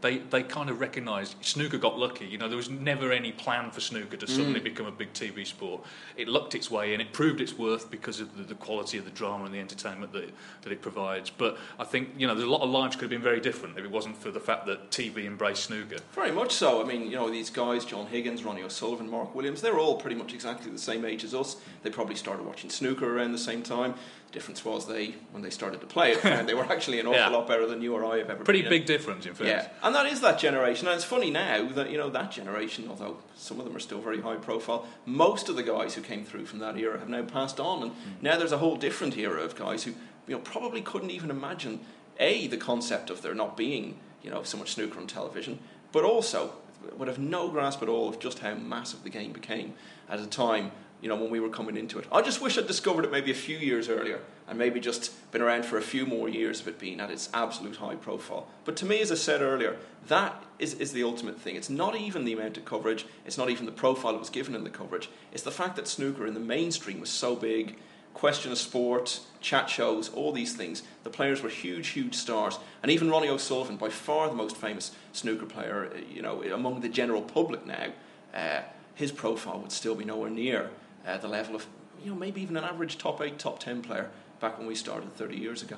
they, 0.04 0.18
they 0.18 0.44
kind 0.44 0.70
of 0.70 0.82
recognised 0.82 1.36
snooker 1.40 1.78
got 1.78 1.98
lucky. 1.98 2.26
You 2.26 2.38
know, 2.38 2.50
there 2.50 2.58
was 2.58 2.70
never 2.70 3.14
any 3.14 3.32
plan 3.32 3.72
for 3.72 3.80
snooker 3.80 4.18
to 4.18 4.28
suddenly 4.28 4.60
mm. 4.60 4.66
become 4.66 4.86
a 4.86 4.92
big 4.92 5.14
TV 5.14 5.48
sport. 5.48 5.82
It 6.18 6.28
lucked 6.28 6.54
its 6.56 6.70
way 6.70 6.94
in. 6.94 7.00
It 7.00 7.14
proved 7.14 7.40
its 7.40 7.58
worth 7.58 7.90
because 7.90 8.20
of 8.20 8.38
the, 8.38 8.44
the, 8.44 8.56
quality 8.56 8.98
of 8.98 9.06
the 9.06 9.12
drama 9.12 9.46
and 9.46 9.54
the 9.54 9.60
entertainment 9.60 10.12
that 10.12 10.26
it, 10.26 10.34
that 10.64 10.74
it 10.74 10.82
provides. 10.82 11.30
But 11.30 11.58
I 11.80 11.86
think 11.86 12.10
you 12.18 12.28
know, 12.28 12.36
there's 12.36 12.48
a 12.48 12.52
lot 12.52 12.62
of 12.62 12.70
lives 12.70 12.98
could 12.98 13.04
have 13.04 13.10
been 13.12 13.22
very 13.22 13.40
different 13.40 13.78
if 13.78 13.86
it 13.86 13.92
wasn't 13.92 14.18
for 14.18 14.30
the 14.30 14.42
fact 14.42 14.66
that 14.66 14.92
TV 14.92 15.26
embraced 15.26 15.64
snooker. 15.64 15.98
Very 16.12 16.32
much 16.32 16.52
so. 16.52 16.82
I 16.82 16.86
mean, 16.86 17.04
you 17.04 17.16
know, 17.16 17.32
these 17.32 17.50
guys, 17.50 17.86
John 17.86 18.06
Higgins, 18.08 18.44
Ronnie 18.44 18.64
O'Sullivan, 18.64 19.10
Mark 19.10 19.34
Williams, 19.34 19.62
they're 19.62 19.80
all 19.80 19.96
pretty 19.96 20.18
much 20.18 20.34
exactly 20.34 20.70
the 20.70 20.78
same 20.78 21.06
age 21.06 21.24
as 21.24 21.34
us. 21.34 21.56
They 21.82 21.90
probably 21.90 22.16
started 22.16 22.46
watching 22.46 22.70
snooker 22.70 23.18
around 23.18 23.32
the 23.32 23.38
same 23.38 23.64
time 23.64 23.96
difference 24.34 24.66
was 24.66 24.88
they 24.88 25.16
when 25.32 25.42
they 25.42 25.50
started 25.50 25.80
to 25.80 25.88
play 25.88 26.12
it, 26.12 26.26
and 26.26 26.50
they 26.50 26.54
were 26.54 26.66
actually 26.66 27.00
an 27.00 27.08
awful 27.08 27.20
yeah. 27.20 27.30
lot 27.30 27.48
better 27.48 27.66
than 27.66 27.82
you 27.82 27.94
or 27.94 28.04
I 28.04 28.18
have 28.18 28.30
ever. 28.30 28.44
Pretty 28.44 28.62
been 28.62 28.70
big 28.70 28.86
difference, 28.86 29.26
in 29.26 29.34
fact. 29.34 29.48
Yeah, 29.48 29.68
and 29.82 29.96
that 29.96 30.06
is 30.08 30.20
that 30.22 30.40
generation. 30.40 30.88
And 30.88 30.96
it's 30.96 31.06
funny 31.06 31.32
now 31.32 31.70
that 31.70 31.90
you 31.90 31.98
know 31.98 32.10
that 32.10 32.32
generation, 32.32 32.88
although 32.90 33.18
some 33.36 33.60
of 33.60 33.66
them 33.66 33.76
are 33.76 33.80
still 33.80 34.02
very 34.02 34.20
high 34.20 34.36
profile, 34.36 34.86
most 35.06 35.48
of 35.48 35.56
the 35.56 35.64
guys 35.64 35.96
who 35.96 36.02
came 36.02 36.26
through 36.26 36.46
from 36.46 36.60
that 36.60 36.78
era 36.78 37.00
have 37.00 37.10
now 37.10 37.24
passed 37.24 37.60
on, 37.60 37.84
and 37.84 37.92
mm. 37.92 37.96
now 38.22 38.38
there's 38.38 38.52
a 38.52 38.58
whole 38.58 38.76
different 38.76 39.18
era 39.18 39.42
of 39.42 39.56
guys 39.56 39.84
who 39.84 39.92
you 40.28 40.36
know 40.36 40.40
probably 40.40 40.82
couldn't 40.82 41.12
even 41.12 41.30
imagine 41.30 41.80
a 42.20 42.48
the 42.48 42.58
concept 42.58 43.10
of 43.10 43.22
there 43.22 43.34
not 43.34 43.56
being 43.56 44.00
you 44.22 44.30
know 44.30 44.44
so 44.44 44.58
much 44.58 44.74
snooker 44.74 45.00
on 45.00 45.08
television, 45.08 45.60
but 45.92 46.04
also 46.04 46.54
would 46.98 47.08
have 47.08 47.20
no 47.20 47.48
grasp 47.48 47.82
at 47.82 47.88
all 47.88 48.10
of 48.10 48.20
just 48.20 48.40
how 48.40 48.54
massive 48.56 49.04
the 49.04 49.10
game 49.10 49.32
became 49.32 49.74
at 50.10 50.20
a 50.20 50.28
time 50.28 50.72
you 51.04 51.10
know, 51.10 51.18
when 51.18 51.30
we 51.30 51.42
were 51.42 51.50
coming 51.50 51.76
into 51.76 52.00
it. 52.00 52.06
I 52.14 52.22
just 52.22 52.40
wish 52.40 52.58
I'd 52.58 52.66
discovered 52.66 53.04
it 53.04 53.12
maybe 53.12 53.30
a 53.30 53.36
few 53.36 53.58
years 53.58 53.90
earlier 53.90 54.22
and 54.48 54.58
maybe 54.58 54.80
just 54.80 55.12
been 55.34 55.42
around 55.42 55.66
for 55.66 55.78
a 55.78 55.82
few 55.82 56.06
more 56.06 56.30
years 56.30 56.62
of 56.62 56.68
it 56.70 56.80
being 56.80 57.02
at 57.02 57.12
its 57.12 57.30
absolute 57.34 57.76
high 57.76 57.96
profile. 57.96 58.48
But 58.64 58.78
to 58.78 58.86
me, 58.86 59.02
as 59.02 59.12
I 59.12 59.16
said 59.16 59.42
earlier, 59.42 59.76
that 60.08 60.42
is, 60.60 60.76
is 60.76 60.94
the 60.94 61.04
ultimate 61.04 61.38
thing. 61.38 61.58
It's 61.58 61.70
not 61.70 61.98
even 61.98 62.24
the 62.24 62.32
amount 62.32 62.56
of 62.56 62.64
coverage, 62.64 63.06
it's 63.26 63.38
not 63.38 63.50
even 63.50 63.66
the 63.66 63.74
profile 63.74 64.14
that 64.14 64.20
was 64.20 64.30
given 64.30 64.56
in 64.56 64.64
the 64.64 64.70
coverage. 64.70 65.10
It's 65.34 65.44
the 65.44 65.52
fact 65.52 65.76
that 65.76 65.90
snooker 65.90 66.26
in 66.26 66.36
the 66.36 66.40
mainstream 66.40 67.02
was 67.02 67.10
so 67.10 67.36
big. 67.36 67.76
Question 68.14 68.54
of 68.54 68.58
sport, 68.58 69.20
chat 69.42 69.70
shows, 69.70 70.08
all 70.08 70.32
these 70.32 70.56
things. 70.56 70.84
The 71.04 71.10
players 71.10 71.44
were 71.44 71.50
huge, 71.50 71.90
huge 71.90 72.16
stars, 72.16 72.60
and 72.82 72.90
even 72.90 73.10
Ronnie 73.10 73.28
O'Sullivan, 73.28 73.76
by 73.76 73.90
far 73.90 74.30
the 74.30 74.36
most 74.36 74.56
famous 74.56 74.92
snooker 75.12 75.48
player, 75.48 75.92
you 76.10 76.22
know, 76.22 76.44
among 76.44 76.80
the 76.80 76.90
general 76.90 77.24
public 77.24 77.66
now, 77.66 77.88
uh, 78.34 78.62
his 78.96 79.12
profile 79.12 79.60
would 79.60 79.72
still 79.72 79.96
be 79.96 80.06
nowhere 80.06 80.30
near 80.30 80.70
uh, 81.08 81.18
the 81.18 81.28
level 81.28 81.56
of, 81.56 81.68
you 82.04 82.12
know, 82.12 82.18
maybe 82.18 82.42
even 82.42 82.58
an 82.58 82.64
average 82.64 82.98
top 82.98 83.22
eight, 83.22 83.40
top 83.40 83.60
ten 83.60 83.82
player 83.82 84.10
back 84.40 84.58
when 84.58 84.68
we 84.68 84.76
started 84.76 85.14
30 85.16 85.38
years 85.38 85.62
ago. 85.62 85.78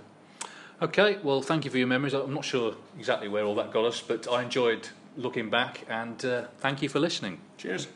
Okay, 0.82 1.18
well, 1.24 1.42
thank 1.42 1.64
you 1.64 1.72
for 1.72 1.78
your 1.78 1.88
memories. 1.88 2.14
I'm 2.14 2.34
not 2.34 2.44
sure 2.44 2.76
exactly 2.98 3.28
where 3.28 3.46
all 3.46 3.56
that 3.56 3.72
got 3.72 3.86
us, 3.86 4.02
but 4.02 4.28
I 4.30 4.44
enjoyed 4.44 4.90
looking 5.16 5.50
back, 5.50 5.86
and 5.90 6.24
uh, 6.26 6.46
thank 6.58 6.82
you 6.82 6.90
for 6.90 7.00
listening. 7.00 7.40
Cheers. 7.58 7.88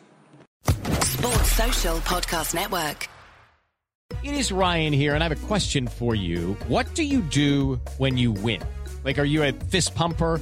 Sports 1.02 1.52
Social 1.52 1.98
Podcast 1.98 2.54
Network. 2.54 3.10
It 4.24 4.34
is 4.34 4.52
Ryan 4.52 4.94
here, 4.94 5.16
and 5.16 5.24
I 5.24 5.28
have 5.28 5.44
a 5.44 5.48
question 5.48 5.88
for 5.88 6.16
you. 6.16 6.58
What 6.68 6.94
do 6.96 7.04
you 7.04 7.22
do 7.22 7.80
when 7.98 8.18
you 8.18 8.32
win? 8.32 8.62
Like, 9.04 9.20
are 9.20 9.26
you 9.26 9.44
a 9.44 9.52
fist 9.52 9.96
pumper? 9.96 10.42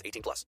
18 0.05 0.21
plus. 0.21 0.45